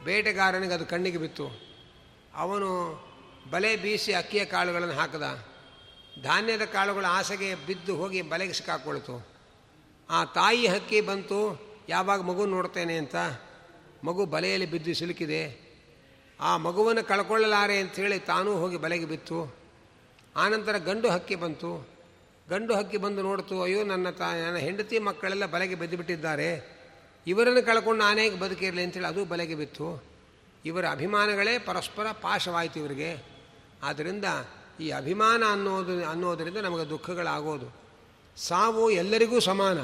ಬೇಟೆಗಾರನಿಗೆ 0.03 0.73
ಅದು 0.73 0.85
ಕಣ್ಣಿಗೆ 0.85 1.17
ಬಿತ್ತು. 1.17 1.47
ಅವನು 2.35 2.69
ಬಲೆ 3.49 3.77
ಬೀಸಿ 3.77 4.13
ಅಕ್ಕಿಯ 4.13 4.45
ಕಾಳುಗಳನ್ನು 4.45 4.93
ಹಾಕಿದ. 4.93 5.52
ಧಾನ್ಯದ 6.21 6.65
ಕಾಳುಗಳು 6.65 7.05
ಆಸೆಗೆ 7.05 7.55
ಬಿದ್ದು 7.55 7.95
ಹೋಗಿ 7.95 8.21
ಬಲೆಗೆ 8.21 8.53
ಸಿಕ್ಕಾಕೊಳ್ತು. 8.53 9.27
ಆ 10.09 10.25
ತಾಯಿ 10.25 10.67
ಹಕ್ಕಿ 10.67 11.01
ಬಂತು, 11.01 11.61
ಯಾವಾಗ 11.89 12.21
ಮಗು 12.21 12.45
ನೋಡ್ತೇನೆ 12.45 12.97
ಅಂತ. 12.97 13.15
ಮಗು 14.03 14.25
ಬಲೆಯಲ್ಲಿ 14.25 14.71
ಬಿದ್ದು 14.71 14.93
ಸಿಲುಕಿದೆ. 14.93 15.63
ಆ 16.39 16.57
ಮಗುವನ್ನು 16.57 17.03
ಕಳ್ಕೊಳ್ಳಲಾರೆ 17.03 17.77
ಅಂಥೇಳಿ 17.77 18.19
ತಾನೂ 18.19 18.53
ಹೋಗಿ 18.53 18.77
ಬಲೆಗೆ 18.77 19.05
ಬಿತ್ತು. 19.05 19.55
ಆನಂತರ 20.35 20.77
ಗಂಡು 20.77 21.09
ಹಕ್ಕಿ 21.09 21.35
ಬಂತು. 21.35 21.89
ಗಂಡು 22.49 22.75
ಹಕ್ಕಿ 22.75 22.97
ಬಂದು 22.97 23.21
ನೋಡ್ತು, 23.21 23.61
ಅಯ್ಯೋ, 23.61 23.83
ನನ್ನ 23.83 24.09
ತಾ, 24.09 24.35
ನನ್ನ 24.35 24.57
ಹೆಂಡತಿ 24.57 24.99
ಮಕ್ಕಳೆಲ್ಲ 24.99 25.45
ಬಲೆಗೆ 25.45 25.75
ಬಿದ್ದುಬಿಟ್ಟಿದ್ದಾರೆ 25.75 26.73
ಇವರನ್ನು 27.27 27.65
ಕಳ್ಕೊಂಡು 27.65 28.03
ನಾನೇ 28.03 28.29
ಬದುಕಿರಲಿ 28.29 28.83
ಅಂತೇಳಿ 28.83 29.05
ಅದು 29.05 29.25
ಬಲೆಗೆ 29.25 29.55
ಬಿತ್ತು. 29.55 30.03
ಇವರ 30.65 30.87
ಅಭಿಮಾನಗಳೇ 30.87 31.59
ಪರಸ್ಪರ 31.59 32.11
ಪಾಶವಾಯಿತು 32.11 32.79
ಇವರಿಗೆ. 32.79 33.23
ಆದ್ದರಿಂದ 33.83 34.25
ಈ 34.79 34.89
ಅಭಿಮಾನ 34.89 35.43
ಅನ್ನೋದು, 35.51 35.95
ಅನ್ನೋದರಿಂದ 36.09 36.57
ನಮಗೆ 36.57 36.85
ದುಃಖಗಳಾಗೋದು. 36.89 37.67
ಸಾವು 38.37 38.89
ಎಲ್ಲರಿಗೂ 38.91 39.39
ಸಮಾನ. 39.39 39.79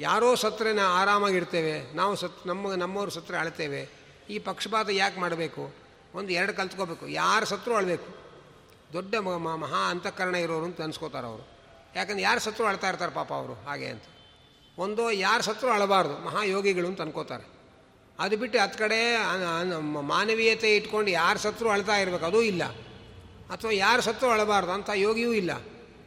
ಯಾರೋ 0.00 0.34
ಸತ್ತರೆ 0.34 0.72
ನಾವು 0.72 0.92
ಆರಾಮಾಗಿರ್ತೇವೆ, 0.94 1.96
ನಾವು 1.96 2.16
ಸತ್, 2.16 2.46
ನಮ್ಮ, 2.46 2.74
ನಮ್ಮವರು 2.74 3.10
ಸತ್ತರೆ 3.10 3.38
ಅಳ್ತೇವೆ, 3.38 3.82
ಈ 4.30 4.38
ಪಕ್ಷಪಾತ 4.38 4.88
ಯಾಕೆ 4.92 5.20
ಮಾಡಬೇಕು? 5.20 5.62
ಒಂದು 6.14 6.30
ಎರಡು 6.32 6.52
ಕಲ್ತ್ಕೋಬೇಕು. 6.54 7.08
ಯಾರು 7.08 7.46
ಸತ್ರು 7.46 7.74
ಅಳಬೇಕು? 7.74 8.08
ದೊಡ್ಡ 8.92 9.14
ಮಹಾ 9.62 9.80
ಅಂತಃಕರಣ 9.90 10.34
ಇರೋರು 10.34 10.64
ಅಂತ 10.64 10.80
ಅನ್ಸ್ಕೋತಾರೆ 10.80 11.26
ಅವರು. 11.26 11.44
ಯಾಕಂದ್ರೆ 11.96 12.22
ಯಾರು 12.22 12.40
ಸತ್ರು 12.40 12.66
ಅಳ್ತಾ 12.66 12.88
ಇರ್ತಾರೆ 12.88 13.12
ಪಾಪ 13.12 13.32
ಅವರು 13.32 13.54
ಹಾಗೆ 13.66 13.86
ಅಂತ. 13.86 14.04
ಒಂದೋ 14.78 15.10
ಯಾರು 15.10 15.42
ಸತ್ರು 15.42 15.70
ಅಳಬಾರ್ದು, 15.70 16.14
ಮಹಾಯೋಗಿಗಳು 16.24 16.86
ಅಂತ 16.86 17.00
ಅನ್ಕೋತಾರೆ. 17.00 17.46
ಅದು 18.18 18.36
ಬಿಟ್ಟು 18.36 18.58
ಹತ್ತು 18.58 18.78
ಕಡೆ 18.78 18.98
ಮಾನವೀಯತೆ 20.08 20.76
ಇಟ್ಕೊಂಡು 20.76 21.10
ಯಾರು 21.10 21.38
ಸತ್ರು 21.38 21.70
ಅಳ್ತಾ 21.70 21.96
ಇರಬೇಕು, 21.96 22.26
ಅದೂ 22.26 22.40
ಇಲ್ಲ. 22.42 22.62
ಅಥವಾ 23.54 23.70
ಯಾರು 23.70 24.02
ಸತ್ತು 24.02 24.26
ಅಳಬಾರ್ದು 24.26 24.72
ಅಂತ 24.72 24.90
ಯೋಗಿಯೂ 24.94 25.32
ಇಲ್ಲ. 25.32 25.52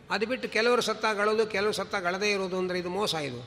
ಅದು 0.09 0.25
ಬಿಟ್ಟು 0.25 0.49
ಕೆಲವರು 0.49 0.81
ಸತ್ತಾಗಳೋದು 0.81 1.45
ಕೆಲವರು 1.45 1.73
ಸತ್ತಾಗಳದೇ 1.73 2.31
ಇರೋದು 2.31 2.57
ಅಂದರೆ 2.57 2.79
ಇದು 2.79 2.89
ಮೋಸ 2.89 3.13
ಇದು. 3.13 3.41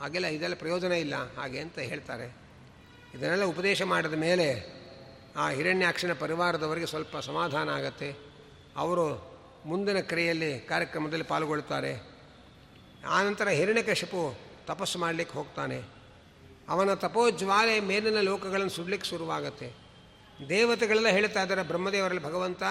ಹಾಗೆಲ್ಲ 0.00 0.26
ಇದೆಲ್ಲ 0.26 0.54
ಪ್ರಯೋಜನ 0.54 0.92
ಇಲ್ಲ 0.92 1.36
ಹಾಗೆ 1.36 1.60
ಅಂತ 1.60 1.78
ಹೇಳ್ತಾರೆ. 1.78 2.26
ಇದನ್ನೆಲ್ಲ 3.14 3.44
ಉಪದೇಶ 3.44 3.82
ಮಾಡಿದ 3.82 4.14
ಮೇಲೆ 4.14 4.76
ಆ 5.36 5.50
ಹಿರಣ್ಯಾಕ್ಷನ 5.50 6.12
ಪರಿವಾರದವರಿಗೆ 6.12 6.86
ಸ್ವಲ್ಪ 6.86 7.16
ಸಮಾಧಾನ 7.18 7.68
ಆಗತ್ತೆ. 7.68 8.16
ಅವರು 8.76 9.06
ಮುಂದಿನ 9.66 10.00
ಕ್ರಿಯೆಯಲ್ಲಿ 10.00 10.60
ಕಾರ್ಯಕ್ರಮದಲ್ಲಿ 10.60 11.24
ಪಾಲ್ಗೊಳ್ತಾರೆ 11.24 11.92
ಆನಂತರ 13.08 13.48
ಹಿರಣ್ಯಕಶಿಪು 13.48 14.20
ತಪಸ್ಸು 14.66 14.98
ಮಾಡಲಿಕ್ಕೆ 14.98 15.38
ಹೋಗ್ತಾನೆ. 15.38 15.78
ಅವನ 16.68 16.94
ತಪೋಜ್ವಾಲೆ 16.94 17.80
ಮೇಲಿನ 17.80 18.20
ಲೋಕಗಳನ್ನು 18.20 18.70
ಸುಡ್ಲಿಕ್ಕೆ 18.70 19.08
ಶುರುವಾಗತ್ತೆ. 19.08 19.68
ದೇವತೆಗಳೆಲ್ಲ 20.48 21.08
ಹೇಳ್ತಾ 21.08 21.42
ಇದ್ದಾರೆ, 21.42 21.62
ಬ್ರಹ್ಮದೇವರಲ್ಲಿ 21.62 22.22
ಭಗವಂತ 22.22 22.62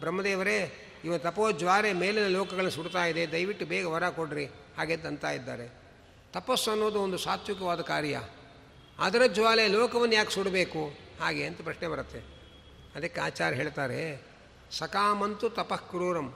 ಬ್ರಹ್ಮದೇವರೇ, 0.00 0.84
ಇವ 1.04 1.18
ತಪೋಜ್ವಾರೆ 1.18 1.92
ಮೇಲಿನ 1.92 2.26
ಲೋಕಗಳನ್ನು 2.26 2.70
ಸುಡ್ತಾ 2.70 3.04
ಇದೆ, 3.04 3.32
ದಯವಿಟ್ಟು 3.32 3.66
ಬೇಗ 3.66 3.86
ವರ 3.86 4.08
ಕೊಡ್ರಿ, 4.08 4.46
ಹಾಗೆ 4.46 4.94
ಅಂತ 4.94 5.24
ಇದ್ದಾರೆ. 5.24 5.78
ತಪಸ್ಸು 6.32 6.70
ಅನ್ನೋದು 6.70 7.00
ಒಂದು 7.00 7.18
ಸಾತ್ವಿಕವಾದ 7.18 7.80
ಕಾರ್ಯ. 7.80 8.22
ಅದರ 8.98 9.22
ಜ್ವಾಲೆ 9.26 9.68
ಲೋಕವನ್ನು 9.68 10.14
ಯಾಕೆ 10.14 10.30
ಸುಡಬೇಕು? 10.30 10.98
ಹಾಗೆ 11.20 11.46
ಅಂತ 11.46 11.62
ಪ್ರಶ್ನೆ 11.62 11.88
ಬರುತ್ತೆ. 11.88 12.18
ಅದಕ್ಕೆ 12.94 13.20
ಆಚಾರ್ಯ 13.20 13.56
ಹೇಳ್ತಾರೆ, 13.56 14.22
ಸಕಾಮಂತು 14.70 15.50
ತಪಃ 15.50 15.76
ಕ್ರೂರಂ. 15.76 16.34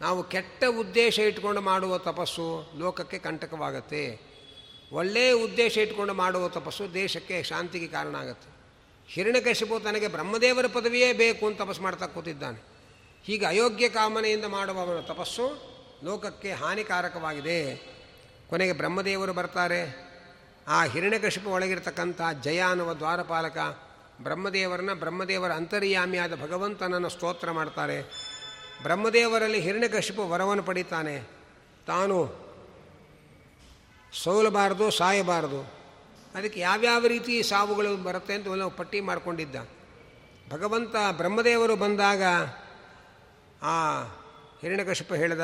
ನಾವು 0.00 0.22
ಕೆಟ್ಟ 0.22 0.64
ಉದ್ದೇಶ 0.78 1.18
ಇಟ್ಕೊಂಡು 1.18 1.60
ಮಾಡುವ 1.60 1.98
ತಪಸ್ಸು 1.98 2.72
ಲೋಕಕ್ಕೆ 2.78 3.18
ಕಂಟಕವಾಗತ್ತೆ. 3.18 4.20
ಒಳ್ಳೆಯ 4.92 5.32
ಉದ್ದೇಶ 5.32 5.78
ಇಟ್ಕೊಂಡು 5.78 6.14
ಮಾಡುವ 6.14 6.48
ತಪಸ್ಸು 6.48 6.94
ದೇಶಕ್ಕೆ 6.94 7.42
ಶಾಂತಿಗೆ 7.42 7.86
ಕಾರಣ 7.86 8.16
ಆಗುತ್ತೆ. 8.16 8.56
ಹಿರಣ್ಯಕಶಿಪು 9.08 9.80
ತನಗೆ 9.80 10.08
ಬ್ರಹ್ಮದೇವರ 10.08 10.66
ಪದವಿಯೇ 10.66 11.12
ಬೇಕು 11.12 11.46
ಅಂತ 11.46 11.62
ತಪಸ್ಸು 11.62 11.82
ಮಾಡ್ತಾ 11.82 12.06
ಕೂತಿದ್ದಾನೆ. 12.06 12.75
ಹೀಗೆ 13.26 13.46
ಅಯೋಗ್ಯ 13.46 13.88
ಕಾಮನೆಯಿಂದ 13.88 14.44
ಮಾಡುವವನ 14.44 15.00
ತಪಸ್ಸು 15.00 15.76
ಲೋಕಕ್ಕೆ 16.04 16.52
ಹಾನಿಕಾರಕವಾಗಿದೆ. 16.52 17.76
ಕೊನೆಗೆ 18.50 18.72
ಬ್ರಹ್ಮದೇವರು 18.72 19.32
ಬರ್ತಾರೆ. 19.32 20.06
ಆ 20.68 20.84
ಹಿರಣ್ಯಕಶಿಪ 20.84 21.46
ಒಳಗಿರ್ತಕ್ಕಂಥ 21.46 22.20
ಜಯ 22.42 22.60
ಅನ್ನುವ 22.60 22.94
ದ್ವಾರಪಾಲಕ 22.94 23.58
ಬ್ರಹ್ಮದೇವರನ್ನ 24.20 24.92
ಬ್ರಹ್ಮದೇವರ 24.92 25.52
ಅಂತರ್ಯಾಮಿಯಾದ 25.52 26.42
ಭಗವಂತನನ್ನು 26.42 27.08
ಸ್ತೋತ್ರ 27.08 27.50
ಮಾಡ್ತಾರೆ. 27.50 28.02
ಬ್ರಹ್ಮದೇವರಲ್ಲಿ 28.82 29.60
ಹಿರಣ್ಯಕಶಿಪು 29.60 30.28
ವರವನ್ನು 30.28 30.62
ಪಡಿತಾನೆ. 30.62 31.22
ತಾನು 31.86 32.46
ಸೋಲಬಾರದು, 34.12 34.90
ಸಾಯಬಾರದು. 34.90 35.60
ಅದಕ್ಕೆ 36.34 36.60
ಯಾವ್ಯಾವ 36.60 37.06
ರೀತಿ 37.06 37.42
ಸಾವುಗಳು 37.42 37.96
ಬರುತ್ತೆ 37.96 38.34
ಅಂತ 38.34 38.48
ನಾವು 38.48 38.70
ಪಟ್ಟಿ 38.70 39.00
ಮಾಡಿಕೊಂಡಿದ್ದ. 39.00 39.56
ಭಗವಂತ 40.50 40.94
ಬ್ರಹ್ಮದೇವರು 41.10 41.76
ಬಂದಾಗ 41.76 42.22
ಆ 43.62 44.02
ಹಿರಣ್ಯಕಶಿಪ 44.62 45.14
ಹೇಳಿದ, 45.14 45.40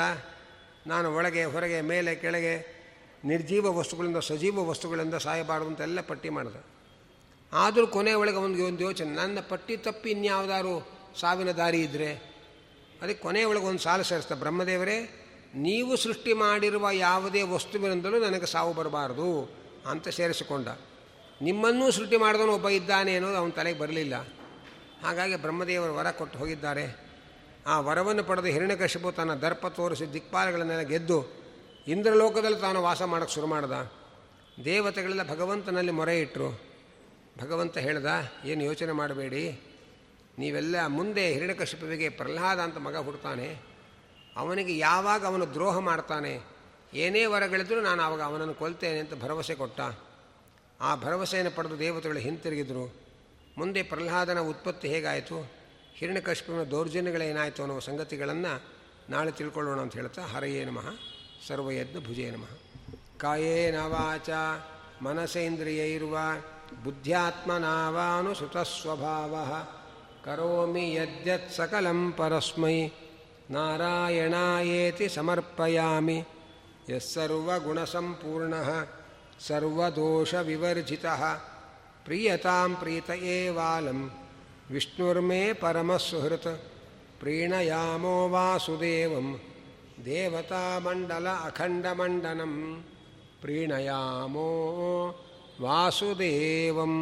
ನಾನು 0.86 1.16
ಒಳಗೆ, 1.16 1.44
ಹೊರಗೆ, 1.44 1.80
ಮೇಲೆ, 1.80 2.14
ಕೆಳಗೆ, 2.14 2.82
ನಿರ್ಜೀವ 3.24 3.78
ವಸ್ತುಗಳಿಂದ, 3.78 4.16
ಸಜೀವ 4.16 4.68
ವಸ್ತುಗಳಿಂದ 4.68 5.14
ಸಾಯಬಾರದು 5.14 5.66
ಅಂತೆಲ್ಲ 5.66 6.00
ಪಟ್ಟಿ 6.00 6.28
ಮಾಡಿದ. 6.28 6.56
ಆದರೂ 7.52 7.86
ಕೊನೆ 7.86 8.12
ಒಳಗೆ 8.12 8.36
ಒಂದು 8.36 8.66
ಒಂದು 8.66 8.84
ಯೋಚನೆ, 8.84 9.10
ನನ್ನ 9.10 9.38
ಪಟ್ಟಿ 9.48 9.76
ತಪ್ಪಿ 9.76 10.10
ಇನ್ಯಾವುದಾದ್ರು 10.10 10.74
ಸಾವಿನ 11.20 11.50
ದಾರಿ 11.50 11.80
ಇದ್ದರೆ 11.80 12.12
ಅದಕ್ಕೆ 13.02 13.22
ಕೊನೆಯ 13.22 13.44
ಒಳಗೆ 13.44 13.64
ಒಂದು 13.64 13.78
ಸಾಲು 13.78 14.04
ಸೇರಿಸ್ತಾ 14.04 14.34
ಬ್ರಹ್ಮದೇವರೇ, 14.34 15.18
ನೀವು 15.54 15.96
ಸೃಷ್ಟಿ 15.96 16.32
ಮಾಡಿರುವ 16.32 16.90
ಯಾವುದೇ 16.90 17.42
ವಸ್ತುವಿನಿಂದಲೂ 17.42 18.18
ನನಗೆ 18.18 18.46
ಸಾವು 18.46 18.72
ಬರಬಾರದು 18.72 19.54
ಅಂತ 19.90 20.08
ಸೇರಿಸಿಕೊಂಡ. 20.08 20.68
ನಿಮ್ಮನ್ನೂ 21.42 21.90
ಸೃಷ್ಟಿ 21.90 22.16
ಮಾಡಿದವನು 22.16 22.52
ಒಬ್ಬ 22.52 22.68
ಇದ್ದಾನೆ 22.68 23.14
ಅನ್ನೋದು 23.14 23.36
ಅವನ 23.36 23.50
ತಲೆಗೆ 23.50 23.78
ಬರಲಿಲ್ಲ. 23.78 24.14
ಹಾಗಾಗಿ 25.02 25.36
ಬ್ರಹ್ಮದೇವರು 25.36 25.94
ವರ 25.94 26.10
ಕೊಟ್ಟು 26.10 26.38
ಹೋಗಿದ್ದಾರೆ. 26.38 27.11
ಆ 27.66 27.74
ವರವನ್ನು 27.86 28.22
ಪಡೆದು 28.28 28.48
ಹಿರಣ್ಯಕಶಿಪು 28.54 29.08
ತನ್ನ 29.12 29.32
ದರ್ಪ 29.42 29.66
ತೋರಿಸಿ 29.76 30.06
ದಿಕ್ಪಾಲಗಳನ್ನೆಲ್ಲ 30.12 30.84
ಗೆದ್ದು 30.92 31.18
ಇಂದ್ರಲೋಕದಲ್ಲಿ 31.86 32.60
ತಾನು 32.60 32.78
ವಾಸ 32.82 33.02
ಮಾಡೋಕ್ಕೆ 33.12 33.34
ಶುರು 33.34 33.46
ಮಾಡ್ದ. 33.46 33.74
ದೇವತೆಗಳೆಲ್ಲ 34.64 35.24
ಭಗವಂತನಲ್ಲಿ 35.30 35.92
ಮೊರೆ 35.92 36.14
ಇಟ್ಟರು 36.20 36.48
ಭಗವಂತ 37.38 37.76
ಹೇಳ್ದ, 37.78 38.06
ಏನು 38.44 38.62
ಯೋಚನೆ 38.64 38.92
ಮಾಡಬೇಡಿ. 38.92 39.44
ನೀವೆಲ್ಲ 40.38 40.76
ಮುಂದೆ 40.96 41.24
ಹಿರಣ್ಯಕಶಿಪುವಿಗೆ 41.34 42.08
ಪ್ರಹ್ಲಾದ 42.08 42.58
ಅಂತ 42.58 42.78
ಮಗ 42.86 42.96
ಹುಡ್ತಾನೆ. 42.96 43.48
ಅವನಿಗೆ 44.36 44.74
ಯಾವಾಗ 44.78 45.22
ಅವನು 45.26 45.46
ದ್ರೋಹ 45.54 45.76
ಮಾಡ್ತಾನೆ, 45.78 46.34
ಏನೇ 46.94 47.22
ವರಗಳಿದ್ರೂ 47.26 47.80
ನಾನು 47.80 48.00
ಆವಾಗ 48.02 48.22
ಅವನನ್ನು 48.22 48.54
ಕೊಲ್ತೇನೆ 48.54 48.98
ಅಂತ 48.98 49.14
ಭರವಸೆ 49.24 49.54
ಕೊಟ್ಟ. 49.54 49.80
ಆ 50.80 50.92
ಭರವಸೆಯನ್ನು 50.94 51.52
ಪಡೆದು 51.56 51.76
ದೇವತೆಗಳು 51.78 52.18
ಹಿಂತಿರುಗಿದರು. 52.18 52.84
ಮುಂದೆ 53.58 53.80
ಪ್ರಹ್ಲಾದನ 53.82 54.40
ಉತ್ಪತ್ತಿ 54.52 54.88
ಹೇಗಾಯಿತು? 54.88 55.38
ಹಿರಣ್ಯಕಶಿಪುವಿನ 55.97 56.70
ದೌರ್ಜನ್ಯಗಳೇನಾಯಿತು 56.70 57.62
ಅನ್ನುವ 57.62 57.80
ಸಂಗತಿಗಳನ್ನು 57.80 58.62
ನಾಳೆ 59.11 59.30
ತಿಳ್ಕೊಳ್ಳೋಣ 59.30 59.80
ಅಂತ 59.80 59.95
ಹೇಳ್ತಾ, 59.95 60.22
ಹರಯೇ 60.22 60.64
ನಮಃ, 60.64 60.84
ಸರ್ವಯಜ್ಞ 61.49 62.07
ಭುಜೇ 62.07 62.30
ನಮಃ. 62.30 62.59
ಕಾಯೇ 63.18 63.70
ನವಾಚ, 63.70 64.30
ಮನಸೇಂದ್ರಿಯೈರ್ವ 65.03 66.16
ಬುದ್ಧ್ಯಾತ್ಮನಾವಾನುಸುತಸ್ವಭಾವ 66.84 69.36
ಕರೋಮಿ 70.24 70.95
ಯದ್ಯತ್ 70.95 71.53
ಸಕಲಂ 71.53 72.12
ಪರಸ್ಮೈ, 72.12 72.90
ನಾರಾಯಣಾಯೇತಿ 73.51 75.09
ಸಮರ್ಪಯಾಮಿ. 75.09 76.24
ಯಸ್ಸರ್ವಗುಣಸಂಪೂರ್ಣ 76.90 78.55
ಸರ್ವದೋಷವಿವರ್ಜಿತ 79.47 81.07
ಪ್ರಿಯತಾಂ 82.05 82.76
ಪ್ರೀತ 82.76 83.11
ಏವಾಲಂ 83.11 84.22
ವಿಷ್ಣುರ್ಮೇ 84.70 85.52
ಪರಮಸುಹೃತ್ 85.52 86.62
ಪ್ರೀಣಯಾಮೋ 87.20 88.28
ವಾಸುದೇವಂ 88.28 89.40
ದೇವತಾಮಂಡಲ 90.04 91.28
ಅಖಂಡಮಂಡನಂ 91.28 92.84
ಪ್ರೀಣಯಾಮೋ 93.40 94.48
ವಾಸುದೇವಂ. 95.60 96.94